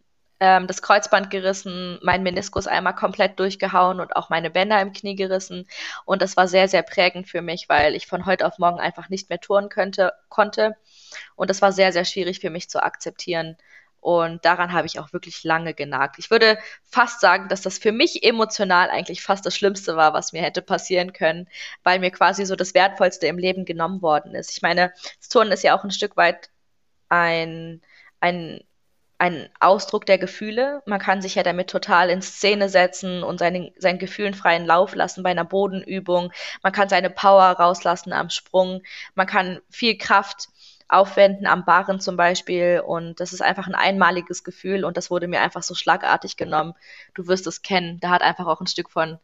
ähm, 0.41 0.67
das 0.67 0.83
Kreuzband 0.83 1.31
gerissen, 1.31 1.99
meinen 2.03 2.23
Meniskus 2.23 2.67
einmal 2.67 2.95
komplett 2.95 3.41
durchgehauen 3.41 4.01
und 4.01 4.15
auch 4.15 4.29
meine 4.29 4.51
Bänder 4.51 4.79
im 4.83 4.93
Knie 4.93 5.17
gerissen. 5.17 5.67
Und 6.05 6.21
das 6.21 6.37
war 6.37 6.49
sehr, 6.49 6.69
sehr 6.69 6.83
prägend 6.83 7.29
für 7.31 7.41
mich, 7.41 7.67
weil 7.71 7.95
ich 7.95 8.07
von 8.07 8.27
heute 8.27 8.47
auf 8.47 8.59
morgen 8.59 8.79
einfach 8.79 9.09
nicht 9.09 9.31
mehr 9.31 9.41
touren 9.41 9.71
könnte, 9.71 10.13
konnte. 10.29 10.77
Und 11.35 11.49
das 11.49 11.63
war 11.63 11.73
sehr, 11.73 11.93
sehr 11.93 12.05
schwierig 12.05 12.41
für 12.41 12.51
mich 12.51 12.69
zu 12.69 12.83
akzeptieren. 12.83 13.57
Und 14.05 14.45
daran 14.45 14.75
habe 14.75 14.87
ich 14.87 14.99
auch 14.99 15.15
wirklich 15.15 15.45
lange 15.45 15.73
genagt. 15.73 16.19
Ich 16.19 16.31
würde 16.31 16.59
fast 16.85 17.21
sagen, 17.23 17.49
dass 17.49 17.63
das 17.63 17.79
für 17.79 17.91
mich 17.91 18.23
emotional 18.23 18.91
eigentlich 18.91 19.23
fast 19.23 19.47
das 19.47 19.57
Schlimmste 19.57 19.97
war, 19.97 20.13
was 20.13 20.35
mir 20.35 20.43
hätte 20.43 20.61
passieren 20.61 21.15
können, 21.15 21.49
weil 21.85 22.01
mir 22.01 22.11
quasi 22.11 22.45
so 22.45 22.55
das 22.55 22.75
Wertvollste 22.75 23.27
im 23.29 23.39
Leben 23.39 23.65
genommen 23.65 24.03
worden 24.03 24.35
ist. 24.35 24.51
Ich 24.51 24.61
meine, 24.61 24.93
das 25.19 25.31
Turnen 25.31 25.53
ist 25.53 25.63
ja 25.65 25.75
auch 25.75 25.85
ein 25.85 25.91
Stück 25.91 26.19
weit 26.19 26.51
ein, 27.09 27.81
ein, 28.21 28.61
ein 29.17 29.49
Ausdruck 29.59 30.05
der 30.05 30.19
Gefühle. 30.19 30.83
Man 30.85 31.01
kann 31.01 31.23
sich 31.23 31.37
ja 31.37 31.43
damit 31.43 31.71
total 31.71 32.11
in 32.11 32.21
Szene 32.21 32.69
setzen 32.69 33.23
und 33.23 33.39
seinen, 33.39 33.73
seinen 33.79 33.99
Gefühlen 33.99 34.35
freien 34.35 34.67
Lauf 34.67 34.95
lassen 34.95 35.23
bei 35.23 35.31
einer 35.31 35.47
Bodenübung. 35.47 36.31
Man 36.63 36.75
kann 36.75 36.91
seine 36.91 37.09
Power 37.09 37.53
rauslassen 37.53 38.13
am 38.13 38.29
Sprung. 38.29 38.83
Man 39.15 39.27
kann 39.27 39.63
viel 39.71 39.97
Kraft 39.97 40.49
aufwenden 40.89 41.47
am 41.47 41.65
Barren 41.65 42.01
zum 42.01 42.17
Beispiel. 42.17 42.83
Und 42.85 43.21
das 43.21 43.33
ist 43.33 43.43
einfach 43.43 43.67
ein 43.67 43.75
einmaliges 43.75 44.45
Gefühl 44.45 44.85
und 44.85 44.97
das 44.97 45.11
wurde 45.11 45.29
mir 45.29 45.41
einfach 45.41 45.63
so 45.63 45.75
schlagartig 45.75 46.37
genommen. 46.37 46.75
Du 47.15 47.27
wirst 47.27 47.47
es 47.47 47.63
kennen. 47.63 47.99
Da 48.01 48.11
hat 48.11 48.23
einfach 48.23 48.47
auch 48.47 48.61
ein 48.61 48.67
Stück 48.67 48.91
von, 48.91 49.19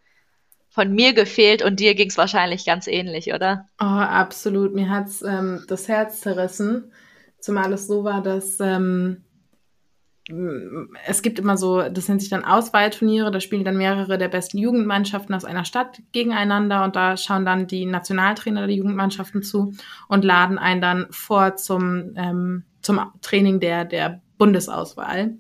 von 0.68 0.92
mir 0.92 1.12
gefehlt 1.12 1.62
und 1.62 1.80
dir 1.80 1.94
ging 1.94 2.08
es 2.08 2.18
wahrscheinlich 2.18 2.64
ganz 2.64 2.86
ähnlich, 2.86 3.32
oder? 3.32 3.68
Oh, 3.80 3.84
absolut. 3.84 4.74
Mir 4.74 4.88
hat 4.88 5.08
ähm, 5.26 5.64
das 5.68 5.88
Herz 5.88 6.20
zerrissen. 6.20 6.92
Zumal 7.40 7.72
es 7.72 7.86
so 7.86 8.04
war, 8.04 8.22
dass 8.22 8.60
ähm, 8.60 9.24
es 11.06 11.22
gibt 11.22 11.38
immer 11.38 11.56
so, 11.56 11.88
das 11.88 12.08
nennt 12.08 12.20
sich 12.20 12.30
dann 12.30 12.44
Auswahlturniere, 12.44 13.30
da 13.30 13.40
spielen 13.40 13.64
dann 13.64 13.76
mehrere 13.76 14.18
der 14.18 14.28
besten 14.28 14.58
Jugendmannschaften 14.58 15.34
aus 15.34 15.44
einer 15.44 15.64
Stadt 15.64 16.00
gegeneinander 16.12 16.84
und 16.84 16.96
da 16.96 17.16
schauen 17.16 17.44
dann 17.44 17.66
die 17.66 17.86
Nationaltrainer 17.86 18.66
der 18.66 18.76
Jugendmannschaften 18.76 19.42
zu 19.42 19.72
und 20.08 20.24
laden 20.24 20.58
einen 20.58 20.80
dann 20.80 21.06
vor 21.10 21.56
zum, 21.56 22.12
ähm, 22.16 22.64
zum 22.82 23.00
Training 23.22 23.60
der, 23.60 23.84
der 23.84 24.20
Bundesauswahl. 24.38 25.38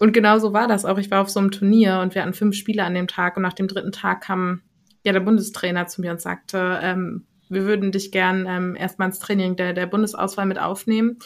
Und 0.00 0.12
genau 0.12 0.38
so 0.38 0.52
war 0.52 0.66
das 0.66 0.84
auch. 0.84 0.98
Ich 0.98 1.10
war 1.10 1.22
auf 1.22 1.30
so 1.30 1.38
einem 1.38 1.52
Turnier 1.52 2.00
und 2.00 2.14
wir 2.14 2.22
hatten 2.22 2.34
fünf 2.34 2.56
Spiele 2.56 2.84
an 2.84 2.94
dem 2.94 3.06
Tag 3.06 3.36
und 3.36 3.42
nach 3.42 3.52
dem 3.52 3.68
dritten 3.68 3.92
Tag 3.92 4.22
kam 4.22 4.62
ja 5.04 5.12
der 5.12 5.20
Bundestrainer 5.20 5.86
zu 5.86 6.00
mir 6.00 6.10
und 6.10 6.20
sagte, 6.20 6.80
ähm, 6.82 7.26
wir 7.48 7.66
würden 7.66 7.92
dich 7.92 8.10
gern 8.10 8.46
ähm, 8.48 8.74
erstmal 8.74 9.08
ins 9.08 9.18
Training 9.18 9.56
der, 9.56 9.74
der 9.74 9.86
Bundesauswahl 9.86 10.46
mit 10.46 10.58
aufnehmen. 10.58 11.18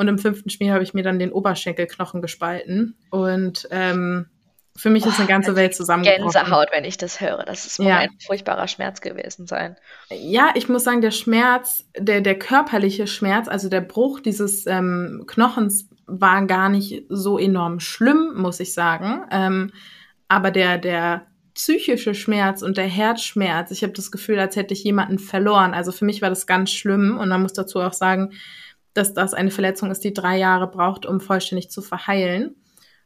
Und 0.00 0.08
im 0.08 0.18
fünften 0.18 0.48
Spiel 0.48 0.72
habe 0.72 0.82
ich 0.82 0.94
mir 0.94 1.02
dann 1.02 1.18
den 1.18 1.30
Oberschenkelknochen 1.30 2.22
gespalten. 2.22 2.96
Und 3.10 3.68
ähm, 3.70 4.30
für 4.74 4.88
mich 4.88 5.04
ist 5.04 5.18
eine 5.18 5.28
ganze 5.28 5.56
Welt 5.56 5.74
zusammengebrochen. 5.74 6.32
Gänsehaut, 6.32 6.68
wenn 6.72 6.84
ich 6.84 6.96
das 6.96 7.20
höre. 7.20 7.44
Das 7.44 7.66
ist 7.66 7.78
ja. 7.78 7.98
ein 7.98 8.08
furchtbarer 8.26 8.66
Schmerz 8.66 9.02
gewesen 9.02 9.46
sein. 9.46 9.76
Ja, 10.08 10.52
ich 10.54 10.70
muss 10.70 10.84
sagen, 10.84 11.02
der 11.02 11.10
Schmerz, 11.10 11.84
der, 11.98 12.22
der 12.22 12.38
körperliche 12.38 13.06
Schmerz, 13.06 13.46
also 13.46 13.68
der 13.68 13.82
Bruch 13.82 14.20
dieses 14.20 14.66
ähm, 14.66 15.24
Knochens 15.26 15.90
war 16.06 16.46
gar 16.46 16.70
nicht 16.70 17.04
so 17.10 17.38
enorm 17.38 17.78
schlimm, 17.78 18.32
muss 18.36 18.58
ich 18.58 18.72
sagen. 18.72 19.26
Ähm, 19.30 19.70
aber 20.28 20.50
der, 20.50 20.78
der 20.78 21.26
psychische 21.52 22.14
Schmerz 22.14 22.62
und 22.62 22.78
der 22.78 22.86
Herzschmerz, 22.86 23.70
ich 23.70 23.82
habe 23.82 23.92
das 23.92 24.10
Gefühl, 24.10 24.38
als 24.38 24.56
hätte 24.56 24.72
ich 24.72 24.82
jemanden 24.82 25.18
verloren. 25.18 25.74
Also 25.74 25.92
für 25.92 26.06
mich 26.06 26.22
war 26.22 26.30
das 26.30 26.46
ganz 26.46 26.70
schlimm. 26.70 27.18
Und 27.18 27.28
man 27.28 27.42
muss 27.42 27.52
dazu 27.52 27.80
auch 27.80 27.92
sagen, 27.92 28.32
dass 28.94 29.14
das 29.14 29.34
eine 29.34 29.50
Verletzung 29.50 29.90
ist, 29.90 30.04
die 30.04 30.14
drei 30.14 30.38
Jahre 30.38 30.66
braucht, 30.66 31.06
um 31.06 31.20
vollständig 31.20 31.70
zu 31.70 31.82
verheilen. 31.82 32.56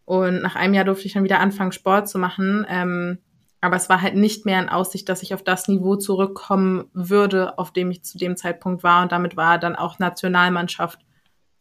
Und 0.05 0.43
nach 0.43 0.57
einem 0.57 0.75
Jahr 0.75 0.85
durfte 0.85 1.07
ich 1.07 1.15
dann 1.15 1.25
wieder 1.25 1.41
anfangen, 1.41 1.73
Sport 1.73 2.09
zu 2.09 2.19
machen. 2.19 2.67
Ähm, 2.69 3.19
aber 3.61 3.77
es 3.77 3.89
war 3.89 4.03
halt 4.03 4.15
nicht 4.15 4.45
mehr 4.45 4.61
in 4.61 4.69
Aussicht, 4.69 5.09
dass 5.09 5.23
ich 5.23 5.33
auf 5.33 5.43
das 5.43 5.69
Niveau 5.69 5.97
zurückkommen 5.97 6.91
würde, 6.93 7.59
auf 7.59 7.73
dem 7.73 7.91
ich 7.91 8.05
zu 8.05 8.19
dem 8.19 8.37
Zeitpunkt 8.37 8.83
war. 8.83 9.03
Und 9.03 9.13
damit 9.13 9.37
war 9.37 9.59
dann 9.59 9.77
auch 9.77 9.99
Nationalmannschaft, 9.99 11.01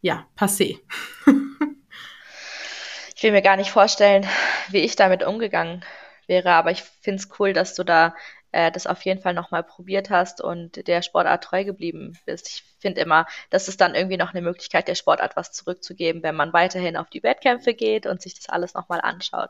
ja, 0.01 0.27
passé. 0.38 0.79
ich 3.15 3.23
will 3.23 3.31
mir 3.31 3.41
gar 3.41 3.55
nicht 3.55 3.71
vorstellen, 3.71 4.25
wie 4.69 4.79
ich 4.79 4.97
damit 4.97 5.23
umgegangen 5.23 5.86
wäre. 6.27 6.51
Aber 6.51 6.71
ich 6.71 6.83
finde 7.01 7.21
es 7.21 7.29
cool, 7.39 7.53
dass 7.53 7.73
du 7.73 7.86
da 7.86 8.13
äh, 8.53 8.71
das 8.71 8.87
auf 8.87 9.01
jeden 9.01 9.21
Fall 9.21 9.33
nochmal 9.33 9.63
probiert 9.63 10.09
hast 10.09 10.41
und 10.41 10.87
der 10.87 11.01
Sportart 11.01 11.43
treu 11.43 11.65
geblieben 11.65 12.17
bist. 12.25 12.47
Ich 12.47 12.63
finde 12.79 13.01
immer, 13.01 13.25
das 13.49 13.67
ist 13.67 13.81
dann 13.81 13.95
irgendwie 13.95 14.17
noch 14.17 14.33
eine 14.33 14.41
Möglichkeit, 14.41 14.87
der 14.87 14.95
Sportart 14.95 15.35
was 15.35 15.51
zurückzugeben, 15.51 16.21
wenn 16.23 16.35
man 16.35 16.54
weiterhin 16.54 16.95
auf 16.95 17.10
die 17.10 17.23
Wettkämpfe 17.23 17.73
geht 17.73 18.06
und 18.06 18.21
sich 18.21 18.35
das 18.35 18.49
alles 18.49 18.73
nochmal 18.73 19.01
anschaut. 19.01 19.49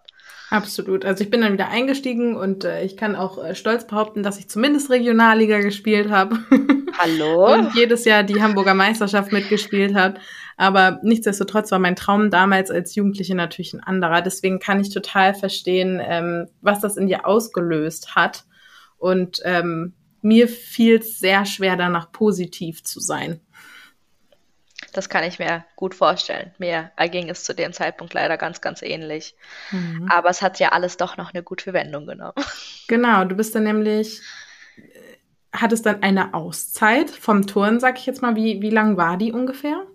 Absolut. 0.49 1.04
Also 1.04 1.24
ich 1.24 1.30
bin 1.30 1.41
dann 1.41 1.54
wieder 1.54 1.68
eingestiegen 1.68 2.36
und 2.36 2.64
äh, 2.64 2.84
ich 2.84 2.95
kann 2.95 3.16
auch 3.16 3.43
äh, 3.43 3.56
stolz 3.56 3.86
behaupten, 3.86 4.24
dass 4.24 4.39
ich 4.39 4.49
zumindest 4.49 4.89
Regionalliga 4.89 5.60
gespielt 5.60 6.10
habe. 6.10 6.39
Hallo? 6.97 7.51
und 7.54 7.76
jedes 7.76 8.06
Jahr 8.06 8.24
die 8.24 8.41
Hamburger 8.41 8.76
Meisterschaft 8.76 9.32
mitgespielt 9.32 9.95
habe. 9.95 10.20
Aber 10.56 10.99
nichtsdestotrotz 11.01 11.72
war 11.72 11.80
mein 11.80 11.95
Traum 11.95 12.30
damals 12.30 12.70
als 12.70 12.95
Jugendliche 12.95 13.36
natürlich 13.36 13.74
ein 13.74 13.84
anderer. 13.84 14.22
Deswegen 14.22 14.60
kann 14.60 14.80
ich 14.80 14.93
total 14.93 15.34
verstehen, 15.34 15.99
ähm, 16.01 16.47
was 16.62 16.80
das 16.80 16.95
in 16.95 17.08
dir 17.08 17.26
ausgelöst 17.26 18.16
hat. 18.16 18.45
Und 19.04 19.41
ähm, 19.43 19.91
mir 20.22 20.47
fiel 20.47 20.99
es 20.99 21.20
sehr 21.20 21.45
schwer, 21.45 21.76
danach 21.76 22.14
positiv 22.14 22.86
zu 22.86 23.01
sein. 23.01 23.41
Das 24.93 25.10
kann 25.10 25.26
ich 25.26 25.39
mir 25.39 25.66
gut 25.76 25.93
vorstellen. 25.93 26.54
Mir 26.58 26.91
erging 26.95 27.30
es 27.30 27.43
zu 27.43 27.54
dem 27.54 27.74
Zeitpunkt 27.74 28.14
leider 28.14 28.38
ganz, 28.38 28.62
ganz 28.62 28.82
ähnlich. 28.82 29.36
Mhm. 29.72 30.08
Aber 30.10 30.30
es 30.30 30.41
hat 30.41 30.58
ja 30.60 30.70
alles 30.70 30.95
doch 30.95 31.18
noch 31.18 31.34
eine 31.34 31.43
gute 31.43 31.74
Wendung 31.74 32.08
genommen. 32.08 32.34
Genau, 32.88 33.24
du 33.26 33.36
bist 33.36 33.56
dann 33.56 33.64
nämlich, 33.64 34.22
äh, 34.78 34.82
hattest 35.54 35.86
dann 35.86 36.04
eine 36.04 36.34
Auszeit 36.34 37.10
vom 37.10 37.45
Turnen, 37.47 37.80
sag 37.82 37.97
ich 37.97 38.06
jetzt 38.06 38.22
mal. 38.22 38.36
Wie, 38.38 38.62
wie 38.62 38.70
lang 38.70 38.95
war 38.95 39.18
die 39.18 39.34
ungefähr? 39.34 39.86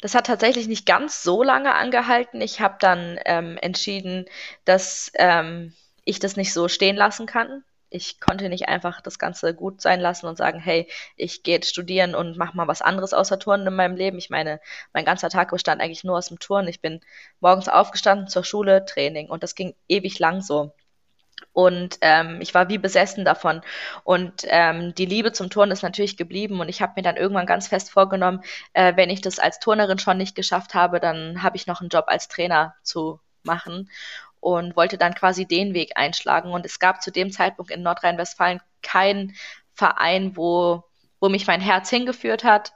Das 0.00 0.14
hat 0.14 0.26
tatsächlich 0.26 0.66
nicht 0.66 0.86
ganz 0.86 1.22
so 1.22 1.42
lange 1.42 1.74
angehalten. 1.74 2.40
Ich 2.40 2.60
habe 2.60 2.76
dann 2.80 3.18
ähm, 3.26 3.58
entschieden, 3.60 4.24
dass 4.64 5.10
ähm, 5.14 5.74
ich 6.04 6.20
das 6.20 6.36
nicht 6.36 6.54
so 6.54 6.68
stehen 6.68 6.96
lassen 6.96 7.26
kann. 7.26 7.64
Ich 7.90 8.20
konnte 8.20 8.48
nicht 8.48 8.68
einfach 8.68 9.00
das 9.00 9.18
Ganze 9.18 9.54
gut 9.54 9.80
sein 9.80 10.00
lassen 10.00 10.26
und 10.26 10.36
sagen, 10.38 10.60
hey, 10.60 10.88
ich 11.16 11.42
gehe 11.42 11.56
jetzt 11.56 11.70
studieren 11.70 12.14
und 12.14 12.36
mache 12.38 12.56
mal 12.56 12.68
was 12.68 12.82
anderes 12.82 13.12
außer 13.12 13.38
Turnen 13.38 13.66
in 13.66 13.74
meinem 13.74 13.96
Leben. 13.96 14.18
Ich 14.18 14.30
meine, 14.30 14.60
mein 14.92 15.04
ganzer 15.04 15.28
Tag 15.28 15.50
bestand 15.50 15.80
eigentlich 15.82 16.04
nur 16.04 16.16
aus 16.16 16.28
dem 16.28 16.38
Turnen. 16.38 16.68
Ich 16.68 16.80
bin 16.80 17.00
morgens 17.40 17.68
aufgestanden 17.68 18.28
zur 18.28 18.44
Schule, 18.44 18.84
Training 18.84 19.28
und 19.28 19.42
das 19.42 19.54
ging 19.54 19.74
ewig 19.88 20.18
lang 20.20 20.40
so. 20.40 20.72
Und 21.52 21.98
ähm, 22.00 22.40
ich 22.40 22.54
war 22.54 22.68
wie 22.68 22.78
besessen 22.78 23.24
davon. 23.24 23.62
Und 24.04 24.44
ähm, 24.44 24.94
die 24.94 25.06
Liebe 25.06 25.32
zum 25.32 25.50
Turnen 25.50 25.72
ist 25.72 25.82
natürlich 25.82 26.16
geblieben. 26.16 26.60
Und 26.60 26.68
ich 26.68 26.80
habe 26.82 26.92
mir 26.96 27.02
dann 27.02 27.16
irgendwann 27.16 27.46
ganz 27.46 27.68
fest 27.68 27.90
vorgenommen, 27.90 28.42
äh, 28.72 28.94
wenn 28.96 29.10
ich 29.10 29.20
das 29.20 29.38
als 29.38 29.58
Turnerin 29.58 29.98
schon 29.98 30.18
nicht 30.18 30.36
geschafft 30.36 30.74
habe, 30.74 31.00
dann 31.00 31.42
habe 31.42 31.56
ich 31.56 31.66
noch 31.66 31.80
einen 31.80 31.90
Job 31.90 32.04
als 32.08 32.28
Trainer 32.28 32.74
zu 32.82 33.20
machen. 33.42 33.90
Und 34.40 34.76
wollte 34.76 34.98
dann 34.98 35.14
quasi 35.14 35.46
den 35.46 35.74
Weg 35.74 35.92
einschlagen. 35.96 36.50
Und 36.52 36.64
es 36.64 36.78
gab 36.78 37.02
zu 37.02 37.10
dem 37.10 37.30
Zeitpunkt 37.30 37.70
in 37.70 37.82
Nordrhein-Westfalen 37.82 38.60
keinen 38.82 39.34
Verein, 39.74 40.36
wo, 40.36 40.84
wo 41.20 41.28
mich 41.28 41.46
mein 41.46 41.60
Herz 41.60 41.90
hingeführt 41.90 42.44
hat. 42.44 42.72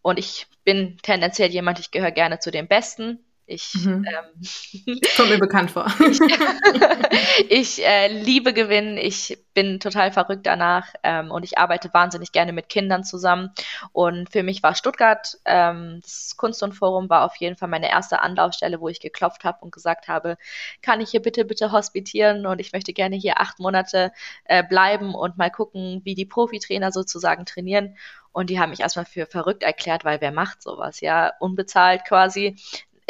Und 0.00 0.18
ich 0.18 0.46
bin 0.64 0.98
tendenziell 1.02 1.50
jemand, 1.50 1.78
ich 1.78 1.90
gehöre 1.90 2.12
gerne 2.12 2.38
zu 2.38 2.50
den 2.50 2.68
Besten 2.68 3.24
ich, 3.52 3.74
mhm. 3.74 4.04
ähm, 4.06 5.00
Kommt 5.16 5.30
mir 5.30 5.38
bekannt 5.38 5.70
vor. 5.70 5.86
ich, 6.00 6.20
ich 7.50 7.86
äh, 7.86 8.08
liebe 8.08 8.52
Gewinnen, 8.52 8.96
ich 8.96 9.38
bin 9.54 9.80
total 9.80 10.12
verrückt 10.12 10.46
danach 10.46 10.88
ähm, 11.02 11.30
und 11.30 11.44
ich 11.44 11.58
arbeite 11.58 11.92
wahnsinnig 11.92 12.32
gerne 12.32 12.52
mit 12.52 12.68
Kindern 12.68 13.04
zusammen. 13.04 13.50
Und 13.92 14.30
für 14.30 14.42
mich 14.42 14.62
war 14.62 14.74
Stuttgart, 14.74 15.38
ähm, 15.44 16.00
das 16.02 16.36
Kunst 16.36 16.62
und 16.62 16.72
Forum 16.72 17.10
war 17.10 17.24
auf 17.24 17.36
jeden 17.36 17.56
Fall 17.56 17.68
meine 17.68 17.90
erste 17.90 18.20
Anlaufstelle, 18.20 18.80
wo 18.80 18.88
ich 18.88 19.00
geklopft 19.00 19.44
habe 19.44 19.58
und 19.60 19.72
gesagt 19.72 20.08
habe, 20.08 20.36
kann 20.80 21.00
ich 21.00 21.10
hier 21.10 21.22
bitte, 21.22 21.44
bitte 21.44 21.72
hospitieren 21.72 22.46
und 22.46 22.60
ich 22.60 22.72
möchte 22.72 22.92
gerne 22.92 23.16
hier 23.16 23.40
acht 23.40 23.58
Monate 23.58 24.12
äh, 24.44 24.64
bleiben 24.64 25.14
und 25.14 25.36
mal 25.36 25.50
gucken, 25.50 26.00
wie 26.04 26.14
die 26.14 26.26
Profitrainer 26.26 26.92
sozusagen 26.92 27.44
trainieren. 27.44 27.96
Und 28.32 28.48
die 28.48 28.58
haben 28.58 28.70
mich 28.70 28.80
erstmal 28.80 29.04
für 29.04 29.26
verrückt 29.26 29.62
erklärt, 29.62 30.04
weil 30.04 30.20
wer 30.22 30.32
macht 30.32 30.62
sowas, 30.62 31.00
ja, 31.00 31.32
unbezahlt 31.38 32.04
quasi 32.06 32.56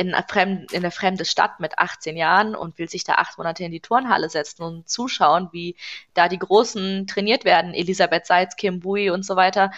in, 0.03 0.14
fremd, 0.28 0.72
in 0.72 0.78
eine 0.78 0.90
fremde 0.90 1.24
Stadt 1.24 1.61
mit 1.61 1.78
18 1.78 2.16
Jahren 2.16 2.55
und 2.55 2.78
will 2.78 2.88
sich 2.88 3.05
da 3.05 3.14
acht 3.14 3.38
Monate 3.38 3.64
in 3.64 3.70
die 3.70 3.80
Turnhalle 3.80 4.28
setzen 4.28 4.62
und 4.62 4.88
zuschauen, 4.88 5.48
wie 5.53 5.76
da 6.14 6.28
die 6.28 6.38
Großen 6.38 7.07
trainiert 7.07 7.44
werden, 7.44 7.74
Elisabeth 7.74 8.26
Seitz, 8.26 8.57
Kim 8.57 8.80
Bui 8.80 9.11
und 9.11 9.24
so 9.24 9.36
weiter. 9.36 9.70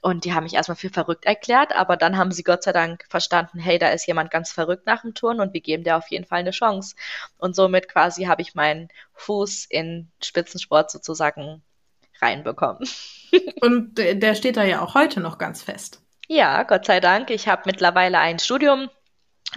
Und 0.00 0.24
die 0.24 0.34
haben 0.34 0.44
mich 0.44 0.54
erstmal 0.54 0.76
für 0.76 0.90
verrückt 0.90 1.26
erklärt, 1.26 1.74
aber 1.74 1.96
dann 1.96 2.16
haben 2.16 2.32
sie 2.32 2.42
Gott 2.42 2.64
sei 2.64 2.72
Dank 2.72 3.04
verstanden, 3.08 3.60
hey, 3.60 3.78
da 3.78 3.90
ist 3.90 4.06
jemand 4.06 4.30
ganz 4.30 4.50
verrückt 4.50 4.86
nach 4.86 5.02
dem 5.02 5.14
Turnen 5.14 5.40
und 5.40 5.54
wir 5.54 5.60
geben 5.60 5.84
der 5.84 5.96
auf 5.96 6.10
jeden 6.10 6.24
Fall 6.24 6.40
eine 6.40 6.50
Chance. 6.50 6.96
Und 7.38 7.54
somit 7.54 7.88
quasi 7.88 8.24
habe 8.24 8.42
ich 8.42 8.54
meinen 8.54 8.88
Fuß 9.14 9.66
in 9.66 10.10
Spitzensport 10.20 10.90
sozusagen 10.90 11.62
reinbekommen. 12.20 12.88
Und 13.60 13.96
der 13.96 14.34
steht 14.34 14.56
da 14.56 14.64
ja 14.64 14.80
auch 14.82 14.94
heute 14.94 15.20
noch 15.20 15.38
ganz 15.38 15.62
fest. 15.62 16.02
Ja, 16.28 16.62
Gott 16.62 16.84
sei 16.86 17.00
Dank. 17.00 17.30
Ich 17.30 17.48
habe 17.48 17.62
mittlerweile 17.66 18.18
ein 18.18 18.38
Studium 18.38 18.88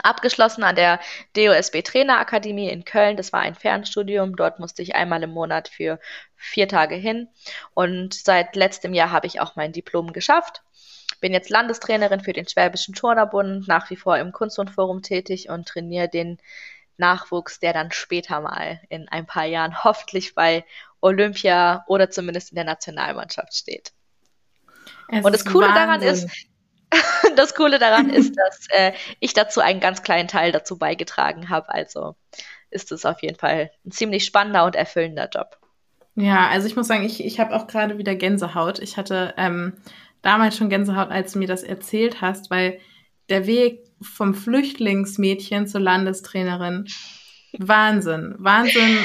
abgeschlossen 0.04 0.64
an 0.64 0.76
der 0.76 1.00
DOSB 1.36 1.82
Trainerakademie 1.82 2.70
in 2.70 2.86
Köln. 2.86 3.18
Das 3.18 3.34
war 3.34 3.42
ein 3.42 3.56
Fernstudium. 3.56 4.36
Dort 4.36 4.60
musste 4.60 4.82
ich 4.82 4.96
einmal 4.96 5.24
im 5.24 5.32
Monat 5.32 5.68
für 5.68 6.00
vier 6.36 6.68
Tage 6.68 6.96
hin. 6.96 7.28
Und 7.74 8.14
seit 8.14 8.56
letztem 8.56 8.94
Jahr 8.94 9.12
habe 9.12 9.28
ich 9.28 9.40
auch 9.40 9.56
mein 9.56 9.72
Diplom 9.72 10.14
geschafft. 10.14 10.64
Bin 11.22 11.34
jetzt 11.34 11.50
Landestrainerin 11.50 12.20
für 12.20 12.34
den 12.34 12.48
Schwäbischen 12.48 12.94
Turnerbund, 12.94 13.68
nach 13.68 13.90
wie 13.90 13.96
vor 13.96 14.18
im 14.18 14.32
Kunst 14.32 14.60
und 14.60 14.70
Forum 14.70 15.02
tätig 15.02 15.50
und 15.50 15.68
trainiere 15.68 16.10
den 16.10 16.40
Nachwuchs, 16.98 17.60
der 17.60 17.74
dann 17.74 17.92
später 17.92 18.42
mal 18.42 18.82
in 18.90 19.08
ein 19.10 19.26
paar 19.26 19.46
Jahren 19.46 19.84
hoffentlich 19.84 20.36
bei 20.36 20.66
Olympia 21.02 21.84
oder 21.88 22.10
zumindest 22.10 22.52
in 22.52 22.56
der 22.56 22.64
Nationalmannschaft 22.66 23.56
steht. 23.56 23.94
Es 25.08 25.24
und 25.24 25.32
das 25.32 25.46
Coole 25.46 25.68
Wahnsinn. 25.68 25.82
daran 25.82 26.02
ist, 26.02 26.30
das 27.36 27.56
Coole 27.56 27.80
daran 27.80 28.10
ist, 28.10 28.36
dass 28.38 28.68
äh, 28.70 28.94
ich 29.20 29.34
dazu 29.34 29.62
einen 29.62 29.80
ganz 29.80 30.04
kleinen 30.04 30.28
Teil 30.28 30.52
dazu 30.52 30.78
beigetragen 30.78 31.50
habe. 31.50 31.70
Also 31.70 32.16
ist 32.70 32.92
es 32.92 33.06
auf 33.06 33.22
jeden 33.22 33.38
Fall 33.38 33.72
ein 33.86 33.92
ziemlich 33.92 34.26
spannender 34.26 34.66
und 34.66 34.76
erfüllender 34.76 35.30
Job. 35.34 35.58
Ja, 36.16 36.48
also 36.48 36.68
ich 36.68 36.76
muss 36.76 36.88
sagen, 36.88 37.04
ich, 37.04 37.24
ich 37.24 37.40
habe 37.40 37.56
auch 37.56 37.68
gerade 37.68 37.98
wieder 37.98 38.16
Gänsehaut. 38.16 38.80
Ich 38.80 38.98
hatte 38.98 39.34
ähm, 39.38 39.74
damals 40.22 40.58
schon 40.58 40.70
Gänsehaut, 40.70 41.12
als 41.12 41.34
du 41.34 41.40
mir 41.40 41.48
das 41.48 41.64
erzählt 41.64 42.22
hast, 42.22 42.50
weil 42.50 42.80
der 43.30 43.48
Weg 43.48 43.84
vom 44.02 44.34
Flüchtlingsmädchen 44.34 45.68
zur 45.68 45.82
Landestrainerin, 45.82 46.88
Wahnsinn, 47.58 48.36
Wahnsinn, 48.38 48.98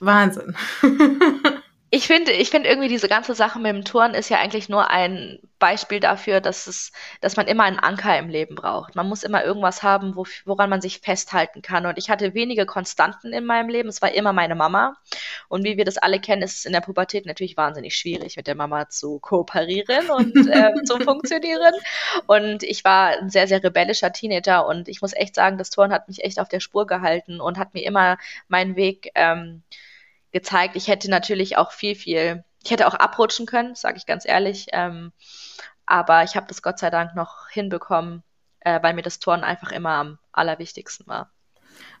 Wahnsinn. 0.00 0.56
Ich 1.90 2.08
finde, 2.08 2.32
ich 2.32 2.50
finde 2.50 2.68
irgendwie 2.68 2.88
diese 2.88 3.08
ganze 3.08 3.34
Sache 3.34 3.60
mit 3.60 3.72
dem 3.72 3.84
Touren 3.84 4.14
ist 4.14 4.28
ja 4.28 4.38
eigentlich 4.38 4.68
nur 4.68 4.90
ein 4.90 5.38
Beispiel 5.60 6.00
dafür, 6.00 6.40
dass 6.40 6.66
es, 6.66 6.90
dass 7.20 7.36
man 7.36 7.46
immer 7.46 7.62
einen 7.62 7.78
Anker 7.78 8.18
im 8.18 8.28
Leben 8.28 8.56
braucht. 8.56 8.96
Man 8.96 9.08
muss 9.08 9.22
immer 9.22 9.44
irgendwas 9.44 9.84
haben, 9.84 10.16
wo, 10.16 10.26
woran 10.44 10.68
man 10.68 10.80
sich 10.80 10.98
festhalten 10.98 11.62
kann. 11.62 11.86
Und 11.86 11.96
ich 11.96 12.10
hatte 12.10 12.34
wenige 12.34 12.66
Konstanten 12.66 13.32
in 13.32 13.44
meinem 13.44 13.68
Leben. 13.68 13.88
Es 13.88 14.02
war 14.02 14.12
immer 14.12 14.32
meine 14.32 14.56
Mama. 14.56 14.96
Und 15.48 15.64
wie 15.64 15.76
wir 15.76 15.84
das 15.84 15.96
alle 15.96 16.18
kennen, 16.20 16.42
ist 16.42 16.58
es 16.58 16.64
in 16.64 16.72
der 16.72 16.80
Pubertät 16.80 17.24
natürlich 17.24 17.56
wahnsinnig 17.56 17.94
schwierig, 17.96 18.36
mit 18.36 18.48
der 18.48 18.56
Mama 18.56 18.88
zu 18.88 19.20
kooperieren 19.20 20.10
und 20.10 20.34
äh, 20.50 20.82
zu 20.84 20.98
funktionieren. 20.98 21.72
Und 22.26 22.64
ich 22.64 22.84
war 22.84 23.10
ein 23.10 23.30
sehr, 23.30 23.46
sehr 23.46 23.62
rebellischer 23.62 24.12
Teenager 24.12 24.66
und 24.66 24.88
ich 24.88 25.02
muss 25.02 25.12
echt 25.12 25.36
sagen, 25.36 25.56
das 25.56 25.70
Touren 25.70 25.92
hat 25.92 26.08
mich 26.08 26.24
echt 26.24 26.40
auf 26.40 26.48
der 26.48 26.60
Spur 26.60 26.86
gehalten 26.86 27.40
und 27.40 27.58
hat 27.58 27.74
mir 27.74 27.84
immer 27.84 28.18
meinen 28.48 28.74
Weg 28.74 29.12
ähm, 29.14 29.62
gezeigt. 30.32 30.76
Ich 30.76 30.88
hätte 30.88 31.10
natürlich 31.10 31.56
auch 31.56 31.72
viel, 31.72 31.94
viel, 31.94 32.44
ich 32.64 32.70
hätte 32.70 32.86
auch 32.86 32.94
abrutschen 32.94 33.46
können, 33.46 33.74
sage 33.74 33.96
ich 33.96 34.06
ganz 34.06 34.26
ehrlich. 34.26 34.66
Ähm, 34.72 35.12
aber 35.86 36.24
ich 36.24 36.36
habe 36.36 36.46
das 36.48 36.62
Gott 36.62 36.78
sei 36.78 36.90
Dank 36.90 37.14
noch 37.14 37.48
hinbekommen, 37.48 38.22
äh, 38.60 38.82
weil 38.82 38.94
mir 38.94 39.02
das 39.02 39.20
Turnen 39.20 39.44
einfach 39.44 39.72
immer 39.72 39.90
am 39.90 40.18
allerwichtigsten 40.32 41.06
war. 41.06 41.30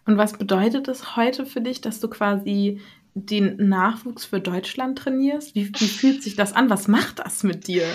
Und 0.04 0.18
was 0.18 0.34
bedeutet 0.34 0.88
es 0.88 1.16
heute 1.16 1.46
für 1.46 1.60
dich, 1.60 1.80
dass 1.80 2.00
du 2.00 2.08
quasi 2.08 2.80
den 3.14 3.68
Nachwuchs 3.68 4.24
für 4.24 4.40
Deutschland 4.40 4.98
trainierst? 4.98 5.54
Wie, 5.54 5.72
wie 5.80 5.88
fühlt 5.88 6.22
sich 6.22 6.36
das 6.36 6.52
an? 6.52 6.68
Was 6.68 6.88
macht 6.88 7.20
das 7.20 7.42
mit 7.42 7.66
dir? 7.66 7.86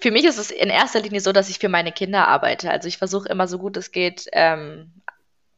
Für 0.00 0.10
mich 0.10 0.24
ist 0.24 0.38
es 0.38 0.50
in 0.50 0.68
erster 0.68 1.00
Linie 1.00 1.20
so, 1.20 1.32
dass 1.32 1.48
ich 1.48 1.58
für 1.58 1.68
meine 1.68 1.92
Kinder 1.92 2.28
arbeite. 2.28 2.70
Also 2.70 2.88
ich 2.88 2.98
versuche 2.98 3.28
immer 3.28 3.46
so 3.48 3.58
gut 3.58 3.76
es 3.76 3.92
geht, 3.92 4.26
ähm, 4.32 4.92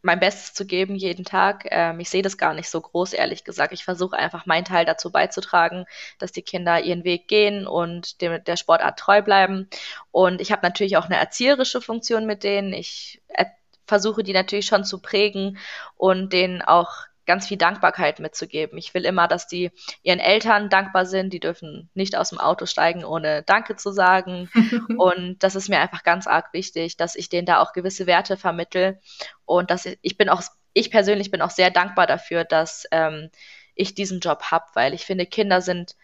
mein 0.03 0.20
Bestes 0.20 0.53
zu 0.53 0.66
geben 0.66 0.96
jeden 0.96 1.24
Tag. 1.24 1.66
Ähm, 1.70 2.00
ich 2.00 2.11
sehe 2.11 2.22
das 2.22 2.36
gar 2.36 2.55
nicht 2.55 2.68
so 2.68 2.80
groß, 2.80 3.12
ehrlich 3.12 3.44
gesagt. 3.44 3.72
Ich 3.72 3.84
versuche 3.84 4.16
einfach 4.16 4.46
meinen 4.46 4.64
Teil 4.64 4.84
dazu 4.84 5.11
beizutragen, 5.11 5.86
dass 6.18 6.32
die 6.32 6.42
Kinder 6.42 6.80
ihren 6.80 7.05
Weg 7.05 7.28
gehen 7.28 7.66
und 7.66 8.20
dem, 8.20 8.42
der 8.44 8.57
Sportart 8.57 8.98
treu 8.98 9.22
bleiben. 9.22 9.68
Und 10.11 10.40
ich 10.40 10.53
habe 10.53 10.62
natürlich 10.62 10.96
auch 10.96 11.07
eine 11.07 11.16
erzieherische 11.16 11.80
Funktion 11.80 12.26
mit 12.26 12.42
denen. 12.42 12.72
Ich 12.72 13.22
äh, 13.28 13.46
versuche 13.86 14.22
die 14.22 14.32
natürlich 14.32 14.66
schon 14.66 14.84
zu 14.84 15.00
prägen 15.00 15.59
und 15.96 16.32
denen 16.32 16.62
auch 16.62 16.92
ganz 17.33 17.49
viel 17.49 17.57
Dankbarkeit 17.57 18.20
mitzugeben. 18.20 18.76
Ich 18.76 18.93
will 18.93 19.07
immer, 19.07 19.26
dass 19.26 19.47
die 19.47 19.70
ihren 20.03 20.20
Eltern 20.20 20.68
dankbar 20.68 21.07
sind. 21.07 21.33
Die 21.33 21.41
dürfen 21.41 21.89
nicht 21.95 22.14
aus 22.14 22.28
dem 22.28 22.39
Auto 22.39 22.66
steigen, 22.66 23.07
ohne 23.07 23.43
Danke 23.43 23.76
zu 23.76 23.91
sagen. 23.91 24.51
und 24.99 25.43
das 25.43 25.55
ist 25.55 25.70
mir 25.70 25.80
einfach 25.80 26.03
ganz 26.03 26.26
arg 26.26 26.53
wichtig, 26.53 26.99
dass 26.99 27.16
ich 27.16 27.30
denen 27.30 27.47
da 27.47 27.62
auch 27.62 27.72
gewisse 27.72 28.07
Werte 28.07 28.37
vermittel. 28.37 29.01
Und 29.47 29.70
dass 29.70 29.87
ich, 29.87 29.99
ich 30.03 30.18
bin 30.18 30.28
auch, 30.28 30.43
ich 30.74 30.91
persönlich 30.91 31.30
bin 31.30 31.41
auch 31.41 31.49
sehr 31.49 31.70
dankbar 31.70 32.07
dafür, 32.07 32.45
dass 32.45 32.85
ähm, 32.91 33.30
ich 33.74 33.95
diesen 33.95 34.20
Job 34.20 34.51
habe, 34.51 34.66
weil 34.74 34.93
ich 34.93 35.07
finde, 35.07 35.24
Kinder 35.24 35.62
sind 35.62 35.97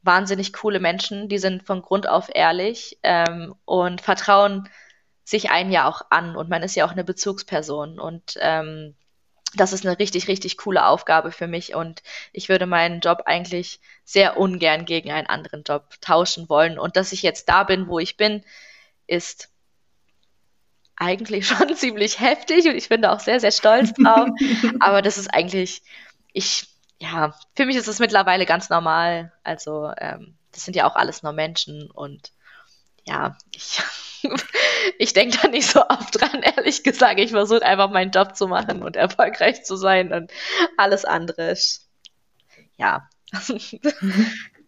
wahnsinnig 0.00 0.54
coole 0.54 0.80
Menschen, 0.80 1.28
die 1.28 1.36
sind 1.36 1.66
von 1.66 1.82
Grund 1.82 2.08
auf 2.08 2.30
ehrlich 2.34 2.98
ähm, 3.02 3.54
und 3.66 4.00
vertrauen 4.00 4.66
sich 5.24 5.50
einen 5.50 5.72
ja 5.72 5.86
auch 5.86 6.00
an 6.08 6.36
und 6.36 6.48
man 6.48 6.62
ist 6.62 6.74
ja 6.74 6.86
auch 6.86 6.92
eine 6.92 7.04
Bezugsperson 7.04 8.00
und 8.00 8.38
ähm, 8.40 8.96
das 9.54 9.72
ist 9.72 9.84
eine 9.84 9.98
richtig, 9.98 10.28
richtig 10.28 10.56
coole 10.56 10.86
Aufgabe 10.86 11.32
für 11.32 11.46
mich 11.46 11.74
und 11.74 12.02
ich 12.32 12.48
würde 12.48 12.66
meinen 12.66 13.00
Job 13.00 13.22
eigentlich 13.26 13.80
sehr 14.04 14.36
ungern 14.36 14.84
gegen 14.84 15.10
einen 15.10 15.26
anderen 15.26 15.64
Job 15.64 16.00
tauschen 16.00 16.48
wollen. 16.48 16.78
Und 16.78 16.96
dass 16.96 17.12
ich 17.12 17.22
jetzt 17.22 17.48
da 17.48 17.64
bin, 17.64 17.88
wo 17.88 17.98
ich 17.98 18.16
bin, 18.16 18.44
ist 19.06 19.48
eigentlich 20.96 21.46
schon 21.48 21.74
ziemlich 21.74 22.20
heftig 22.20 22.66
und 22.66 22.76
ich 22.76 22.88
bin 22.88 23.02
da 23.02 23.12
auch 23.12 23.20
sehr, 23.20 23.40
sehr 23.40 23.52
stolz 23.52 23.92
drauf. 23.94 24.28
Aber 24.78 25.02
das 25.02 25.18
ist 25.18 25.28
eigentlich, 25.28 25.82
ich, 26.32 26.68
ja, 26.98 27.34
für 27.56 27.66
mich 27.66 27.76
ist 27.76 27.88
es 27.88 27.98
mittlerweile 27.98 28.46
ganz 28.46 28.68
normal. 28.68 29.32
Also, 29.42 29.92
ähm, 29.98 30.36
das 30.52 30.64
sind 30.64 30.76
ja 30.76 30.88
auch 30.88 30.96
alles 30.96 31.22
nur 31.22 31.32
Menschen 31.32 31.90
und 31.90 32.32
ja, 33.04 33.36
ich 33.54 33.80
ich 34.98 35.12
denke 35.12 35.38
da 35.42 35.48
nicht 35.48 35.68
so 35.68 35.80
oft 35.88 36.20
dran, 36.20 36.42
ehrlich 36.42 36.82
gesagt. 36.82 37.20
Ich 37.20 37.30
versuche 37.30 37.62
einfach 37.62 37.90
meinen 37.90 38.10
Job 38.10 38.36
zu 38.36 38.48
machen 38.48 38.82
und 38.82 38.96
erfolgreich 38.96 39.64
zu 39.64 39.76
sein 39.76 40.12
und 40.12 40.32
alles 40.76 41.04
andere, 41.04 41.56
ja, 42.76 43.08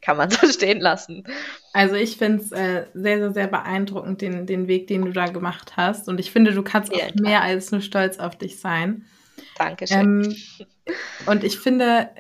kann 0.03 0.17
man 0.17 0.31
so 0.31 0.47
stehen 0.49 0.81
lassen. 0.81 1.25
Also 1.73 1.95
ich 1.95 2.17
finde 2.17 2.43
es 2.43 2.53
äh, 2.53 2.87
sehr, 2.93 3.19
sehr, 3.19 3.33
sehr 3.33 3.47
beeindruckend, 3.47 4.21
den, 4.21 4.47
den 4.47 4.69
Weg, 4.69 4.89
den 4.89 5.05
du 5.05 5.13
da 5.13 5.27
gemacht 5.27 5.77
hast. 5.77 6.09
Und 6.09 6.21
ich 6.21 6.31
finde, 6.33 6.53
du 6.53 6.63
kannst 6.63 6.93
auch 6.93 7.15
mehr 7.15 7.43
als 7.43 7.71
nur 7.71 7.81
stolz 7.81 8.19
auf 8.19 8.37
dich 8.37 8.59
sein. 8.59 9.07
Dankeschön. 9.57 10.25
Ähm, 10.25 10.95
und 11.27 11.45
ich 11.45 11.59
finde, 11.59 12.11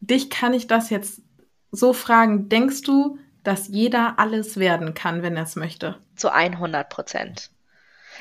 dich 0.00 0.28
kann 0.28 0.52
ich 0.52 0.66
das 0.66 0.90
jetzt 0.90 1.22
so 1.70 1.92
fragen. 1.92 2.48
Denkst 2.48 2.82
du, 2.82 3.18
dass 3.44 3.68
jeder 3.68 4.18
alles 4.18 4.58
werden 4.58 4.94
kann, 4.94 5.22
wenn 5.22 5.36
er 5.36 5.44
es 5.44 5.56
möchte. 5.56 5.98
Zu 6.16 6.32
100 6.32 6.88
Prozent. 6.88 7.50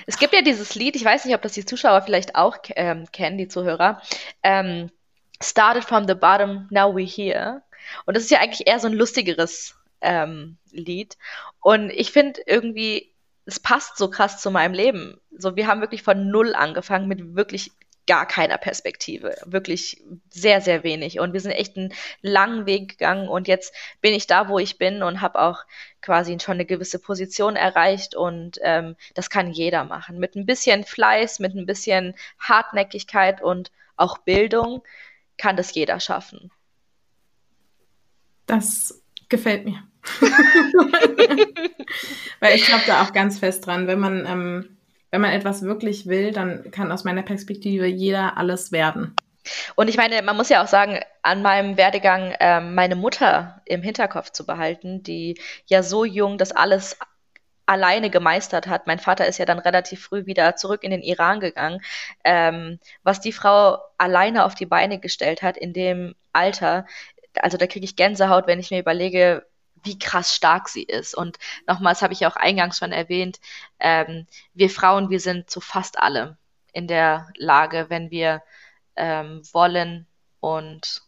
Es 0.08 0.18
gibt 0.18 0.34
ja 0.34 0.42
dieses 0.42 0.76
Lied, 0.76 0.96
ich 0.96 1.06
weiß 1.06 1.26
nicht, 1.26 1.36
ob 1.36 1.42
das 1.42 1.54
die 1.54 1.66
Zuschauer 1.66 2.02
vielleicht 2.02 2.36
auch 2.36 2.58
ähm, 2.76 3.06
kennen, 3.12 3.38
die 3.38 3.48
Zuhörer. 3.48 4.02
Ähm, 4.44 4.90
Started 5.44 5.84
from 5.84 6.08
the 6.08 6.14
bottom, 6.14 6.68
now 6.70 6.94
we're 6.94 7.06
here. 7.06 7.64
Und 8.06 8.16
das 8.16 8.24
ist 8.24 8.30
ja 8.32 8.40
eigentlich 8.40 8.68
eher 8.68 8.80
so 8.80 8.88
ein 8.88 8.94
lustigeres 8.94 9.76
ähm, 10.02 10.58
Lied. 10.72 11.18
Und 11.62 11.90
ich 11.90 12.12
finde 12.12 12.42
irgendwie, 12.46 13.12
es 13.46 13.60
passt 13.60 13.98
so 13.98 14.10
krass 14.10 14.40
zu 14.40 14.52
meinem 14.52 14.74
Leben. 14.74 15.20
So, 15.36 15.56
wir 15.56 15.68
haben 15.68 15.82
wirklich 15.82 16.04
von 16.04 16.30
null 16.30 16.54
angefangen 16.54 17.08
mit 17.08 17.36
wirklich 17.36 17.72
gar 18.08 18.26
keiner 18.26 18.58
Perspektive. 18.58 19.36
Wirklich 19.46 20.02
sehr, 20.30 20.62
sehr 20.62 20.84
wenig. 20.84 21.20
Und 21.20 21.34
wir 21.34 21.40
sind 21.40 21.52
echt 21.52 21.78
einen 21.78 21.94
langen 22.22 22.66
Weg 22.66 22.90
gegangen 22.90 23.28
und 23.28 23.48
jetzt 23.48 23.74
bin 24.02 24.14
ich 24.14 24.28
da, 24.28 24.50
wo 24.50 24.60
ich 24.60 24.78
bin 24.78 25.04
und 25.04 25.22
habe 25.22 25.40
auch 25.40 25.64
quasi 26.02 26.38
schon 26.40 26.56
eine 26.56 26.66
gewisse 26.66 27.00
Position 27.00 27.56
erreicht 27.56 28.16
und 28.16 28.60
ähm, 28.64 28.96
das 29.14 29.30
kann 29.30 29.52
jeder 29.52 29.84
machen. 29.84 30.20
Mit 30.20 30.36
ein 30.36 30.46
bisschen 30.46 30.84
Fleiß, 30.84 31.40
mit 31.40 31.56
ein 31.56 31.66
bisschen 31.66 32.16
Hartnäckigkeit 32.40 33.42
und 33.42 33.72
auch 33.96 34.18
Bildung 34.20 34.84
kann 35.38 35.56
das 35.56 35.74
jeder 35.74 36.00
schaffen. 36.00 36.52
Das 38.48 39.02
gefällt 39.30 39.66
mir. 39.66 39.84
Weil 42.40 42.56
ich 42.56 42.66
glaube 42.66 42.84
da 42.88 43.04
auch 43.04 43.14
ganz 43.14 43.38
fest 43.40 43.68
dran, 43.68 43.88
wenn 43.88 44.00
man 44.00 44.26
ähm, 44.26 44.78
wenn 45.12 45.22
man 45.22 45.32
etwas 45.32 45.62
wirklich 45.62 46.08
will, 46.08 46.32
dann 46.32 46.72
kann 46.72 46.92
aus 46.92 47.04
meiner 47.04 47.22
Perspektive 47.22 47.86
jeder 47.86 48.38
alles 48.38 48.72
werden. 48.72 49.16
Und 49.76 49.90
ich 49.90 49.98
meine, 49.98 50.22
man 50.22 50.38
muss 50.38 50.50
ja 50.50 50.64
auch 50.64 50.68
sagen, 50.68 51.00
an 51.22 51.42
meinem 51.42 51.78
Werdegang 51.78 52.36
ähm, 52.40 52.76
meine 52.76 52.96
Mutter 52.96 53.62
im 53.66 53.82
Hinterkopf 53.82 54.32
zu 54.32 54.46
behalten, 54.46 55.04
die 55.04 55.40
ja 55.66 55.84
so 55.84 56.06
jung 56.06 56.38
das 56.38 56.52
alles 56.52 56.98
alleine 57.66 58.10
gemeistert 58.10 58.68
hat. 58.68 58.88
Mein 58.88 59.00
Vater 59.00 59.28
ist 59.28 59.38
ja 59.38 59.46
dann 59.46 59.60
relativ 59.60 60.04
früh 60.04 60.26
wieder 60.26 60.56
zurück 60.56 60.84
in 60.84 60.92
den 60.92 61.02
Iran 61.02 61.40
gegangen. 61.40 61.82
Ähm, 62.24 62.80
was 63.04 63.22
die 63.22 63.32
Frau 63.32 63.78
alleine 63.98 64.46
auf 64.46 64.56
die 64.56 64.66
Beine 64.66 65.00
gestellt 65.00 65.42
hat 65.42 65.58
in 65.58 65.74
dem 65.74 66.16
Alter, 66.34 66.86
also 67.36 67.58
da 67.58 67.68
kriege 67.68 67.86
ich 67.86 67.96
Gänsehaut, 67.96 68.48
wenn 68.48 68.60
ich 68.60 68.72
mir 68.72 68.80
überlege, 68.80 69.46
wie 69.84 70.00
krass 70.00 70.36
stark 70.36 70.70
sie 70.70 70.84
ist. 70.84 71.16
Und 71.16 71.38
nochmals 71.68 72.02
habe 72.02 72.14
ich 72.14 72.22
ja 72.22 72.32
auch 72.32 72.36
eingangs 72.36 72.78
schon 72.78 72.92
erwähnt, 72.92 73.40
ähm, 73.80 74.26
wir 74.54 74.70
Frauen, 74.70 75.10
wir 75.10 75.20
sind 75.20 75.50
zu 75.50 75.62
fast 75.62 76.00
allem 76.00 76.38
in 76.74 76.88
der 76.88 77.28
Lage, 77.38 77.88
wenn 77.90 78.12
wir 78.12 78.42
ähm, 78.96 79.42
wollen 79.52 80.08
und 80.40 81.04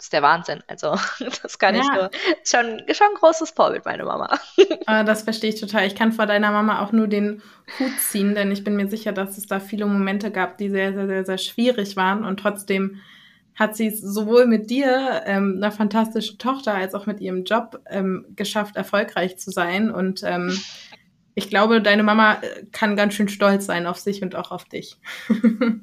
das 0.00 0.06
ist 0.06 0.12
der 0.14 0.22
Wahnsinn. 0.22 0.62
Also, 0.66 0.96
das 1.42 1.58
kann 1.58 1.74
ja. 1.74 1.82
ich 1.82 1.88
nur. 1.88 2.10
Schon, 2.42 2.82
schon 2.94 3.08
ein 3.08 3.14
großes 3.18 3.50
Vorbild, 3.50 3.84
meine 3.84 4.04
Mama. 4.04 4.38
Ah, 4.86 5.04
das 5.04 5.22
verstehe 5.22 5.50
ich 5.50 5.60
total. 5.60 5.86
Ich 5.86 5.94
kann 5.94 6.10
vor 6.10 6.26
deiner 6.26 6.50
Mama 6.50 6.82
auch 6.82 6.90
nur 6.90 7.06
den 7.06 7.42
Hut 7.78 8.00
ziehen, 8.00 8.34
denn 8.34 8.50
ich 8.50 8.64
bin 8.64 8.76
mir 8.76 8.88
sicher, 8.88 9.12
dass 9.12 9.36
es 9.36 9.46
da 9.46 9.60
viele 9.60 9.86
Momente 9.86 10.30
gab, 10.30 10.56
die 10.56 10.70
sehr, 10.70 10.94
sehr, 10.94 11.06
sehr, 11.06 11.24
sehr 11.24 11.38
schwierig 11.38 11.96
waren 11.96 12.24
und 12.24 12.40
trotzdem 12.40 13.00
hat 13.60 13.76
sie 13.76 13.88
es 13.88 14.00
sowohl 14.00 14.46
mit 14.46 14.70
dir, 14.70 15.22
ähm, 15.26 15.56
einer 15.58 15.70
fantastischen 15.70 16.38
Tochter, 16.38 16.74
als 16.74 16.94
auch 16.94 17.04
mit 17.04 17.20
ihrem 17.20 17.44
Job 17.44 17.78
ähm, 17.90 18.24
geschafft, 18.34 18.74
erfolgreich 18.74 19.38
zu 19.38 19.50
sein. 19.50 19.90
Und 19.90 20.22
ähm, 20.24 20.58
ich 21.34 21.50
glaube, 21.50 21.82
deine 21.82 22.02
Mama 22.02 22.38
äh, 22.40 22.64
kann 22.72 22.96
ganz 22.96 23.12
schön 23.12 23.28
stolz 23.28 23.66
sein 23.66 23.86
auf 23.86 23.98
sich 23.98 24.22
und 24.22 24.34
auch 24.34 24.50
auf 24.50 24.64
dich. 24.64 24.96
In 25.28 25.82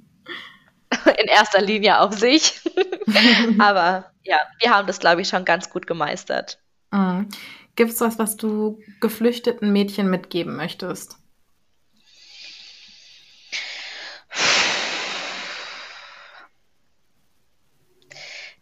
erster 1.28 1.62
Linie 1.62 2.00
auf 2.00 2.18
sich. 2.18 2.62
Aber 3.60 4.12
ja, 4.24 4.38
wir 4.60 4.72
haben 4.72 4.88
das, 4.88 5.00
glaube 5.00 5.22
ich, 5.22 5.30
schon 5.30 5.46
ganz 5.46 5.70
gut 5.70 5.86
gemeistert. 5.86 6.60
Mhm. 6.92 7.28
Gibt 7.76 7.92
es 7.92 8.02
was, 8.02 8.18
was 8.18 8.38
du 8.38 8.80
geflüchteten 9.02 9.72
Mädchen 9.72 10.10
mitgeben 10.10 10.56
möchtest? 10.56 11.18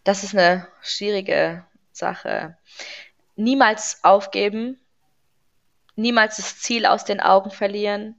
Das 0.05 0.23
ist 0.23 0.35
eine 0.35 0.67
schwierige 0.81 1.65
Sache. 1.91 2.57
Niemals 3.35 3.99
aufgeben, 4.03 4.79
niemals 5.95 6.37
das 6.37 6.59
Ziel 6.59 6.85
aus 6.85 7.03
den 7.03 7.19
Augen 7.19 7.51
verlieren 7.51 8.15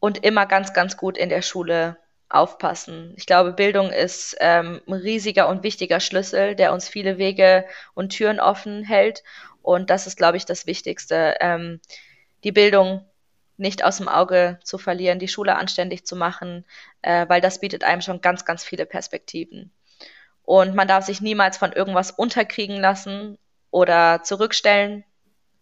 und 0.00 0.24
immer 0.24 0.46
ganz, 0.46 0.72
ganz 0.72 0.96
gut 0.96 1.16
in 1.18 1.28
der 1.28 1.42
Schule 1.42 1.98
aufpassen. 2.30 3.14
Ich 3.16 3.26
glaube, 3.26 3.52
Bildung 3.52 3.90
ist 3.90 4.36
ähm, 4.40 4.80
ein 4.86 4.94
riesiger 4.94 5.48
und 5.48 5.62
wichtiger 5.62 6.00
Schlüssel, 6.00 6.54
der 6.54 6.72
uns 6.72 6.88
viele 6.88 7.18
Wege 7.18 7.66
und 7.94 8.10
Türen 8.10 8.40
offen 8.40 8.84
hält. 8.84 9.22
Und 9.62 9.90
das 9.90 10.06
ist, 10.06 10.16
glaube 10.16 10.38
ich, 10.38 10.46
das 10.46 10.66
Wichtigste. 10.66 11.36
Ähm, 11.40 11.80
die 12.44 12.52
Bildung 12.52 13.04
nicht 13.58 13.84
aus 13.84 13.98
dem 13.98 14.08
Auge 14.08 14.58
zu 14.62 14.78
verlieren, 14.78 15.18
die 15.18 15.28
Schule 15.28 15.56
anständig 15.56 16.06
zu 16.06 16.16
machen, 16.16 16.64
äh, 17.02 17.28
weil 17.28 17.40
das 17.40 17.60
bietet 17.60 17.84
einem 17.84 18.00
schon 18.00 18.20
ganz, 18.22 18.44
ganz 18.44 18.64
viele 18.64 18.86
Perspektiven. 18.86 19.72
Und 20.48 20.74
man 20.74 20.88
darf 20.88 21.04
sich 21.04 21.20
niemals 21.20 21.58
von 21.58 21.72
irgendwas 21.72 22.10
unterkriegen 22.10 22.80
lassen 22.80 23.36
oder 23.70 24.22
zurückstellen, 24.22 25.04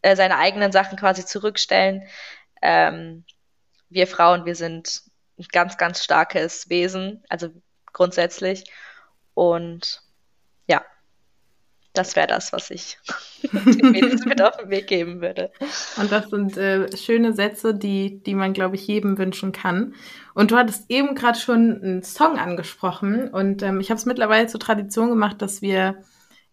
äh, 0.00 0.14
seine 0.14 0.38
eigenen 0.38 0.70
Sachen 0.70 0.96
quasi 0.96 1.26
zurückstellen. 1.26 2.04
Ähm, 2.62 3.24
wir 3.88 4.06
Frauen, 4.06 4.44
wir 4.44 4.54
sind 4.54 5.02
ein 5.40 5.46
ganz, 5.50 5.76
ganz 5.76 6.04
starkes 6.04 6.68
Wesen, 6.68 7.24
also 7.28 7.48
grundsätzlich. 7.92 8.62
Und 9.34 10.02
ja, 10.68 10.84
das 11.96 12.16
wäre 12.16 12.26
das, 12.26 12.52
was 12.52 12.70
ich 12.70 12.98
den 13.52 13.90
Mädels 13.92 14.24
mit 14.24 14.42
auf 14.42 14.56
den 14.56 14.70
Weg 14.70 14.86
geben 14.86 15.20
würde. 15.20 15.50
Und 15.96 16.12
das 16.12 16.30
sind 16.30 16.56
äh, 16.56 16.94
schöne 16.96 17.32
Sätze, 17.32 17.74
die, 17.74 18.22
die 18.22 18.34
man, 18.34 18.52
glaube 18.52 18.76
ich, 18.76 18.86
jedem 18.86 19.18
wünschen 19.18 19.52
kann. 19.52 19.94
Und 20.34 20.50
du 20.50 20.56
hattest 20.56 20.90
eben 20.90 21.14
gerade 21.14 21.38
schon 21.38 21.82
einen 21.82 22.02
Song 22.02 22.38
angesprochen. 22.38 23.28
Und 23.28 23.62
ähm, 23.62 23.80
ich 23.80 23.90
habe 23.90 23.98
es 23.98 24.06
mittlerweile 24.06 24.46
zur 24.46 24.60
Tradition 24.60 25.08
gemacht, 25.08 25.40
dass 25.42 25.62
wir 25.62 26.02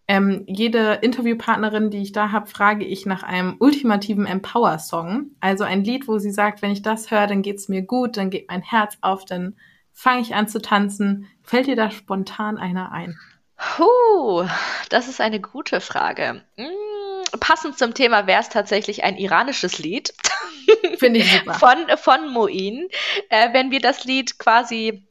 ähm, 0.06 0.44
jede 0.46 0.98
Interviewpartnerin, 1.02 1.90
die 1.90 2.02
ich 2.02 2.12
da 2.12 2.30
habe, 2.30 2.46
frage 2.46 2.84
ich 2.84 3.06
nach 3.06 3.22
einem 3.22 3.56
ultimativen 3.58 4.26
Empower-Song. 4.26 5.30
Also 5.40 5.64
ein 5.64 5.84
Lied, 5.84 6.08
wo 6.08 6.18
sie 6.18 6.30
sagt, 6.30 6.62
wenn 6.62 6.72
ich 6.72 6.82
das 6.82 7.10
höre, 7.10 7.26
dann 7.26 7.42
geht's 7.42 7.68
mir 7.68 7.82
gut, 7.82 8.16
dann 8.16 8.30
geht 8.30 8.48
mein 8.48 8.62
Herz 8.62 8.98
auf, 9.00 9.24
dann 9.24 9.56
fange 9.92 10.20
ich 10.20 10.34
an 10.34 10.48
zu 10.48 10.60
tanzen. 10.60 11.26
Fällt 11.42 11.66
dir 11.66 11.76
da 11.76 11.90
spontan 11.90 12.58
einer 12.58 12.92
ein? 12.92 13.18
Puh, 13.56 14.48
das 14.88 15.08
ist 15.08 15.20
eine 15.20 15.40
gute 15.40 15.80
Frage. 15.80 16.42
Hm, 16.56 17.40
passend 17.40 17.78
zum 17.78 17.94
Thema 17.94 18.26
wäre 18.26 18.40
es 18.40 18.48
tatsächlich 18.48 19.04
ein 19.04 19.16
iranisches 19.16 19.78
Lied. 19.78 20.12
Finde 20.98 21.20
ich 21.20 21.32
super. 21.32 21.54
von, 21.54 21.98
von 21.98 22.32
Moin. 22.32 22.88
Äh, 23.28 23.52
wenn 23.52 23.70
wir 23.70 23.80
das 23.80 24.04
Lied 24.04 24.38
quasi 24.38 25.06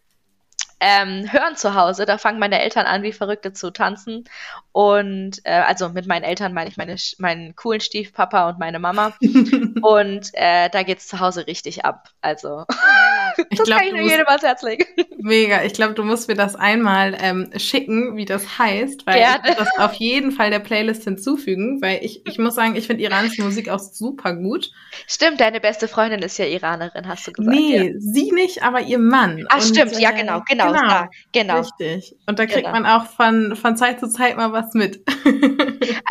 ähm, 0.80 1.32
hören 1.32 1.56
zu 1.56 1.76
Hause, 1.76 2.06
da 2.06 2.18
fangen 2.18 2.40
meine 2.40 2.62
Eltern 2.62 2.86
an, 2.86 3.04
wie 3.04 3.14
Verrückte 3.14 3.54
zu 3.54 3.72
tanzen. 3.72 4.26
Und 4.74 5.40
äh, 5.46 5.52
also 5.52 5.90
mit 5.90 6.08
meinen 6.08 6.24
Eltern 6.24 6.54
meine 6.54 6.70
ich 6.70 6.76
meine, 6.76 6.98
meinen 7.20 7.56
coolen 7.56 7.80
Stiefpapa 7.80 8.50
und 8.50 8.60
meine 8.60 8.80
Mama. 8.80 9.14
und 9.82 10.30
äh, 10.34 10.70
da 10.70 10.82
es 10.82 11.08
zu 11.08 11.22
Hause 11.22 11.48
richtig 11.48 11.86
ab. 11.86 12.10
Also 12.20 12.66
Ich 13.50 13.58
das 13.60 13.68
glaub, 13.68 13.80
kann 13.80 13.88
ich 13.88 13.94
nur 13.94 14.02
jedem 14.10 14.28
ans 14.28 14.44
Herz 14.44 14.62
legen. 14.64 14.86
Mega. 15.18 15.64
Ich 15.64 15.74
glaube, 15.74 15.94
du 15.94 16.04
musst 16.04 16.28
mir 16.28 16.36
das 16.36 16.56
einmal 16.56 17.16
ähm, 17.22 17.50
schicken, 17.58 18.16
wie 18.18 18.26
das 18.26 18.58
heißt, 18.60 19.06
weil 19.06 19.16
Gerne. 19.20 19.50
ich 19.50 19.56
das 19.56 19.70
auf 19.78 19.94
jeden 19.94 20.32
Fall 20.32 20.50
der 20.50 20.60
Playlist 20.60 21.04
hinzufügen, 21.04 21.82
weil 21.82 22.00
ich, 22.04 22.26
ich 22.26 22.38
muss 22.40 22.56
sagen, 22.56 22.76
ich 22.76 22.88
finde 22.88 23.04
iranische 23.04 23.42
Musik 23.44 23.70
auch 23.70 23.80
super 23.80 24.34
gut. 24.36 24.72
Stimmt, 25.08 25.40
deine 25.40 25.60
beste 25.60 25.88
Freundin 25.88 26.22
ist 26.22 26.38
ja 26.38 26.46
Iranerin, 26.46 27.08
hast 27.08 27.28
du 27.28 27.32
gesagt. 27.32 27.56
nee, 27.56 27.88
Ja. 27.88 27.94
sie 27.98 28.32
nicht, 28.32 28.64
aber 28.64 28.82
ihr 28.82 29.00
Mann. 29.00 29.46
Ach, 29.50 29.56
Und, 29.58 29.64
stimmt, 29.64 30.00
ja, 30.00 30.12
äh, 30.12 30.20
genau, 30.20 30.42
genau, 30.48 30.68
genau. 30.74 30.88
ja, 30.88 31.10
genau. 31.32 31.60
Richtig. 31.60 32.16
Und 32.28 32.40
da 32.40 32.46
kriegt 32.46 32.64
Genau. 32.66 32.72
man 32.72 32.86
auch 32.86 33.06
von, 33.08 33.56
von 33.56 33.76
Zeit 33.78 34.00
zu 34.00 34.08
Zeit 34.10 34.38
mal 34.38 34.52
was 34.52 34.74
mit. 34.74 35.02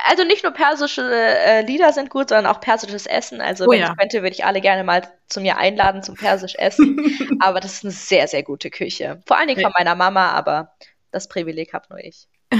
Also 0.08 0.24
nicht 0.24 0.42
nur 0.42 0.52
persische 0.52 1.02
äh, 1.10 1.64
Lieder 1.64 1.92
sind 1.92 2.10
gut, 2.10 2.28
sondern 2.28 2.46
auch 2.46 2.60
persisches 2.60 3.06
Essen. 3.06 3.40
Also 3.40 3.64
Oh 3.66 3.70
wenn 3.70 3.80
ja. 3.80 3.90
ich 3.92 3.96
könnte, 3.98 4.18
würde 4.22 4.34
ich 4.34 4.44
alle 4.44 4.60
gerne 4.60 4.84
mal 4.84 5.02
zu 5.32 5.40
mir 5.40 5.58
einladen 5.58 6.02
zum 6.02 6.14
persisch 6.14 6.54
Essen. 6.56 7.38
aber 7.40 7.60
das 7.60 7.74
ist 7.74 7.84
eine 7.84 7.92
sehr, 7.92 8.28
sehr 8.28 8.42
gute 8.42 8.70
Küche. 8.70 9.22
Vor 9.26 9.38
allen 9.38 9.48
Dingen 9.48 9.62
von 9.62 9.72
meiner 9.76 9.94
Mama, 9.94 10.30
aber 10.30 10.72
das 11.10 11.28
Privileg 11.28 11.72
habe 11.72 11.86
nur 11.90 11.98
ich. 11.98 12.28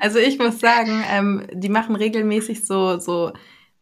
also 0.00 0.18
ich 0.18 0.38
muss 0.38 0.60
sagen, 0.60 1.04
ähm, 1.10 1.46
die 1.52 1.68
machen 1.68 1.96
regelmäßig 1.96 2.66
so, 2.66 2.98
so 2.98 3.32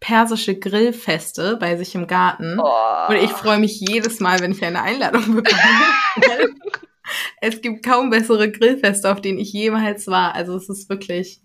persische 0.00 0.58
Grillfeste 0.58 1.56
bei 1.56 1.76
sich 1.76 1.94
im 1.94 2.06
Garten. 2.06 2.58
Oh. 2.60 3.08
Und 3.08 3.16
ich 3.16 3.32
freue 3.32 3.58
mich 3.58 3.80
jedes 3.80 4.20
Mal, 4.20 4.40
wenn 4.40 4.52
ich 4.52 4.64
eine 4.64 4.82
Einladung 4.82 5.34
bekomme. 5.34 5.62
Es 7.40 7.62
gibt 7.62 7.86
kaum 7.86 8.10
bessere 8.10 8.50
Grillfeste, 8.50 9.10
auf 9.10 9.22
denen 9.22 9.38
ich 9.38 9.52
jemals 9.52 10.08
war. 10.08 10.34
Also 10.34 10.56
es 10.56 10.68
ist 10.68 10.90
wirklich 10.90 11.40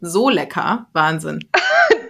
so 0.00 0.28
lecker. 0.28 0.88
Wahnsinn. 0.92 1.38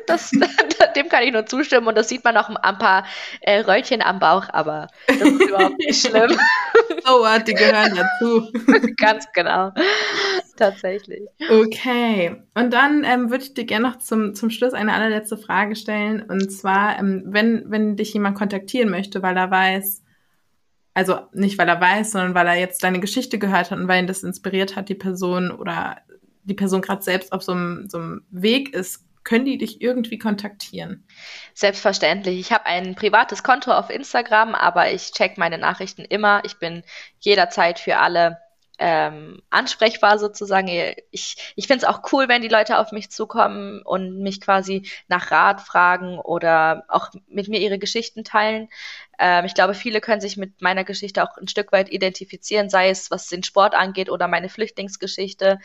Das, 0.07 0.31
dem 0.97 1.09
kann 1.09 1.23
ich 1.25 1.33
nur 1.33 1.47
zustimmen 1.47 1.87
und 1.87 1.97
das 1.97 2.09
sieht 2.09 2.25
man 2.25 2.37
auch 2.37 2.49
ein 2.49 2.79
paar 2.79 3.05
äh, 3.41 3.61
Röllchen 3.61 4.03
am 4.03 4.19
Bauch, 4.19 4.47
aber 4.49 4.89
das 5.07 5.21
ist 5.21 5.43
überhaupt 5.43 5.79
nicht 5.79 6.01
schlimm. 6.07 6.39
So 7.05 7.21
what, 7.21 7.47
die 7.47 7.55
gehören 7.55 7.95
dazu. 7.95 8.51
Ganz 8.97 9.27
genau. 9.33 9.73
Tatsächlich. 10.57 11.23
Okay, 11.51 12.43
und 12.55 12.73
dann 12.73 13.05
ähm, 13.05 13.31
würde 13.31 13.45
ich 13.45 13.55
dir 13.55 13.65
gerne 13.65 13.89
noch 13.89 13.99
zum, 13.99 14.35
zum 14.35 14.51
Schluss 14.51 14.73
eine 14.73 14.95
allerletzte 14.95 15.37
Frage 15.37 15.77
stellen. 15.77 16.23
Und 16.23 16.51
zwar, 16.51 16.99
ähm, 16.99 17.25
wenn, 17.27 17.65
wenn 17.71 17.97
dich 17.97 18.15
jemand 18.15 18.39
kontaktieren 18.39 18.89
möchte, 18.91 19.23
weil 19.23 19.37
er 19.37 19.51
weiß, 19.51 20.03
also 20.95 21.19
nicht 21.33 21.59
weil 21.59 21.69
er 21.69 21.81
weiß, 21.81 22.13
sondern 22.13 22.35
weil 22.35 22.47
er 22.47 22.55
jetzt 22.55 22.83
deine 22.83 23.01
Geschichte 23.01 23.39
gehört 23.39 23.71
hat 23.71 23.79
und 23.79 23.87
weil 23.87 24.01
ihn 24.01 24.07
das 24.07 24.23
inspiriert 24.23 24.77
hat, 24.77 24.89
die 24.89 24.95
Person 24.95 25.51
oder 25.51 25.99
die 26.45 26.55
Person 26.55 26.81
gerade 26.81 27.03
selbst 27.03 27.33
auf 27.33 27.43
so 27.43 27.53
einem, 27.53 27.89
so 27.89 27.99
einem 27.99 28.23
Weg 28.31 28.73
ist, 28.73 29.06
können 29.27 29.45
die 29.45 29.59
dich 29.59 29.83
irgendwie 29.83 30.19
kontaktieren? 30.19 31.05
Selbstverständlich. 31.53 32.39
Ich 32.39 32.53
habe 32.53 32.65
ein 32.67 32.95
privates 32.95 33.43
Konto 33.43 33.73
auf 33.73 33.91
Instagram, 33.91 34.55
aber 34.55 34.93
ich 34.93 35.11
check 35.11 35.37
meine 35.37 35.59
Nachrichten 35.59 36.03
immer. 36.03 36.43
Ich 36.45 36.59
bin 36.59 36.85
jederzeit 37.19 37.81
für 37.81 37.99
alle 37.99 38.39
ähm, 38.79 39.43
ansprechbar 39.51 40.19
sozusagen. 40.19 40.69
Ich, 41.11 41.53
ich 41.57 41.67
finde 41.67 41.85
es 41.85 41.89
auch 41.91 42.13
cool, 42.13 42.29
wenn 42.29 42.43
die 42.43 42.49
Leute 42.49 42.79
auf 42.79 42.93
mich 42.93 43.11
zukommen 43.11 43.83
und 43.83 44.21
mich 44.21 44.41
quasi 44.41 44.89
nach 45.09 45.31
Rat 45.31 45.61
fragen 45.61 46.19
oder 46.19 46.85
auch 46.89 47.11
mit 47.27 47.49
mir 47.49 47.61
ihre 47.61 47.79
Geschichten 47.79 48.25
teilen. 48.25 48.69
Ähm, 49.19 49.47
ich 49.47 49.55
glaube, 49.55 49.75
viele 49.75 50.01
können 50.01 50.21
sich 50.21 50.37
mit 50.37 50.61
meiner 50.61 50.85
Geschichte 50.85 51.23
auch 51.23 51.37
ein 51.39 51.49
Stück 51.49 51.73
weit 51.73 51.91
identifizieren, 51.91 52.69
sei 52.69 52.91
es 52.91 53.11
was 53.11 53.29
den 53.29 53.43
Sport 53.43 53.75
angeht 53.75 54.11
oder 54.11 54.29
meine 54.29 54.49
Flüchtlingsgeschichte. 54.49 55.59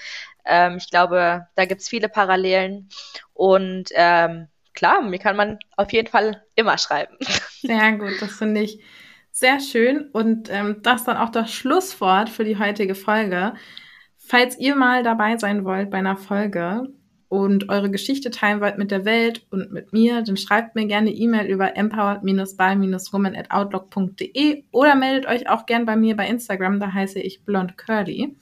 Ähm, 0.46 0.78
ich 0.78 0.90
glaube, 0.90 1.48
da 1.56 1.66
gibt's 1.66 1.90
viele 1.90 2.08
Parallelen 2.08 2.90
und 3.34 3.90
ähm, 3.94 4.48
klar, 4.74 5.02
mir 5.02 5.20
kann 5.20 5.36
man 5.36 5.60
auf 5.76 5.92
jeden 5.92 6.08
Fall 6.08 6.46
immer 6.56 6.78
schreiben. 6.78 7.18
Sehr 7.62 7.92
gut, 7.94 8.22
das 8.22 8.38
finde 8.38 8.62
ich 8.62 8.82
sehr 9.32 9.60
schön. 9.60 10.10
Und 10.12 10.50
ähm, 10.52 10.78
das 10.82 11.04
dann 11.04 11.18
auch 11.18 11.30
das 11.30 11.52
Schlusswort 11.52 12.30
für 12.30 12.44
die 12.44 12.58
heutige 12.58 12.96
Folge. 12.96 13.54
Falls 14.18 14.58
ihr 14.60 14.76
mal 14.76 15.04
dabei 15.04 15.38
sein 15.38 15.64
wollt 15.66 15.90
bei 15.90 15.98
einer 15.98 16.18
Folge 16.18 16.84
und 17.28 17.70
eure 17.70 17.90
Geschichte 17.90 18.30
teilen 18.30 18.62
wollt 18.62 18.78
mit 18.78 18.92
der 18.92 19.06
Welt 19.06 19.48
und 19.52 19.72
mit 19.72 19.94
mir, 19.94 20.22
dann 20.22 20.38
schreibt 20.38 20.76
mir 20.76 20.86
gerne 20.86 21.10
E-Mail 21.12 21.48
über 21.48 21.76
empowered-by-woman@outlook.de 21.78 24.66
oder 24.72 24.96
meldet 24.96 25.26
euch 25.28 25.50
auch 25.50 25.66
gern 25.66 25.86
bei 25.86 25.96
mir 25.96 26.18
bei 26.18 26.28
Instagram, 26.28 26.80
da 26.80 26.94
heiße 26.94 27.20
ich 27.20 27.44
blond 27.46 27.78
curly. 27.78 28.36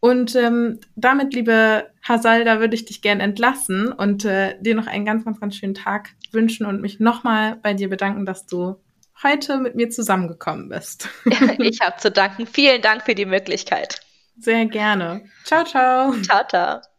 Und 0.00 0.36
ähm, 0.36 0.80
damit, 0.96 1.34
liebe 1.34 1.90
Hasal, 2.02 2.44
da 2.44 2.60
würde 2.60 2.74
ich 2.74 2.86
dich 2.86 3.02
gern 3.02 3.20
entlassen 3.20 3.92
und 3.92 4.24
äh, 4.24 4.56
dir 4.60 4.74
noch 4.74 4.86
einen 4.86 5.04
ganz, 5.04 5.24
ganz, 5.24 5.40
ganz 5.40 5.56
schönen 5.56 5.74
Tag 5.74 6.10
wünschen 6.32 6.64
und 6.66 6.80
mich 6.80 7.00
nochmal 7.00 7.56
bei 7.56 7.74
dir 7.74 7.90
bedanken, 7.90 8.24
dass 8.26 8.46
du 8.46 8.76
heute 9.22 9.58
mit 9.58 9.74
mir 9.74 9.90
zusammengekommen 9.90 10.68
bist. 10.68 11.08
ich 11.58 11.80
habe 11.82 11.96
zu 11.98 12.10
danken. 12.10 12.46
Vielen 12.46 12.82
Dank 12.82 13.04
für 13.04 13.14
die 13.14 13.26
Möglichkeit. 13.26 14.00
Sehr 14.38 14.66
gerne. 14.66 15.22
Ciao, 15.44 15.64
ciao. 15.64 16.12
Ciao, 16.22 16.46
ciao. 16.48 16.89